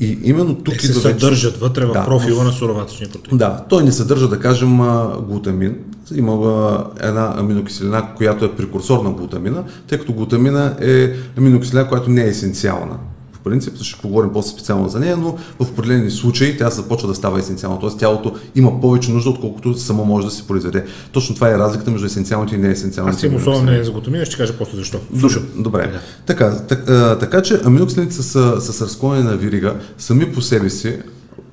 И 0.01 0.19
именно 0.23 0.55
тук 0.55 0.75
Те 0.75 0.87
се 0.87 0.93
съдържат 0.93 1.57
вътре 1.57 1.87
в 1.87 1.93
да, 1.93 2.05
профила 2.05 2.45
на 2.45 2.53
суроватъчния 2.53 3.11
протеин. 3.11 3.39
Да, 3.39 3.65
той 3.69 3.85
не 3.85 3.93
съдържа, 3.93 4.29
да 4.29 4.41
кажем, 4.41 4.79
глутамин. 5.27 5.77
Има 6.15 6.85
една 7.01 7.35
аминокиселина, 7.37 8.15
която 8.17 8.45
е 8.45 8.57
прекурсор 8.57 9.05
на 9.05 9.11
глутамина, 9.11 9.65
тъй 9.89 9.99
като 9.99 10.13
глутамина 10.13 10.77
е 10.81 11.13
аминокиселина, 11.39 11.89
която 11.89 12.11
не 12.11 12.23
е 12.23 12.29
есенциална 12.29 12.97
принцип, 13.45 13.83
ще 13.83 14.01
поговорим 14.01 14.33
по-специално 14.33 14.89
за 14.89 15.01
нея, 15.01 15.17
но 15.17 15.39
в 15.61 15.71
определени 15.71 16.11
случаи 16.11 16.57
тя 16.59 16.71
започва 16.71 17.09
да 17.09 17.15
става 17.15 17.39
есенциална. 17.39 17.81
Т.е. 17.81 17.99
тялото 17.99 18.35
има 18.55 18.81
повече 18.81 19.11
нужда, 19.11 19.31
отколкото 19.31 19.79
само 19.79 20.05
може 20.05 20.27
да 20.27 20.33
се 20.33 20.47
произведе. 20.47 20.85
Точно 21.13 21.35
това 21.35 21.51
е 21.51 21.59
разликата 21.59 21.91
между 21.91 22.07
есенциалните 22.07 22.55
и 22.55 22.59
неесенциалните. 22.59 23.17
Аз 23.17 23.23
имам 23.23 23.37
особено 23.37 23.71
не 23.71 23.79
е 23.79 23.85
за 23.85 23.91
глутамина, 23.91 24.25
ще 24.25 24.37
кажа 24.37 24.55
после 24.59 24.77
защо. 24.77 24.99
Слушам. 25.19 25.43
Добре. 25.57 25.87
Да. 25.87 26.01
Така, 26.27 26.57
така, 26.69 27.19
така, 27.19 27.43
че 27.43 27.61
аминоксилините 27.65 28.15
с, 28.15 28.23
с 28.61 28.83
разклоне 28.83 29.23
на 29.23 29.37
вирига 29.37 29.77
сами 29.99 30.33
по 30.33 30.41
себе 30.41 30.71
си 30.71 30.99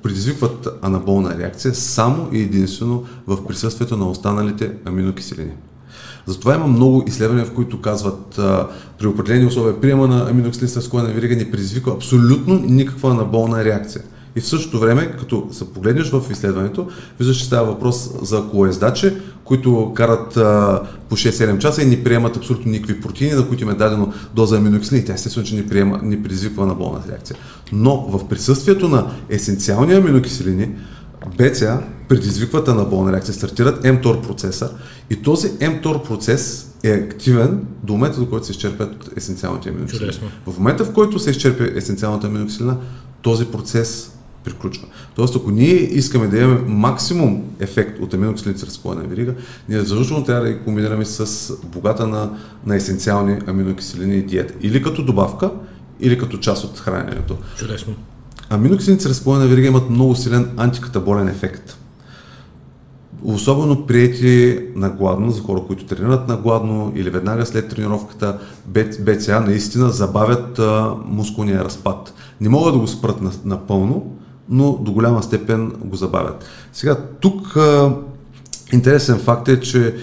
предизвикват 0.02 0.68
анаболна 0.82 1.38
реакция 1.38 1.74
само 1.74 2.28
и 2.32 2.40
единствено 2.40 3.04
в 3.26 3.46
присъствието 3.46 3.96
на 3.96 4.10
останалите 4.10 4.72
аминокиселини. 4.84 5.52
Затова 6.26 6.54
има 6.54 6.66
много 6.66 7.04
изследвания, 7.06 7.46
в 7.46 7.54
които 7.54 7.80
казват 7.80 8.38
а, 8.38 8.68
при 8.98 9.06
определени 9.06 9.46
условия 9.46 9.80
приема 9.80 10.08
на 10.08 10.30
аминоксилин 10.30 10.68
с 10.68 10.92
на 10.92 11.04
вирига 11.04 11.36
не 11.36 11.50
предизвиква 11.50 11.92
абсолютно 11.92 12.54
никаква 12.54 13.10
анаболна 13.10 13.64
реакция. 13.64 14.02
И 14.38 14.40
в 14.40 14.48
същото 14.48 14.78
време, 14.80 15.16
като 15.18 15.48
се 15.52 15.72
погледнеш 15.72 16.10
в 16.10 16.22
изследването, 16.30 16.86
виждаш, 17.18 17.36
че 17.36 17.44
става 17.44 17.66
въпрос 17.66 18.10
за 18.22 18.44
колоездачи, 18.50 19.12
които 19.44 19.92
карат 19.94 20.36
а, 20.36 20.82
по 21.08 21.16
6-7 21.16 21.58
часа 21.58 21.82
и 21.82 21.86
не 21.86 22.04
приемат 22.04 22.36
абсолютно 22.36 22.70
никакви 22.70 23.00
протеини, 23.00 23.34
на 23.34 23.48
които 23.48 23.64
им 23.64 23.70
е 23.70 23.74
дадено 23.74 24.12
доза 24.34 24.56
аминоксилин 24.56 25.02
и 25.02 25.04
тя 25.04 25.12
естествено, 25.12 25.46
че 25.46 25.54
не, 25.54 25.66
приема, 25.66 26.00
не 26.02 26.22
предизвиква 26.22 26.66
на 26.66 26.74
болна 26.74 27.00
реакция. 27.08 27.36
Но 27.72 27.96
в 27.96 28.28
присъствието 28.28 28.88
на 28.88 29.10
есенциални 29.28 29.94
аминокиселини, 29.94 30.68
БЦА 31.38 31.82
предизвикват 32.08 32.68
анаболна 32.68 33.12
реакция, 33.12 33.34
стартират 33.34 33.84
mTOR 33.84 34.26
процеса 34.26 34.70
и 35.10 35.22
този 35.22 35.48
mTOR 35.48 36.08
процес 36.08 36.70
е 36.82 36.90
активен 36.90 37.66
до 37.84 37.92
момента, 37.92 38.20
до 38.20 38.28
който 38.28 38.46
се 38.46 38.52
изчерпят 38.52 39.10
есенциалните 39.16 39.68
аминоксилини. 39.68 40.12
В 40.46 40.58
момента, 40.58 40.84
в 40.84 40.92
който 40.92 41.18
се 41.18 41.30
изчерпи 41.30 41.72
есенциалната 41.76 42.26
аминоксилина, 42.26 42.76
този 43.22 43.44
процес 43.44 44.17
приключва. 44.44 44.86
Тоест, 45.14 45.36
ако 45.36 45.50
ние 45.50 45.74
искаме 45.74 46.26
да 46.26 46.38
имаме 46.38 46.60
максимум 46.66 47.42
ефект 47.60 48.00
от 48.00 48.14
аминоксилините 48.14 48.60
с 48.60 48.64
разклона 48.64 49.02
верига, 49.02 49.34
ние 49.68 49.80
задължително 49.80 50.24
трябва 50.24 50.46
да 50.46 50.52
ги 50.52 50.58
комбинираме 50.64 51.04
с 51.04 51.52
богата 51.64 52.06
на, 52.06 52.30
на 52.66 52.76
есенциални 52.76 53.38
аминокиселини 53.46 54.16
и 54.16 54.22
диета. 54.22 54.54
Или 54.60 54.82
като 54.82 55.02
добавка, 55.02 55.50
или 56.00 56.18
като 56.18 56.38
част 56.38 56.64
от 56.64 56.78
храненето. 56.78 57.36
Чудесно. 57.56 57.94
Аминоксилините 58.50 59.04
с 59.04 59.08
разклона 59.08 59.46
верига 59.46 59.68
имат 59.68 59.90
много 59.90 60.14
силен 60.14 60.50
антикатаболен 60.56 61.28
ефект 61.28 61.78
особено 63.24 63.86
прияти 63.86 64.58
на 64.74 64.90
гладно, 64.90 65.30
за 65.30 65.42
хора, 65.42 65.62
които 65.66 65.86
тренират 65.86 66.28
на 66.28 66.36
гладно 66.36 66.92
или 66.94 67.10
веднага 67.10 67.46
след 67.46 67.68
тренировката, 67.68 68.38
БЦА 69.00 69.40
наистина 69.40 69.90
забавят 69.90 70.58
а, 70.58 70.94
мускулния 71.04 71.64
разпад. 71.64 72.14
Не 72.40 72.48
могат 72.48 72.74
да 72.74 72.80
го 72.80 72.86
спрат 72.86 73.44
напълно, 73.44 74.16
но 74.50 74.78
до 74.80 74.92
голяма 74.92 75.22
степен 75.22 75.72
го 75.84 75.96
забавят. 75.96 76.44
Сега, 76.72 76.96
тук 77.20 77.56
а, 77.56 77.94
интересен 78.72 79.18
факт 79.18 79.48
е, 79.48 79.60
че 79.60 79.94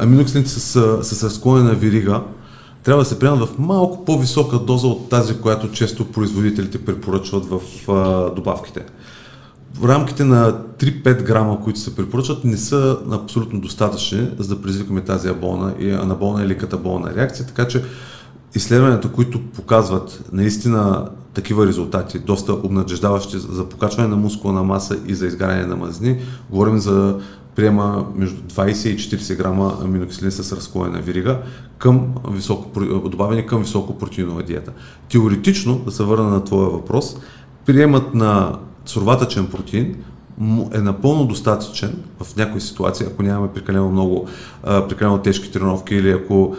аминоксилините 0.00 0.50
с, 0.50 0.98
с 1.02 1.24
разклонена 1.24 1.74
вирига. 1.74 2.20
Трябва 2.82 3.02
да 3.02 3.08
се 3.08 3.18
приемат 3.18 3.48
в 3.48 3.58
малко 3.58 4.04
по-висока 4.04 4.58
доза 4.58 4.86
от 4.86 5.08
тази, 5.08 5.40
която 5.40 5.70
често 5.70 6.12
производителите 6.12 6.84
препоръчват 6.84 7.44
в 7.44 7.60
а, 7.88 8.30
добавките. 8.34 8.84
В 9.74 9.88
рамките 9.88 10.24
на 10.24 10.52
3-5 10.78 11.22
грама, 11.22 11.60
които 11.64 11.80
се 11.80 11.96
препоръчват, 11.96 12.44
не 12.44 12.56
са 12.56 12.98
абсолютно 13.12 13.60
достатъчни, 13.60 14.28
за 14.38 14.54
да 14.54 14.62
предизвикаме 14.62 15.00
тази 15.00 15.28
аболна, 15.28 15.74
анаболна 16.02 16.44
или 16.44 16.58
катаболна 16.58 17.14
реакция, 17.14 17.46
така 17.46 17.68
че 17.68 17.82
изследванията, 18.56 19.12
които 19.12 19.42
показват 19.42 20.24
наистина 20.32 21.08
такива 21.34 21.66
резултати, 21.66 22.18
доста 22.18 22.52
обнадеждаващи 22.52 23.38
за 23.38 23.68
покачване 23.68 24.08
на 24.08 24.16
мускулна 24.16 24.62
маса 24.62 24.98
и 25.06 25.14
за 25.14 25.26
изгаряне 25.26 25.66
на 25.66 25.76
мазни, 25.76 26.20
говорим 26.50 26.78
за 26.78 27.18
приема 27.56 28.06
между 28.14 28.42
20 28.42 28.88
и 28.88 28.98
40 28.98 29.36
грама 29.36 29.78
аминокиселин 29.84 30.30
с 30.30 30.56
разклонена 30.56 31.00
вирига 31.00 31.38
към 31.78 32.14
високо, 32.30 32.80
добавени 33.08 33.46
към 33.46 33.62
високо 33.62 33.98
протеинова 33.98 34.42
диета. 34.42 34.72
Теоретично, 35.08 35.78
да 35.78 35.90
се 35.90 36.02
върна 36.02 36.30
на 36.30 36.44
твоя 36.44 36.68
въпрос, 36.68 37.16
приемат 37.66 38.14
на 38.14 38.58
сурватъчен 38.84 39.46
протеин 39.46 39.96
е 40.72 40.78
напълно 40.78 41.26
достатъчен 41.26 41.96
в 42.20 42.36
някои 42.36 42.60
ситуации, 42.60 43.06
ако 43.10 43.22
нямаме 43.22 43.52
прекалено 43.52 43.90
много, 43.90 44.28
прекалено 44.62 45.18
тежки 45.18 45.52
тренировки 45.52 45.94
или 45.94 46.10
ако 46.10 46.56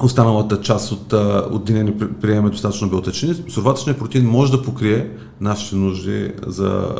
останалата 0.00 0.60
част 0.60 0.92
от, 0.92 1.12
от 1.52 1.64
деня 1.64 1.84
ни 1.84 1.98
приеме 1.98 2.50
достатъчно 2.50 2.90
белтъчини, 2.90 3.34
сурватъчният 3.48 3.98
протеин 3.98 4.26
може 4.26 4.52
да 4.52 4.62
покрие 4.62 5.10
нашите 5.40 5.76
нужди 5.76 6.32
за, 6.46 6.94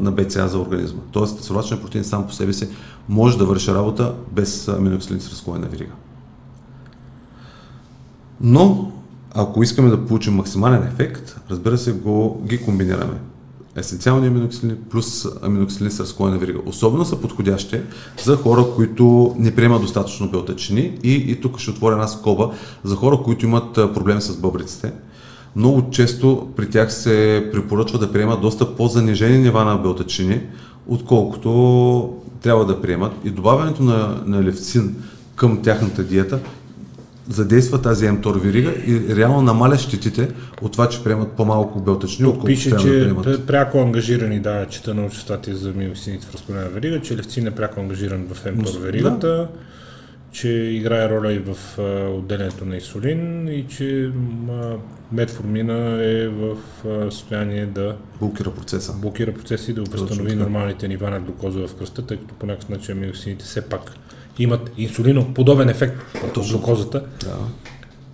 на 0.00 0.12
БЦА 0.12 0.48
за 0.48 0.58
организма. 0.58 1.00
Тоест, 1.12 1.44
сурватъчният 1.44 1.82
протеин 1.82 2.04
сам 2.04 2.26
по 2.26 2.32
себе 2.32 2.52
си 2.52 2.68
може 3.08 3.38
да 3.38 3.44
върши 3.44 3.74
работа 3.74 4.14
без 4.32 4.68
аминоксилин 4.68 5.20
с 5.20 5.30
разклонена 5.30 5.66
верига. 5.66 5.92
Но 8.40 8.92
ако 9.34 9.62
искаме 9.62 9.90
да 9.90 10.06
получим 10.06 10.34
максимален 10.34 10.82
ефект, 10.82 11.40
разбира 11.50 11.78
се, 11.78 11.92
го, 11.92 12.42
ги 12.46 12.64
комбинираме. 12.64 13.31
Есенциални 13.76 14.26
аминоксилини 14.26 14.78
плюс 14.90 15.26
аминоксилини 15.42 15.90
с 15.90 16.00
разклонена 16.00 16.38
верига. 16.38 16.58
Особено 16.66 17.04
са 17.04 17.20
подходящи 17.20 17.80
за 18.24 18.36
хора, 18.36 18.64
които 18.76 19.34
не 19.38 19.54
приемат 19.54 19.82
достатъчно 19.82 20.30
белтъчини 20.30 20.98
и, 21.02 21.12
и 21.14 21.40
тук 21.40 21.58
ще 21.58 21.70
отворя 21.70 21.92
една 21.92 22.08
скоба 22.08 22.50
за 22.84 22.96
хора, 22.96 23.18
които 23.24 23.46
имат 23.46 23.74
проблеми 23.74 24.20
с 24.20 24.36
бъбриците. 24.36 24.92
Много 25.56 25.90
често 25.90 26.48
при 26.56 26.70
тях 26.70 26.92
се 26.92 27.48
препоръчва 27.52 27.98
да 27.98 28.12
приемат 28.12 28.40
доста 28.40 28.76
по-занижени 28.76 29.38
нива 29.38 29.64
на 29.64 29.76
белтъчини, 29.76 30.40
отколкото 30.86 32.12
трябва 32.42 32.66
да 32.66 32.80
приемат. 32.80 33.12
И 33.24 33.30
добавянето 33.30 33.82
на, 33.82 34.22
на 34.26 34.42
левцин 34.42 34.96
към 35.36 35.62
тяхната 35.62 36.04
диета 36.04 36.40
задейства 37.28 37.82
тази 37.82 38.06
mTOR 38.06 38.38
верига 38.38 38.72
и 38.86 39.16
реално 39.16 39.42
намаля 39.42 39.78
щетите 39.78 40.28
от 40.62 40.72
това, 40.72 40.88
че 40.88 41.04
приемат 41.04 41.32
по-малко 41.32 41.80
белтъчни, 41.80 42.26
отколкото 42.26 42.46
пише, 42.46 42.70
че 42.70 42.88
да 42.88 43.04
приемат. 43.04 43.46
пряко 43.46 43.78
ангажирани, 43.78 44.40
да, 44.40 44.66
чета 44.66 44.94
на 44.94 45.10
статия 45.10 45.56
за 45.56 45.72
миоксините 45.72 46.26
в 46.26 46.34
разпределена 46.34 46.68
верига, 46.68 47.00
че 47.00 47.16
левцин 47.16 47.46
е 47.46 47.50
пряко 47.50 47.80
ангажиран 47.80 48.26
в 48.30 48.44
mTOR 48.44 48.78
веригата. 48.78 49.28
Да 49.28 49.48
че 50.32 50.48
играе 50.48 51.08
роля 51.08 51.32
и 51.32 51.38
в 51.38 51.78
отделянето 52.18 52.64
на 52.64 52.74
инсулин 52.74 53.48
и 53.48 53.66
че 53.68 54.10
метформина 55.12 56.04
е 56.04 56.28
в 56.28 56.56
състояние 57.10 57.66
да 57.66 57.96
блокира 58.20 58.50
процеса. 58.50 58.92
Блокира 58.92 59.34
процеса 59.34 59.70
и 59.70 59.74
да 59.74 59.82
възстанови 59.82 60.34
нормалните 60.34 60.88
нива 60.88 61.10
на 61.10 61.20
глюкоза 61.20 61.66
в 61.66 61.74
кръста, 61.74 62.06
тъй 62.06 62.16
като 62.16 62.34
по 62.34 62.46
някакъв 62.46 62.68
начин 62.68 62.98
миоксините 62.98 63.44
все 63.44 63.60
пак 63.60 63.92
имат 64.38 64.70
инсулиноподобен 64.76 65.68
ефект 65.68 66.02
от 66.24 66.48
глюкозата, 66.48 67.04
да. 67.20 67.36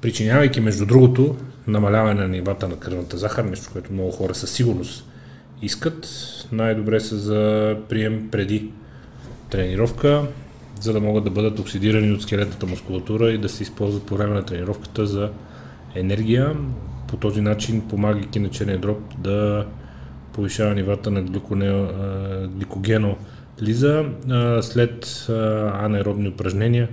причинявайки 0.00 0.60
между 0.60 0.86
другото 0.86 1.36
намаляване 1.66 2.20
на 2.22 2.28
нивата 2.28 2.68
на 2.68 2.76
кръвната 2.76 3.18
захар, 3.18 3.44
нещо, 3.44 3.68
което 3.72 3.92
много 3.92 4.10
хора 4.10 4.34
със 4.34 4.50
сигурност 4.50 5.04
искат. 5.62 6.08
Най-добре 6.52 7.00
са 7.00 7.16
за 7.16 7.76
прием 7.88 8.28
преди 8.30 8.70
тренировка, 9.50 10.22
за 10.80 10.92
да 10.92 11.00
могат 11.00 11.24
да 11.24 11.30
бъдат 11.30 11.58
оксидирани 11.58 12.12
от 12.12 12.22
скелетната 12.22 12.66
мускулатура 12.66 13.30
и 13.30 13.38
да 13.38 13.48
се 13.48 13.62
използват 13.62 14.02
по 14.02 14.16
време 14.16 14.34
на 14.34 14.44
тренировката 14.44 15.06
за 15.06 15.30
енергия. 15.94 16.56
По 17.08 17.16
този 17.16 17.40
начин, 17.40 17.88
помагайки 17.88 18.40
на 18.40 18.50
черния 18.50 18.78
дроб 18.78 18.98
да 19.18 19.66
повишава 20.32 20.74
нивата 20.74 21.10
на 21.10 21.22
гликогено 22.48 23.16
Лиза, 23.62 24.04
след 24.60 25.26
анаеробни 25.74 26.28
упражнения 26.28 26.88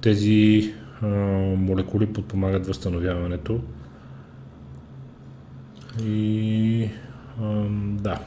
тези 0.00 0.74
молекули 1.56 2.06
подпомагат 2.06 2.66
възстановяването. 2.66 3.60
И 6.04 6.88
да. 7.80 8.18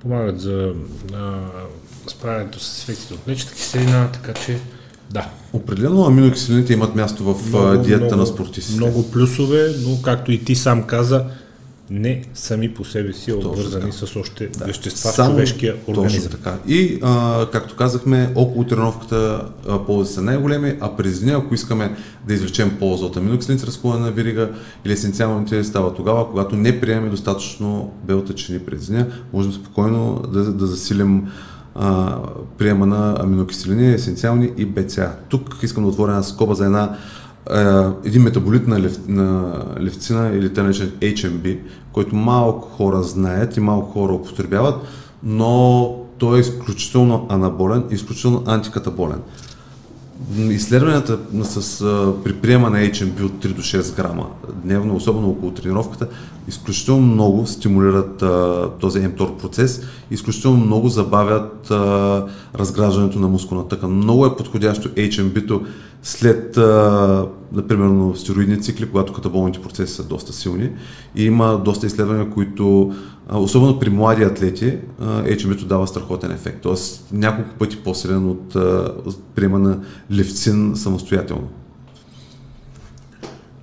помагат 0.00 0.40
за 0.40 0.74
а, 1.14 1.40
справянето 2.06 2.60
с 2.60 2.82
ефектите 2.82 3.14
от 3.14 3.26
млечната 3.26 3.54
киселина, 3.54 4.08
така 4.12 4.34
че 4.34 4.58
да. 5.10 5.30
Определено 5.52 6.04
аминокиселините 6.04 6.72
имат 6.72 6.94
място 6.94 7.34
в 7.34 7.48
много, 7.48 7.82
диетата 7.82 8.04
много, 8.04 8.20
на 8.20 8.26
спортистите. 8.26 8.76
Много 8.76 9.10
плюсове, 9.10 9.68
но 9.86 10.02
както 10.02 10.32
и 10.32 10.44
ти 10.44 10.54
сам 10.54 10.82
каза, 10.82 11.26
не 11.90 12.24
сами 12.34 12.74
по 12.74 12.84
себе 12.84 13.12
си 13.12 13.32
обвързани 13.32 13.92
с 13.92 14.16
още 14.16 14.46
да. 14.46 14.64
вещества 14.64 15.10
Само, 15.10 15.30
в 15.30 15.32
човешкия 15.32 15.76
организъм. 15.88 16.22
Точно 16.22 16.38
така. 16.38 16.58
И, 16.68 16.98
а, 17.02 17.46
както 17.52 17.76
казахме, 17.76 18.32
около 18.34 18.64
тренировката 18.64 19.48
ползи 19.86 20.14
са 20.14 20.22
най-големи, 20.22 20.76
а 20.80 20.96
през 20.96 21.20
деня, 21.20 21.32
ако 21.38 21.54
искаме 21.54 21.96
да 22.26 22.34
извлечем 22.34 22.76
полза 22.78 23.04
от 23.04 23.16
аминокиселините, 23.16 23.66
разкуване 23.66 24.00
на 24.00 24.10
верига 24.10 24.50
или 24.84 24.92
есенциалните, 24.92 25.64
става 25.64 25.94
тогава, 25.94 26.30
когато 26.30 26.56
не 26.56 26.80
приемем 26.80 27.10
достатъчно 27.10 27.92
белтъчини 28.04 28.58
през 28.58 28.86
деня, 28.86 29.06
можем 29.32 29.52
спокойно 29.52 30.22
да, 30.32 30.52
да 30.52 30.66
засилим 30.66 31.28
а, 31.74 32.18
приема 32.58 32.86
на 32.86 33.16
аминокиселини, 33.20 33.92
есенциални 33.92 34.52
и 34.56 34.64
БЦА. 34.64 35.12
Тук 35.28 35.58
искам 35.62 35.84
да 35.84 35.88
отворя 35.88 36.10
една 36.10 36.22
скоба 36.22 36.54
за 36.54 36.64
една 36.64 36.96
един 38.04 38.22
метаболит 38.22 38.66
на, 38.66 38.80
лев, 38.80 38.98
на 39.08 39.54
левцина 39.80 40.30
или 40.34 40.52
те 40.52 40.62
наречен 40.62 40.92
HMB, 41.00 41.58
който 41.92 42.16
малко 42.16 42.68
хора 42.68 43.02
знаят 43.02 43.56
и 43.56 43.60
малко 43.60 43.92
хора 43.92 44.12
употребяват, 44.12 44.74
но 45.22 45.96
той 46.18 46.38
е 46.38 46.40
изключително 46.40 47.26
анаболен, 47.30 47.84
изключително 47.90 48.42
антикатаболен. 48.46 49.18
Изследванията 50.38 51.18
с, 51.42 51.78
при 52.24 52.32
приема 52.32 52.70
на 52.70 52.78
HMB 52.78 53.24
от 53.24 53.44
3 53.44 53.54
до 53.54 53.62
6 53.62 53.96
грама 53.96 54.26
дневно, 54.64 54.96
особено 54.96 55.30
около 55.30 55.52
тренировката, 55.52 56.08
изключително 56.48 57.02
много 57.06 57.46
стимулират 57.46 58.22
а, 58.22 58.68
този 58.80 58.98
mTOR 58.98 59.36
процес, 59.36 59.82
изключително 60.10 60.56
много 60.56 60.88
забавят 60.88 61.70
а, 61.70 62.26
разграждането 62.54 63.18
на 63.18 63.28
мускулна 63.28 63.68
тъкан. 63.68 63.90
Много 63.90 64.26
е 64.26 64.36
подходящо 64.36 64.88
HMB-то 64.88 65.62
след, 66.02 66.56
а, 66.56 67.26
например, 67.52 68.14
стероидни 68.14 68.62
цикли, 68.62 68.88
когато 68.88 69.12
катаболните 69.12 69.62
процеси 69.62 69.94
са 69.94 70.04
доста 70.04 70.32
силни. 70.32 70.70
И 71.16 71.24
има 71.24 71.62
доста 71.64 71.86
изследвания, 71.86 72.30
които, 72.30 72.92
особено 73.38 73.78
при 73.78 73.90
млади 73.90 74.22
атлети, 74.22 74.78
HMB-то 75.00 75.64
дава 75.64 75.86
страхотен 75.86 76.30
ефект. 76.30 76.62
Тоест 76.62 77.08
няколко 77.12 77.50
пъти 77.58 77.76
по-силен 77.76 78.28
от, 78.28 78.56
приема 79.34 79.58
на 79.58 79.78
левцин 80.12 80.76
самостоятелно. 80.76 81.48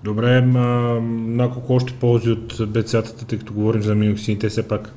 Добре, 0.04 0.42
ма, 0.42 1.00
няколко 1.12 1.74
още 1.74 1.94
ползи 1.94 2.32
от 2.32 2.54
БЦА-тата, 2.54 3.26
тъй 3.26 3.38
като 3.38 3.54
говорим 3.54 3.82
за 3.82 3.92
аминоксините, 3.92 4.50
все 4.50 4.68
пак 4.68 4.94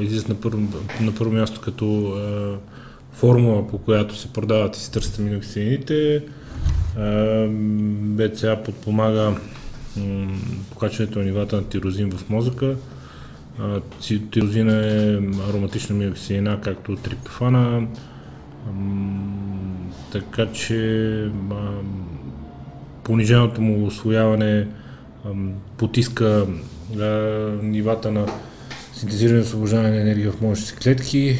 излизат 0.00 0.28
на 0.28 0.34
първо, 0.34 0.60
на 1.00 1.14
първо 1.18 1.32
място 1.32 1.60
като 1.60 2.06
а, 2.06 2.56
формула, 3.12 3.68
по 3.68 3.78
която 3.78 4.16
се 4.16 4.32
продават 4.32 4.76
и 4.76 4.80
се 4.80 4.90
търсят 4.90 5.18
аминоксините. 5.18 6.22
БЦА 8.00 8.56
подпомага 8.64 9.32
покачването 10.70 11.18
на 11.18 11.24
нивата 11.24 11.56
на 11.56 11.64
тирозин 11.64 12.10
в 12.10 12.30
мозъка. 12.30 12.76
Тирозина 14.30 14.86
е 14.86 15.18
ароматична 15.50 15.96
миоксиена, 15.96 16.60
както 16.60 16.96
триптофана, 16.96 17.86
така 20.12 20.46
че 20.52 21.30
пониженото 23.04 23.60
му 23.60 23.86
освояване 23.86 24.68
потиска 25.76 26.46
нивата 27.62 28.10
на 28.10 28.26
синтезиране 28.92 29.38
и 29.38 29.42
освобождаване 29.42 29.90
на 29.90 30.00
енергия 30.00 30.32
в 30.32 30.40
мозъчните 30.40 30.82
клетки. 30.82 31.38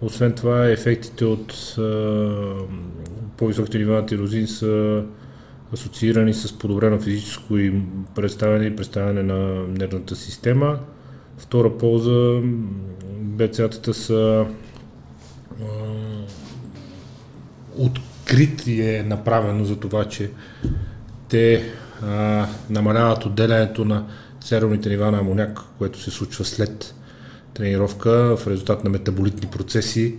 Освен 0.00 0.32
това, 0.32 0.66
ефектите 0.66 1.24
от 1.24 1.76
по-високите 3.36 3.78
нива 3.78 3.94
на 3.94 4.06
тирозин 4.06 4.46
са 4.46 5.02
асоциирани 5.72 6.34
с 6.34 6.58
подобрено 6.58 7.00
физическо 7.00 7.56
и 7.56 7.82
представяне 8.14 8.66
и 8.66 8.76
представяне 8.76 9.22
на 9.22 9.66
нервната 9.68 10.16
система. 10.16 10.78
Втора 11.38 11.78
полза, 11.78 12.40
БЦА-тата 13.20 13.92
са 13.92 14.46
а, 15.60 15.64
открит 17.76 18.66
е 18.66 19.04
направено 19.06 19.64
за 19.64 19.76
това, 19.76 20.04
че 20.04 20.30
те 21.28 21.64
а, 22.02 22.46
намаляват 22.70 23.26
отделянето 23.26 23.84
на 23.84 24.06
серумните 24.40 24.88
нива 24.88 25.10
на 25.10 25.18
амоняк, 25.18 25.60
което 25.78 26.00
се 26.00 26.10
случва 26.10 26.44
след 26.44 26.94
тренировка 27.54 28.36
в 28.36 28.46
резултат 28.46 28.84
на 28.84 28.90
метаболитни 28.90 29.48
процеси, 29.48 30.14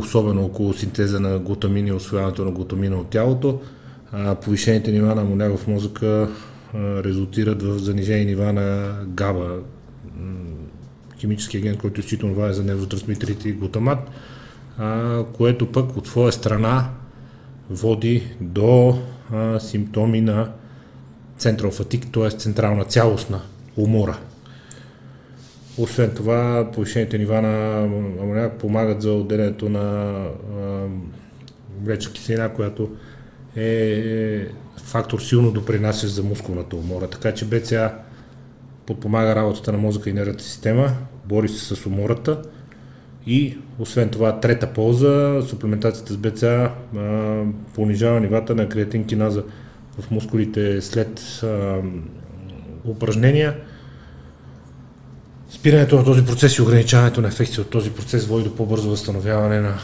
особено 0.00 0.44
около 0.44 0.74
синтеза 0.74 1.20
на 1.20 1.38
глутамин 1.38 1.86
и 1.86 1.92
освояването 1.92 2.44
на 2.44 2.50
глутамина 2.50 2.96
от 2.96 3.08
тялото. 3.08 3.60
А, 4.12 4.34
повишените 4.34 4.92
нива 4.92 5.14
на 5.14 5.22
амоняк 5.22 5.58
в 5.58 5.66
мозъка 5.66 6.28
резултират 6.74 7.62
в 7.62 7.78
занижени 7.78 8.24
нива 8.24 8.52
на 8.52 8.98
габа, 9.06 9.58
химически 11.18 11.56
агент, 11.56 11.78
който 11.78 12.00
е 12.00 12.02
изключително 12.02 12.34
важен 12.34 12.54
за 12.54 12.64
невротрансмитерите 12.64 13.48
и 13.48 13.52
глутамат, 13.52 13.98
което 15.32 15.72
пък 15.72 15.96
от 15.96 16.06
своя 16.06 16.32
страна 16.32 16.88
води 17.70 18.36
до 18.40 18.98
симптоми 19.58 20.20
на 20.20 20.50
централ 21.38 21.70
фатик, 21.70 22.06
т.е. 22.12 22.30
централна 22.30 22.84
цялостна 22.84 23.40
умора. 23.76 24.18
Освен 25.78 26.10
това, 26.14 26.70
повишените 26.74 27.18
нива 27.18 27.42
на 27.42 27.84
амоняк 28.22 28.58
помагат 28.58 29.02
за 29.02 29.12
отделянето 29.12 29.68
на 29.68 30.24
млечна 31.84 32.12
киселина, 32.12 32.52
която 32.52 32.90
е 33.56 34.46
фактор 34.76 35.20
силно 35.20 35.50
допринася 35.50 36.08
за 36.08 36.22
мускулната 36.22 36.76
умора. 36.76 37.06
Така 37.06 37.34
че 37.34 37.44
БЦА 37.44 37.92
подпомага 38.86 39.36
работата 39.36 39.72
на 39.72 39.78
мозъка 39.78 40.10
и 40.10 40.12
нервната 40.12 40.44
система, 40.44 40.90
бори 41.24 41.48
се 41.48 41.74
с 41.74 41.86
умората 41.86 42.42
и 43.26 43.58
освен 43.78 44.08
това 44.08 44.40
трета 44.40 44.72
полза, 44.72 45.42
суплементацията 45.46 46.12
с 46.12 46.16
БЦА 46.16 46.70
понижава 47.74 48.20
нивата 48.20 48.54
на 48.54 48.68
креатин 48.68 49.06
киназа 49.06 49.44
в 49.98 50.10
мускулите 50.10 50.80
след 50.80 51.40
а, 51.42 51.76
упражнения 52.84 53.56
Спирането 55.50 55.96
на 55.96 56.04
този 56.04 56.24
процес 56.24 56.56
и 56.56 56.62
ограничаването 56.62 57.20
на 57.20 57.28
ефекти 57.28 57.60
от 57.60 57.70
този 57.70 57.90
процес 57.90 58.26
води 58.26 58.44
до 58.44 58.56
по-бързо 58.56 58.90
възстановяване 58.90 59.60
на 59.60 59.74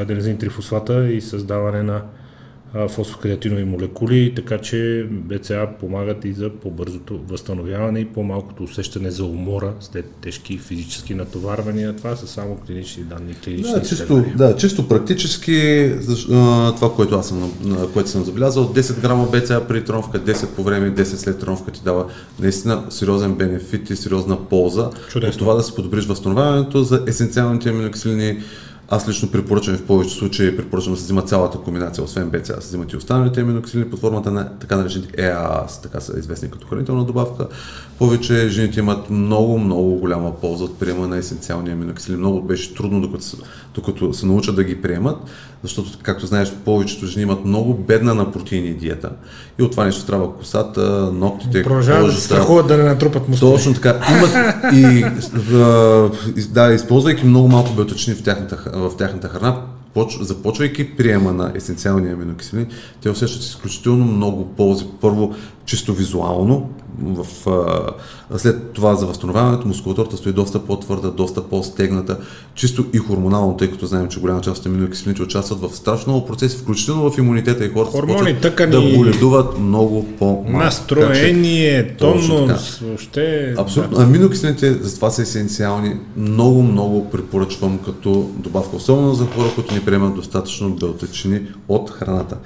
аденезин 0.00 0.38
трифосфата 0.38 1.12
и 1.12 1.20
създаване 1.20 1.82
на 1.82 2.02
фосфокреатинови 2.88 3.64
молекули, 3.64 4.32
така 4.36 4.58
че 4.58 5.06
БЦА 5.10 5.68
помагат 5.80 6.24
и 6.24 6.32
за 6.32 6.50
по-бързото 6.50 7.20
възстановяване 7.28 8.00
и 8.00 8.04
по-малкото 8.04 8.62
усещане 8.62 9.10
за 9.10 9.24
умора 9.24 9.72
след 9.80 10.10
тежки 10.20 10.58
физически 10.58 11.14
натоварвания. 11.14 11.96
Това 11.96 12.16
са 12.16 12.26
само 12.26 12.56
клинични 12.66 13.02
данни, 13.02 13.34
клинични 13.44 13.72
да, 13.72 13.82
чисто, 13.82 14.24
да, 14.36 14.56
чисто 14.56 14.88
практически 14.88 15.90
това, 16.74 16.94
което 16.96 17.14
аз 17.14 17.28
съм, 17.28 17.52
което 17.92 18.08
съм 18.08 18.24
забелязал, 18.24 18.72
10 18.74 19.00
грама 19.00 19.28
БЦА 19.32 19.66
при 19.68 19.84
тренировка, 19.84 20.20
10 20.20 20.46
по 20.46 20.62
време, 20.62 20.94
10 20.94 21.02
след 21.02 21.38
тренировка 21.38 21.70
ти 21.70 21.80
дава 21.84 22.06
наистина 22.40 22.84
сериозен 22.88 23.34
бенефит 23.34 23.90
и 23.90 23.96
сериозна 23.96 24.48
полза 24.48 24.90
Чудесно. 25.08 25.32
от 25.32 25.38
това 25.38 25.54
да 25.54 25.62
се 25.62 25.74
подобриш 25.74 26.06
възстановяването 26.06 26.82
за 26.82 27.04
есенциалните 27.06 27.68
аминокиселини, 27.68 28.42
аз 28.90 29.08
лично 29.08 29.30
препоръчвам 29.30 29.76
в 29.76 29.86
повечето 29.86 30.16
случаи, 30.16 30.56
препоръчвам 30.56 30.94
да 30.94 31.00
се 31.00 31.04
взима 31.04 31.22
цялата 31.22 31.58
комбинация, 31.58 32.04
освен 32.04 32.30
БЦА, 32.30 32.56
да 32.56 32.62
се 32.62 32.68
взимат 32.68 32.92
и 32.92 32.96
останалите 32.96 33.40
аминоксилини 33.40 33.90
под 33.90 34.00
формата 34.00 34.30
на 34.30 34.58
така 34.58 34.76
наречените 34.76 35.22
ЕААС, 35.22 35.82
така 35.82 36.00
са 36.00 36.18
известни 36.18 36.50
като 36.50 36.66
хранителна 36.66 37.04
добавка. 37.04 37.48
Повече 37.98 38.48
жените 38.48 38.80
имат 38.80 39.10
много, 39.10 39.58
много 39.58 39.94
голяма 39.94 40.40
полза 40.40 40.64
от 40.64 40.78
приема 40.78 41.08
на 41.08 41.16
есенциални 41.16 41.70
аминоксилини. 41.70 42.20
Много 42.20 42.42
беше 42.42 42.74
трудно, 42.74 43.00
докато, 43.00 43.36
докато 43.74 44.12
се 44.12 44.26
научат 44.26 44.56
да 44.56 44.64
ги 44.64 44.82
приемат, 44.82 45.16
защото, 45.62 45.98
както 46.02 46.26
знаеш, 46.26 46.52
повечето 46.64 47.06
жени 47.06 47.22
имат 47.22 47.44
много 47.44 47.74
бедна 47.74 48.14
на 48.14 48.32
протеини 48.32 48.74
диета. 48.74 49.10
И 49.58 49.62
от 49.62 49.70
това 49.70 49.84
нещо 49.84 50.06
трябва 50.06 50.36
косата, 50.36 51.10
ногтите, 51.14 51.62
Продължават 51.62 52.06
да 52.06 52.12
се 52.12 52.20
страхуват 52.20 52.68
да 52.68 52.76
не 52.76 52.82
натрупат 52.82 53.28
мускули. 53.28 53.52
Точно 53.52 53.74
така. 53.74 54.00
Имат 54.10 54.34
и, 54.74 55.04
да, 56.50 56.72
използвайки 56.72 57.26
много 57.26 57.48
малко 57.48 57.72
белтъчини 57.72 58.16
в 58.16 58.22
тяхната, 58.22 58.58
в 58.74 58.96
тяхната 58.96 59.28
храна, 59.28 59.62
започвайки 60.20 60.96
приема 60.96 61.32
на 61.32 61.52
есенциални 61.54 62.12
аминокиселини, 62.12 62.66
те 63.02 63.10
усещат 63.10 63.42
изключително 63.42 64.04
много 64.04 64.46
ползи. 64.46 64.86
Първо, 65.00 65.34
чисто 65.64 65.94
визуално, 65.94 66.70
в, 67.02 67.46
а, 68.32 68.38
след 68.38 68.72
това 68.72 68.94
за 68.94 69.06
възстановяването 69.06 69.68
мускулатурата 69.68 70.16
стои 70.16 70.32
доста 70.32 70.58
по-твърда, 70.58 71.10
доста 71.10 71.42
по-стегната, 71.42 72.16
чисто 72.54 72.84
и 72.92 72.98
хормонално, 72.98 73.56
тъй 73.56 73.70
като 73.70 73.86
знаем, 73.86 74.08
че 74.08 74.20
голяма 74.20 74.40
част 74.40 74.60
от 74.60 74.66
аминокиселините 74.66 75.22
участват 75.22 75.60
в 75.60 75.76
страшно 75.76 76.12
много 76.12 76.26
процеси, 76.26 76.56
включително 76.56 77.10
в 77.10 77.18
имунитета 77.18 77.64
и 77.64 77.68
хората 77.68 77.90
Хормони, 77.90 78.40
тъкани, 78.40 78.72
да 78.72 78.96
боледуват 78.96 79.58
много 79.58 80.06
по-малко. 80.18 80.50
Настроение, 80.50 81.96
тонус, 81.96 82.78
въобще... 82.78 83.54
Абсолютно. 83.58 83.96
Да. 83.96 84.02
Аминокиселините 84.04 84.72
затова 84.72 85.10
са 85.10 85.22
есенциални. 85.22 85.96
Много, 86.16 86.62
много 86.62 87.10
препоръчвам 87.10 87.78
като 87.78 88.30
добавка, 88.36 88.76
особено 88.76 89.14
за 89.14 89.26
хора, 89.26 89.48
които 89.54 89.74
ни 89.74 89.80
приемат 89.80 90.14
достатъчно 90.14 90.70
белтъчини 90.70 91.40
от 91.68 91.90
храната. 91.90 92.36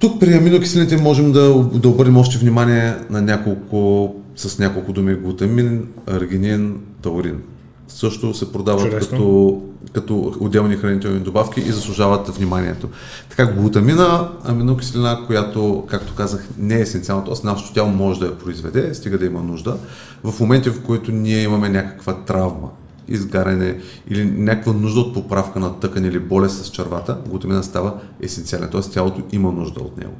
Тук 0.00 0.20
при 0.20 0.34
аминокиселините 0.34 0.96
можем 0.96 1.32
да, 1.32 1.54
да 1.74 1.88
обърнем 1.88 2.16
още 2.16 2.38
внимание 2.38 2.94
на 3.10 3.22
няколко, 3.22 4.14
с 4.36 4.58
няколко 4.58 4.92
думи 4.92 5.14
глутамин, 5.14 5.86
аргинин, 6.06 6.80
таурин. 7.02 7.42
Също 7.88 8.34
се 8.34 8.52
продават 8.52 8.98
като, 8.98 9.62
като 9.92 10.34
отделни 10.40 10.76
хранителни 10.76 11.18
добавки 11.18 11.60
и 11.60 11.72
заслужават 11.72 12.28
вниманието. 12.28 12.88
Така, 13.28 13.46
глутамина, 13.46 14.28
аминокиселина, 14.44 15.24
която, 15.26 15.84
както 15.90 16.14
казах, 16.14 16.48
не 16.58 16.74
е 16.74 16.80
есенциална, 16.80 17.24
т.е. 17.24 17.46
нашето 17.46 17.72
тяло 17.72 17.90
може 17.90 18.20
да 18.20 18.26
я 18.26 18.38
произведе, 18.38 18.94
стига 18.94 19.18
да 19.18 19.26
има 19.26 19.42
нужда. 19.42 19.76
В 20.24 20.40
моменти, 20.40 20.70
в 20.70 20.82
които 20.82 21.12
ние 21.12 21.42
имаме 21.42 21.68
някаква 21.68 22.14
травма, 22.14 22.68
изгаряне 23.10 23.78
или 24.08 24.24
някаква 24.24 24.72
нужда 24.72 25.00
от 25.00 25.14
поправка 25.14 25.60
на 25.60 25.80
тъкан 25.80 26.04
или 26.04 26.18
болест 26.18 26.64
с 26.64 26.68
червата, 26.68 27.18
глутамина 27.28 27.62
става 27.62 27.94
есенциален, 28.22 28.68
т.е. 28.72 28.80
тялото 28.80 29.22
има 29.32 29.52
нужда 29.52 29.80
от 29.80 29.98
него. 29.98 30.12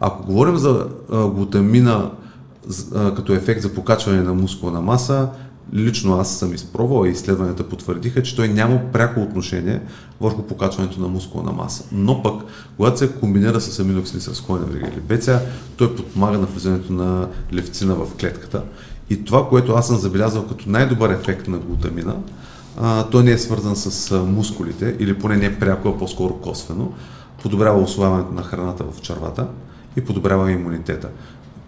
Ако 0.00 0.26
говорим 0.26 0.56
за 0.56 0.86
глутамина 1.10 2.10
като 3.16 3.32
ефект 3.32 3.62
за 3.62 3.74
покачване 3.74 4.22
на 4.22 4.34
мускулна 4.34 4.80
маса, 4.80 5.28
лично 5.74 6.18
аз 6.18 6.38
съм 6.38 6.54
изпробвал 6.54 7.06
и 7.06 7.10
изследванията 7.10 7.68
потвърдиха, 7.68 8.22
че 8.22 8.36
той 8.36 8.48
няма 8.48 8.80
пряко 8.92 9.20
отношение 9.20 9.80
върху 10.20 10.42
покачването 10.42 11.00
на 11.00 11.08
мускулна 11.08 11.52
маса. 11.52 11.84
Но 11.92 12.22
пък, 12.22 12.42
когато 12.76 12.98
се 12.98 13.12
комбинира 13.12 13.60
с 13.60 13.80
аминоксили 13.80 14.20
с 14.20 14.40
хойна 14.40 14.66
верига 14.66 14.88
или 14.88 15.00
БЦА, 15.00 15.40
той 15.76 15.96
подпомага 15.96 16.38
на 16.38 16.46
влизането 16.46 16.92
на 16.92 17.28
левцина 17.52 17.94
в 17.94 18.06
клетката 18.20 18.62
и 19.10 19.24
това, 19.24 19.48
което 19.48 19.72
аз 19.72 19.86
съм 19.86 19.96
забелязал 19.96 20.46
като 20.46 20.70
най-добър 20.70 21.10
ефект 21.10 21.48
на 21.48 21.58
глутамина, 21.58 22.16
а, 22.76 23.04
той 23.04 23.24
не 23.24 23.30
е 23.30 23.38
свързан 23.38 23.76
с 23.76 24.18
мускулите, 24.26 24.96
или 24.98 25.18
поне 25.18 25.36
не 25.36 25.46
е 25.46 25.58
пряко, 25.58 25.88
а 25.88 25.98
по-скоро 25.98 26.34
косвено. 26.34 26.92
Подобрява 27.42 27.82
освояването 27.82 28.32
на 28.32 28.42
храната 28.42 28.84
в 28.84 29.00
червата 29.00 29.46
и 29.96 30.00
подобрява 30.00 30.52
имунитета. 30.52 31.08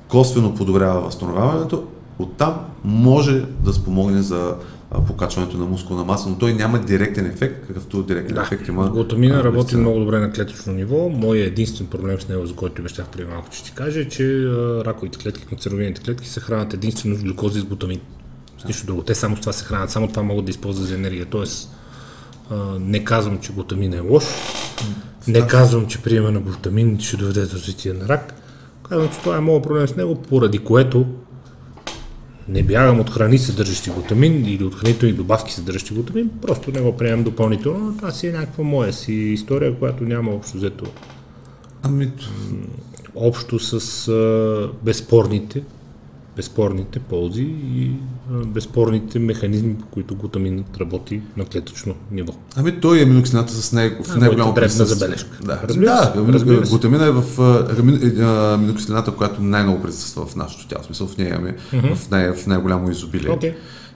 Косвено 0.09 0.55
подобрява 0.55 1.01
възстановяването, 1.01 1.85
оттам 2.19 2.55
може 2.85 3.47
да 3.65 3.73
спомогне 3.73 4.23
за 4.23 4.55
покачването 5.07 5.57
на 5.57 5.65
мускулна 5.65 6.05
маса, 6.05 6.29
но 6.29 6.39
той 6.39 6.55
няма 6.55 6.79
директен 6.79 7.27
ефект, 7.27 7.67
какъвто 7.67 8.03
директен 8.03 8.35
да, 8.35 8.43
ефект 8.43 8.69
има. 8.69 8.91
Глутамина 8.91 9.45
работи 9.45 9.77
много 9.77 9.99
добре 9.99 10.19
на 10.19 10.33
клетъчно 10.33 10.73
ниво. 10.73 11.09
Моят 11.09 11.47
единствен 11.47 11.87
проблем 11.87 12.21
с 12.21 12.29
него, 12.29 12.47
за 12.47 12.55
който 12.55 12.83
обещах 12.83 13.07
преди 13.09 13.25
малко, 13.25 13.51
че 13.51 13.65
ти 13.65 13.73
кажа, 13.73 14.01
е, 14.01 14.09
че 14.09 14.45
раковите 14.85 15.19
клетки, 15.19 15.47
канцерогените 15.47 16.03
клетки 16.03 16.29
се 16.29 16.41
хранят 16.41 16.75
единствено 16.75 17.17
с 17.17 17.23
глюкоза 17.23 17.59
и 17.59 17.63
с 17.63 17.65
глутамин. 17.65 18.01
С 18.59 18.65
нищо 18.65 18.87
друго. 18.87 19.03
Те 19.03 19.15
само 19.15 19.37
с 19.37 19.41
това 19.41 19.53
се 19.53 19.65
хранят, 19.65 19.91
само 19.91 20.09
това 20.09 20.23
могат 20.23 20.45
да 20.45 20.51
използват 20.51 20.89
за 20.89 20.95
енергия. 20.95 21.27
Тоест, 21.27 21.71
не 22.81 23.05
казвам, 23.05 23.39
че 23.41 23.53
глутамин 23.53 23.95
е 23.95 24.01
лош, 24.01 24.25
не 25.29 25.47
казвам, 25.47 25.87
че 25.87 26.03
приема 26.03 26.31
на 26.31 26.41
глутамин 26.41 26.99
ще 27.01 27.17
доведе 27.17 27.47
до 27.47 27.53
развитие 27.53 27.93
на 27.93 28.09
рак. 28.09 28.35
Казвам, 28.89 29.09
че 29.09 29.19
това 29.19 29.37
е 29.37 29.41
моят 29.41 29.63
проблем 29.63 29.89
с 29.89 29.97
него, 29.97 30.23
поради 30.23 30.59
което 30.59 31.07
не 32.49 32.63
бягам 32.63 33.01
от 33.01 33.11
храни, 33.11 33.39
съдържащи 33.39 33.91
глутамин 33.91 34.45
или 34.47 34.65
от 34.65 34.75
хранителни 34.75 35.15
добавки, 35.15 35.53
съдържащи 35.53 35.95
глутамин, 35.95 36.31
просто 36.43 36.73
не 36.73 36.81
го 36.81 36.97
приемам 36.97 37.25
допълнително. 37.25 37.97
Това 37.97 38.11
си 38.11 38.27
е 38.27 38.33
някаква 38.33 38.65
моя 38.65 38.93
си 38.93 39.13
история, 39.13 39.79
която 39.79 40.05
няма 40.05 40.31
общо 40.31 40.57
взето 40.57 40.85
ами... 41.83 42.11
общо 43.15 43.59
с 43.59 44.09
а, 44.09 44.71
безспорните 44.83 45.63
безспорните 46.37 46.99
ползи 46.99 47.43
и 47.75 47.91
безспорните 48.47 49.19
механизми, 49.19 49.75
по 49.75 49.87
които 49.87 50.15
глутаминът 50.15 50.77
работи 50.81 51.21
на 51.37 51.45
клетъчно 51.45 51.95
ниво. 52.11 52.33
Ами 52.57 52.81
той 52.81 52.99
е 52.99 53.03
аминоксината 53.03 53.53
с 53.53 53.73
най- 53.73 53.97
в 54.05 54.17
най-голямо 54.17 54.55
присъствие. 54.55 54.87
забележка. 54.87 55.39
Да, 55.43 55.61
разбира 55.69 55.87
да, 55.87 56.33
разбира 56.33 56.61
глутамина 56.61 57.07
е 57.07 57.11
в 57.11 57.41
аминокиселината, 58.55 59.11
която 59.11 59.43
най-много 59.43 59.83
присъства 59.83 60.27
в 60.27 60.37
нашото 60.37 60.69
тяло. 60.69 60.83
В 60.83 60.87
смисъл 60.87 61.07
в 61.07 61.17
нея 61.17 61.31
имаме 61.31 61.57
mm-hmm. 61.73 61.95
в, 61.95 62.11
най- 62.11 62.33
в 62.33 62.47
най-голямо 62.47 62.91
изобилие. 62.91 63.31
Okay. 63.31 63.55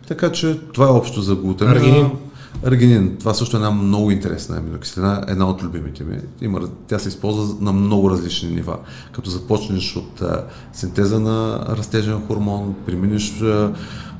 Така 0.08 0.32
че 0.32 0.60
това 0.72 0.86
е 0.86 0.90
общо 0.90 1.20
за 1.20 1.34
глутамина. 1.34 1.76
Аргинин. 1.76 2.10
Аргинин, 2.64 3.16
това 3.18 3.34
също 3.34 3.56
е 3.56 3.58
една 3.58 3.70
много 3.70 4.10
интересна 4.10 4.56
аминокиселина, 4.56 5.24
една 5.28 5.48
от 5.48 5.62
любимите 5.62 6.04
ми. 6.04 6.18
Има, 6.40 6.60
тя 6.86 6.98
се 6.98 7.08
използва 7.08 7.56
на 7.60 7.72
много 7.72 8.10
различни 8.10 8.50
нива. 8.50 8.78
Като 9.12 9.30
започнеш 9.30 9.96
от 9.96 10.22
а, 10.22 10.44
синтеза 10.72 11.20
на 11.20 11.66
растежен 11.68 12.26
хормон, 12.26 12.74
преминеш 12.86 13.42
а, 13.42 13.72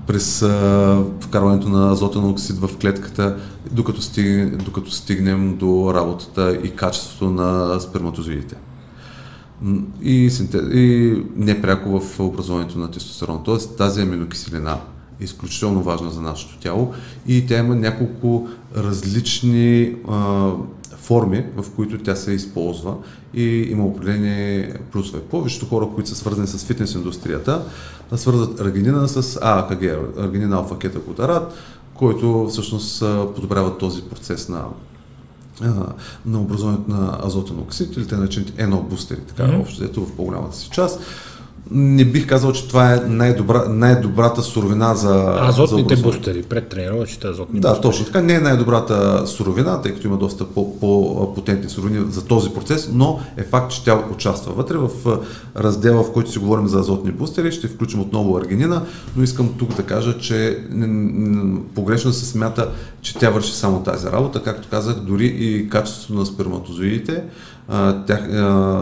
през 0.06 0.42
а, 0.42 1.04
вкарването 1.20 1.68
на 1.68 1.92
азотен 1.92 2.24
оксид 2.24 2.58
в 2.58 2.70
клетката, 2.80 3.36
докато, 3.72 4.02
стиг, 4.02 4.56
докато 4.56 4.90
стигнем 4.90 5.56
до 5.56 5.92
работата 5.94 6.58
и 6.64 6.70
качеството 6.70 7.30
на 7.30 7.80
сперматозоидите. 7.80 8.56
И, 10.02 10.30
синтез, 10.30 10.62
и 10.74 11.16
непряко 11.36 12.00
в 12.00 12.20
образуването 12.20 12.78
на 12.78 12.90
тестостерон. 12.90 13.42
Тоест 13.44 13.76
тази 13.76 14.02
аминокиселина 14.02 14.78
изключително 15.20 15.82
важна 15.82 16.10
за 16.10 16.20
нашето 16.20 16.58
тяло 16.58 16.94
и 17.26 17.46
тя 17.46 17.58
има 17.58 17.76
няколко 17.76 18.48
различни 18.76 19.96
а, 20.08 20.50
форми, 20.96 21.44
в 21.56 21.70
които 21.70 21.98
тя 21.98 22.16
се 22.16 22.32
използва 22.32 22.94
и 23.34 23.44
има 23.44 23.86
определени 23.86 24.68
плюсове. 24.92 25.22
Повечето 25.22 25.66
хора, 25.66 25.88
които 25.94 26.10
са 26.10 26.16
свързани 26.16 26.46
с 26.46 26.64
фитнес 26.64 26.94
индустрията, 26.94 27.62
свързват 28.16 28.60
аргинина 28.60 29.08
с 29.08 29.38
АКГ, 29.42 29.82
аргинин 30.18 30.52
алфа 30.52 30.78
кетакотарат, 30.78 31.54
който 31.94 32.46
всъщност 32.50 33.04
подобрява 33.34 33.78
този 33.78 34.02
процес 34.02 34.48
на 34.48 34.64
на 36.26 36.40
образуването 36.40 36.90
на 36.90 37.18
азотен 37.24 37.58
оксид 37.58 37.96
или 37.96 38.06
те 38.06 38.16
наречените 38.16 38.66
NO 38.66 38.82
бустери, 38.82 39.20
така 39.20 39.42
mm-hmm. 39.42 39.60
общо 39.60 40.04
в 40.04 40.16
по-голямата 40.16 40.56
си 40.56 40.70
част 40.70 41.00
не 41.70 42.04
бих 42.04 42.26
казал, 42.26 42.52
че 42.52 42.68
това 42.68 42.94
е 42.94 42.96
най-добра, 42.96 43.64
най-добрата 43.68 44.42
суровина 44.42 44.94
за. 44.94 45.38
Азотните 45.40 45.96
за 45.96 46.02
бустери, 46.02 46.42
предтренировъчните 46.42 47.26
азотни 47.26 47.60
да, 47.60 47.68
бустери. 47.68 47.82
точно 47.82 48.04
така. 48.04 48.22
Не 48.22 48.34
е 48.34 48.40
най-добрата 48.40 49.26
суровина, 49.26 49.82
тъй 49.82 49.94
като 49.94 50.06
има 50.06 50.16
доста 50.16 50.44
по-потентни 50.44 51.70
суровини 51.70 52.12
за 52.12 52.24
този 52.24 52.50
процес, 52.50 52.90
но 52.92 53.20
е 53.36 53.42
факт, 53.42 53.70
че 53.70 53.84
тя 53.84 54.04
участва 54.12 54.52
вътре. 54.52 54.76
В 54.76 55.18
раздела, 55.56 56.02
в 56.02 56.12
който 56.12 56.30
си 56.30 56.38
говорим 56.38 56.68
за 56.68 56.78
азотни 56.78 57.12
бустери, 57.12 57.52
ще 57.52 57.68
включим 57.68 58.00
отново 58.00 58.36
аргинина, 58.36 58.82
но 59.16 59.22
искам 59.22 59.54
тук 59.58 59.74
да 59.74 59.82
кажа, 59.82 60.18
че 60.18 60.58
погрешно 61.74 62.12
се 62.12 62.26
смята, 62.26 62.68
че 63.00 63.14
тя 63.14 63.30
върши 63.30 63.52
само 63.52 63.82
тази 63.82 64.06
работа. 64.06 64.42
Както 64.42 64.68
казах, 64.68 64.96
дори 64.96 65.26
и 65.26 65.68
качеството 65.68 66.14
на 66.14 66.26
сперматозоидите, 66.26 67.22
тях 68.06 68.30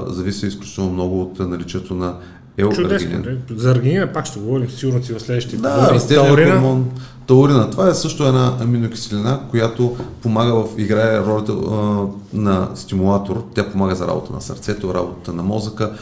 зависи 0.07 0.47
изключително 0.47 0.93
много 0.93 1.23
от 1.23 1.39
наличието 1.39 1.95
на 1.95 2.15
е 2.59 2.69
Чудесно. 2.69 3.25
За 3.57 3.71
аргинина 3.71 4.13
пак 4.13 4.27
ще 4.27 4.39
говорим 4.39 4.71
сигурно 4.71 5.03
си 5.05 5.13
в 5.13 5.21
следващите 5.21 5.57
да, 5.57 5.99
таурина. 6.09 6.55
Хормон, 6.55 6.91
таурина. 7.27 7.71
Това 7.71 7.89
е 7.89 7.95
също 7.95 8.27
една 8.27 8.53
аминокиселина, 8.61 9.41
която 9.51 9.97
помага 10.23 10.55
в 10.55 10.69
играе 10.79 11.21
ролята 11.21 11.53
а, 11.53 12.07
на 12.33 12.69
стимулатор. 12.75 13.45
Тя 13.55 13.71
помага 13.71 13.95
за 13.95 14.07
работа 14.07 14.33
на 14.33 14.41
сърцето, 14.41 14.95
работа 14.95 15.33
на 15.33 15.43
мозъка. 15.43 15.93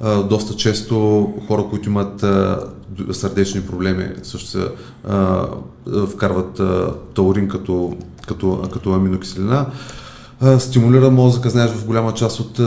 А, 0.00 0.22
доста 0.22 0.56
често 0.56 1.28
хора, 1.48 1.64
които 1.70 1.88
имат 1.88 2.22
а, 2.22 2.58
сърдечни 3.12 3.60
проблеми, 3.60 4.08
също 4.22 4.48
се 4.48 4.68
а, 5.08 5.46
вкарват 6.06 6.60
а, 6.60 6.94
таурин 7.14 7.48
като, 7.48 7.96
като, 8.26 8.68
като 8.72 8.92
аминокиселина 8.92 9.66
стимулира 10.58 11.10
мозъка, 11.10 11.50
знаеш, 11.50 11.70
в 11.70 11.86
голяма 11.86 12.14
част 12.14 12.40
от 12.40 12.58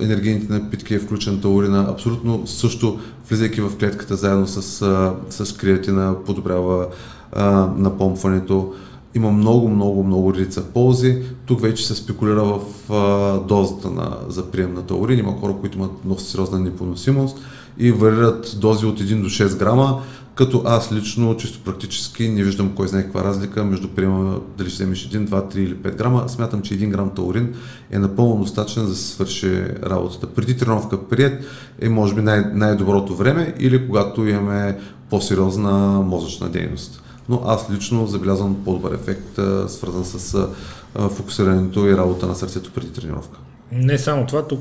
енергийните 0.00 0.52
напитки 0.52 0.94
е 0.94 0.98
включен 0.98 1.40
таурина. 1.40 1.86
Абсолютно 1.90 2.46
също, 2.46 2.98
влизайки 3.28 3.60
в 3.60 3.78
клетката 3.78 4.16
заедно 4.16 4.46
с, 4.46 4.62
с 5.30 5.56
креатина, 5.56 6.14
подобрява 6.26 6.86
напомпването. 7.76 8.72
Има 9.14 9.30
много, 9.30 9.68
много, 9.68 10.04
много 10.04 10.34
редица 10.34 10.62
ползи. 10.64 11.22
Тук 11.46 11.60
вече 11.60 11.86
се 11.86 11.94
спекулира 11.94 12.44
в 12.44 12.60
а, 12.92 13.38
дозата 13.40 13.90
на, 13.90 14.16
за 14.28 14.50
прием 14.50 14.74
на 14.74 14.82
таурин. 14.82 15.18
Има 15.18 15.32
хора, 15.40 15.54
които 15.60 15.78
имат 15.78 16.04
много 16.04 16.20
сериозна 16.20 16.58
непоносимост 16.58 17.38
и 17.78 17.92
варират 17.92 18.56
дози 18.60 18.86
от 18.86 19.00
1 19.00 19.22
до 19.22 19.28
6 19.28 19.58
грама 19.58 20.02
като 20.38 20.62
аз 20.64 20.92
лично, 20.92 21.36
чисто 21.36 21.58
практически, 21.64 22.28
не 22.28 22.42
виждам 22.42 22.74
кой 22.74 22.88
знае 22.88 23.02
каква 23.02 23.24
разлика 23.24 23.64
между 23.64 23.88
приема 23.88 24.40
дали 24.58 24.70
ще 24.70 24.76
вземеш 24.76 25.08
1, 25.10 25.28
2, 25.28 25.54
3 25.54 25.56
или 25.56 25.76
5 25.76 25.96
грама. 25.96 26.28
Смятам, 26.28 26.62
че 26.62 26.74
1 26.74 26.88
грам 26.88 27.10
таурин 27.14 27.54
е 27.90 27.98
напълно 27.98 28.42
достатъчен 28.42 28.82
за 28.82 28.88
да 28.88 28.94
се 28.94 29.08
свърши 29.08 29.64
работата. 29.82 30.26
Преди 30.26 30.56
тренировка 30.56 31.08
прият 31.08 31.44
е 31.80 31.88
може 31.88 32.14
би 32.14 32.22
най- 32.22 32.44
най-доброто 32.54 33.16
време 33.16 33.54
или 33.58 33.86
когато 33.86 34.26
имаме 34.26 34.78
по-сериозна 35.10 36.02
мозъчна 36.06 36.48
дейност. 36.48 37.02
Но 37.28 37.42
аз 37.46 37.70
лично 37.70 38.06
забелязвам 38.06 38.56
по-добър 38.64 38.92
ефект, 38.92 39.40
свързан 39.68 40.04
с 40.04 40.48
фокусирането 40.94 41.86
и 41.86 41.96
работа 41.96 42.26
на 42.26 42.34
сърцето 42.34 42.70
преди 42.72 42.92
тренировка. 42.92 43.38
Не 43.72 43.98
само 43.98 44.26
това, 44.26 44.48
тук 44.48 44.60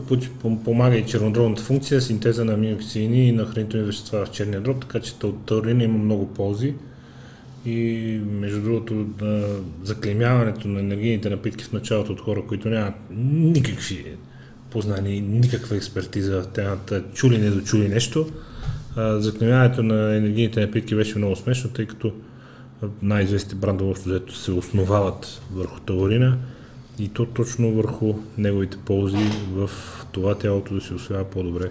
помага 0.65 0.95
и 0.95 1.05
чернодробната 1.05 1.63
функция, 1.63 2.01
синтеза 2.01 2.45
на 2.45 2.53
аминокисини 2.53 3.27
и 3.27 3.31
на 3.31 3.45
хранителни 3.45 3.85
вещества 3.85 4.25
в 4.25 4.31
черния 4.31 4.61
дроб, 4.61 4.81
така 4.81 4.99
че 4.99 5.13
таурина 5.45 5.83
има 5.83 5.97
много 5.97 6.27
ползи. 6.33 6.73
И 7.65 8.19
между 8.31 8.61
другото, 8.61 9.05
заклемяването 9.83 10.67
на 10.67 10.79
енергийните 10.79 11.29
напитки 11.29 11.63
в 11.63 11.73
началото 11.73 12.11
от 12.11 12.21
хора, 12.21 12.43
които 12.47 12.69
нямат 12.69 12.93
никакви 13.19 14.05
познания, 14.69 15.21
никаква 15.21 15.75
експертиза 15.75 16.41
в 16.41 16.47
темата, 16.47 17.03
чули 17.13 17.37
не 17.37 17.49
дочули 17.49 17.89
нещо, 17.89 18.29
заклемяването 18.97 19.83
на 19.83 20.15
енергийните 20.15 20.59
напитки 20.59 20.95
беше 20.95 21.17
много 21.17 21.35
смешно, 21.35 21.69
тъй 21.69 21.85
като 21.85 22.13
най-известните 23.01 23.55
брандове, 23.55 23.91
общо 23.91 24.35
се 24.35 24.51
основават 24.51 25.41
върху 25.53 25.79
таурина 25.79 26.37
и 26.99 27.09
то 27.09 27.25
точно 27.25 27.71
върху 27.71 28.13
неговите 28.37 28.77
ползи 28.77 29.29
в 29.51 29.69
това 30.11 30.35
тялото 30.35 30.75
да 30.75 30.81
се 30.81 30.93
освоява 30.93 31.25
по-добре 31.25 31.69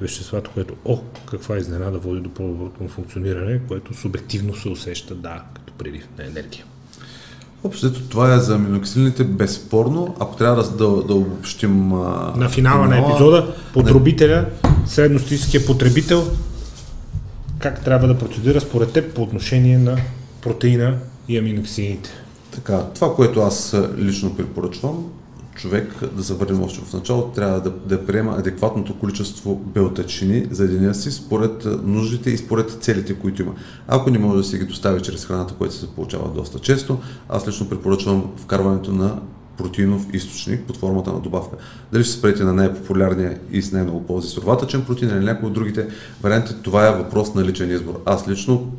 веществата, 0.00 0.50
което, 0.54 0.74
о, 0.84 0.98
каква 1.30 1.56
изненада 1.56 1.98
води 1.98 2.20
до 2.20 2.30
по-доброто 2.30 2.88
функциониране, 2.88 3.60
което 3.68 3.94
субективно 3.94 4.56
се 4.56 4.68
усеща, 4.68 5.14
да, 5.14 5.42
като 5.54 5.72
прилив 5.72 6.08
на 6.18 6.24
енергия. 6.24 6.64
Общото 7.64 8.02
това 8.02 8.34
е 8.34 8.38
за 8.38 8.54
аминокиселините 8.54 9.24
безспорно. 9.24 10.16
Ако 10.20 10.36
трябва 10.36 10.62
да, 10.62 10.70
да, 10.70 11.02
да 11.02 11.14
обобщим... 11.14 11.88
На 12.36 12.48
финала 12.48 12.88
на 12.88 12.98
епизода, 12.98 13.54
потребителя, 13.72 14.46
средностатистическия 14.86 15.66
потребител, 15.66 16.30
как 17.58 17.84
трябва 17.84 18.08
да 18.08 18.18
процедира 18.18 18.60
според 18.60 18.92
теб 18.92 19.14
по 19.14 19.22
отношение 19.22 19.78
на 19.78 19.96
протеина 20.40 20.96
и 21.28 21.38
аминокиселините? 21.38 22.10
Така, 22.56 22.86
това, 22.94 23.14
което 23.14 23.40
аз 23.40 23.76
лично 23.98 24.36
препоръчвам, 24.36 25.04
човек, 25.54 26.14
да 26.16 26.24
се 26.24 26.34
върнем 26.34 26.62
още 26.62 26.80
в 26.80 26.92
началото, 26.92 27.28
трябва 27.28 27.60
да, 27.60 27.70
да 27.70 28.06
приема 28.06 28.36
адекватното 28.38 28.98
количество 28.98 29.54
белтачини 29.54 30.46
за 30.50 30.68
деня 30.68 30.94
си 30.94 31.12
според 31.12 31.64
нуждите 31.82 32.30
и 32.30 32.36
според 32.36 32.70
целите, 32.80 33.14
които 33.14 33.42
има. 33.42 33.52
Ако 33.88 34.10
не 34.10 34.18
може 34.18 34.36
да 34.36 34.44
си 34.44 34.58
ги 34.58 34.64
достави 34.64 35.02
чрез 35.02 35.24
храната, 35.24 35.54
която 35.54 35.74
се 35.74 35.86
получава 35.86 36.28
доста 36.34 36.58
често, 36.58 36.98
аз 37.28 37.48
лично 37.48 37.68
препоръчвам 37.68 38.30
вкарването 38.36 38.92
на 38.92 39.18
протеинов 39.58 40.06
източник 40.12 40.60
под 40.60 40.76
формата 40.76 41.12
на 41.12 41.20
добавка. 41.20 41.56
Дали 41.92 42.04
ще 42.04 42.12
спрете 42.12 42.44
на 42.44 42.52
най-популярния 42.52 43.38
и 43.52 43.62
с 43.62 43.72
най-много 43.72 44.06
ползи 44.06 44.28
сурватъчен 44.28 44.84
протеин 44.84 45.10
или 45.10 45.24
някои 45.24 45.48
от 45.48 45.54
другите 45.54 45.86
варианти, 46.22 46.54
това 46.62 46.88
е 46.88 46.96
въпрос 46.96 47.34
на 47.34 47.44
личен 47.44 47.70
избор. 47.70 48.00
Аз 48.04 48.28
лично 48.28 48.72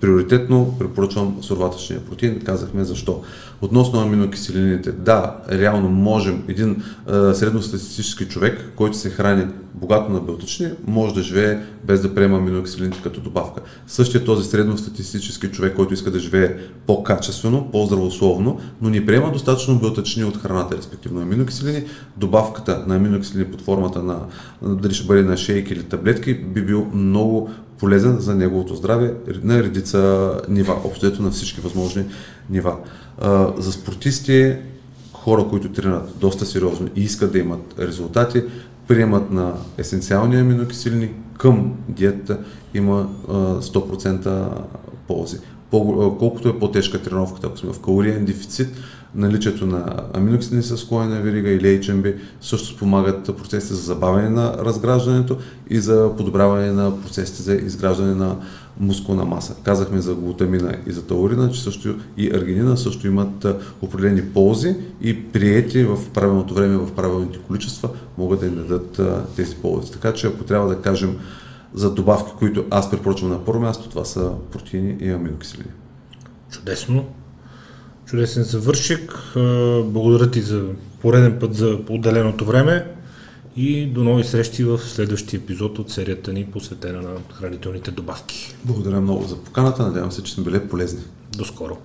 приоритетно 0.00 0.74
препоръчвам 0.78 1.36
сурватъчния 1.40 2.00
протеин. 2.00 2.40
Казахме 2.44 2.84
защо. 2.84 3.22
Относно 3.62 4.00
аминокиселините, 4.00 4.92
да, 4.92 5.36
реално 5.52 5.88
можем 5.88 6.42
един 6.48 6.82
а, 7.06 7.34
средностатистически 7.34 8.24
човек, 8.24 8.72
който 8.76 8.96
се 8.96 9.10
храни 9.10 9.46
богато 9.74 10.12
на 10.12 10.20
белтъчни, 10.20 10.70
може 10.86 11.14
да 11.14 11.22
живее 11.22 11.58
без 11.84 12.02
да 12.02 12.14
приема 12.14 12.36
аминокиселините 12.36 13.00
като 13.02 13.20
добавка. 13.20 13.60
Същия 13.86 14.24
този 14.24 14.48
средностатистически 14.48 15.48
човек, 15.48 15.76
който 15.76 15.94
иска 15.94 16.10
да 16.10 16.18
живее 16.18 16.56
по-качествено, 16.86 17.68
по-здравословно, 17.72 18.60
но 18.82 18.90
не 18.90 19.06
приема 19.06 19.32
достатъчно 19.32 19.77
белтъчни 19.78 20.24
от 20.24 20.36
храната, 20.36 20.76
респективно 20.76 21.20
аминокиселини, 21.20 21.84
добавката 22.16 22.84
на 22.86 22.96
аминокиселини 22.96 23.50
под 23.50 23.60
формата 23.60 24.02
на 24.02 24.20
дали 24.62 24.94
ще 24.94 25.06
бъде 25.06 25.22
на 25.22 25.36
шейки 25.36 25.72
или 25.72 25.82
таблетки, 25.82 26.34
би 26.34 26.62
бил 26.62 26.86
много 26.94 27.50
полезен 27.78 28.18
за 28.18 28.34
неговото 28.34 28.74
здраве 28.74 29.14
на 29.42 29.62
редица 29.62 30.32
нива, 30.48 30.76
общото 30.84 31.22
на 31.22 31.30
всички 31.30 31.60
възможни 31.60 32.04
нива. 32.50 32.76
За 33.58 33.72
спортисти, 33.72 34.56
хора, 35.12 35.46
които 35.50 35.72
тренират 35.72 36.14
доста 36.20 36.46
сериозно 36.46 36.88
и 36.96 37.02
искат 37.02 37.32
да 37.32 37.38
имат 37.38 37.74
резултати, 37.78 38.42
приемат 38.88 39.30
на 39.30 39.54
есенциални 39.78 40.36
аминокиселини 40.36 41.10
към 41.38 41.74
диетата 41.88 42.38
има 42.74 43.08
100% 43.28 44.48
ползи. 45.08 45.38
колкото 45.70 46.48
е 46.48 46.58
по-тежка 46.58 47.02
тренировката, 47.02 47.46
ако 47.46 47.58
сме 47.58 47.72
в 47.72 47.80
калориен 47.80 48.24
дефицит, 48.24 48.68
наличието 49.14 49.66
на 49.66 49.96
аминоксидни 50.14 50.62
с 50.62 50.90
на 50.90 51.20
верига 51.20 51.50
или 51.50 51.80
HMB 51.80 52.14
също 52.40 52.68
спомагат 52.68 53.36
процесите 53.36 53.74
за 53.74 53.82
забавяне 53.82 54.28
на 54.28 54.54
разграждането 54.58 55.36
и 55.70 55.78
за 55.78 56.10
подобряване 56.16 56.72
на 56.72 57.02
процесите 57.02 57.42
за 57.42 57.54
изграждане 57.54 58.14
на 58.14 58.36
мускулна 58.80 59.24
маса. 59.24 59.54
Казахме 59.62 60.00
за 60.00 60.14
глутамина 60.14 60.74
и 60.86 60.92
за 60.92 61.06
таурина, 61.06 61.50
че 61.50 61.62
също 61.62 61.96
и 62.16 62.30
аргинина 62.30 62.76
също 62.76 63.06
имат 63.06 63.46
определени 63.82 64.22
ползи 64.22 64.76
и 65.00 65.24
приети 65.24 65.84
в 65.84 65.98
правилното 66.14 66.54
време, 66.54 66.76
в 66.76 66.92
правилните 66.92 67.38
количества, 67.38 67.88
могат 68.18 68.40
да 68.40 68.46
им 68.46 68.54
дадат 68.54 69.00
тези 69.36 69.56
ползи. 69.56 69.92
Така 69.92 70.12
че 70.12 70.26
ако 70.26 70.44
трябва 70.44 70.68
да 70.68 70.82
кажем 70.82 71.16
за 71.74 71.94
добавки, 71.94 72.32
които 72.38 72.64
аз 72.70 72.90
препоръчвам 72.90 73.30
на 73.30 73.44
първо 73.44 73.60
място, 73.60 73.88
това 73.88 74.04
са 74.04 74.32
протеини 74.50 74.96
и 75.00 75.10
аминокиселини. 75.10 75.70
Чудесно. 76.50 77.04
Чудесен 78.08 78.42
завършик. 78.42 79.32
Благодаря 79.84 80.30
ти 80.30 80.40
за 80.40 80.64
пореден 81.00 81.38
път 81.40 81.54
за 81.54 81.78
отделеното 81.88 82.44
време 82.44 82.86
и 83.56 83.86
до 83.86 84.04
нови 84.04 84.24
срещи 84.24 84.64
в 84.64 84.78
следващия 84.78 85.38
епизод 85.38 85.78
от 85.78 85.90
серията 85.90 86.32
ни, 86.32 86.44
посветена 86.44 87.02
на 87.02 87.10
хранителните 87.32 87.90
добавки. 87.90 88.54
Благодаря 88.64 89.00
много 89.00 89.24
за 89.24 89.36
поканата. 89.36 89.82
Надявам 89.82 90.12
се, 90.12 90.22
че 90.22 90.32
сме 90.32 90.44
били 90.44 90.68
полезни. 90.68 91.00
До 91.36 91.44
скоро. 91.44 91.78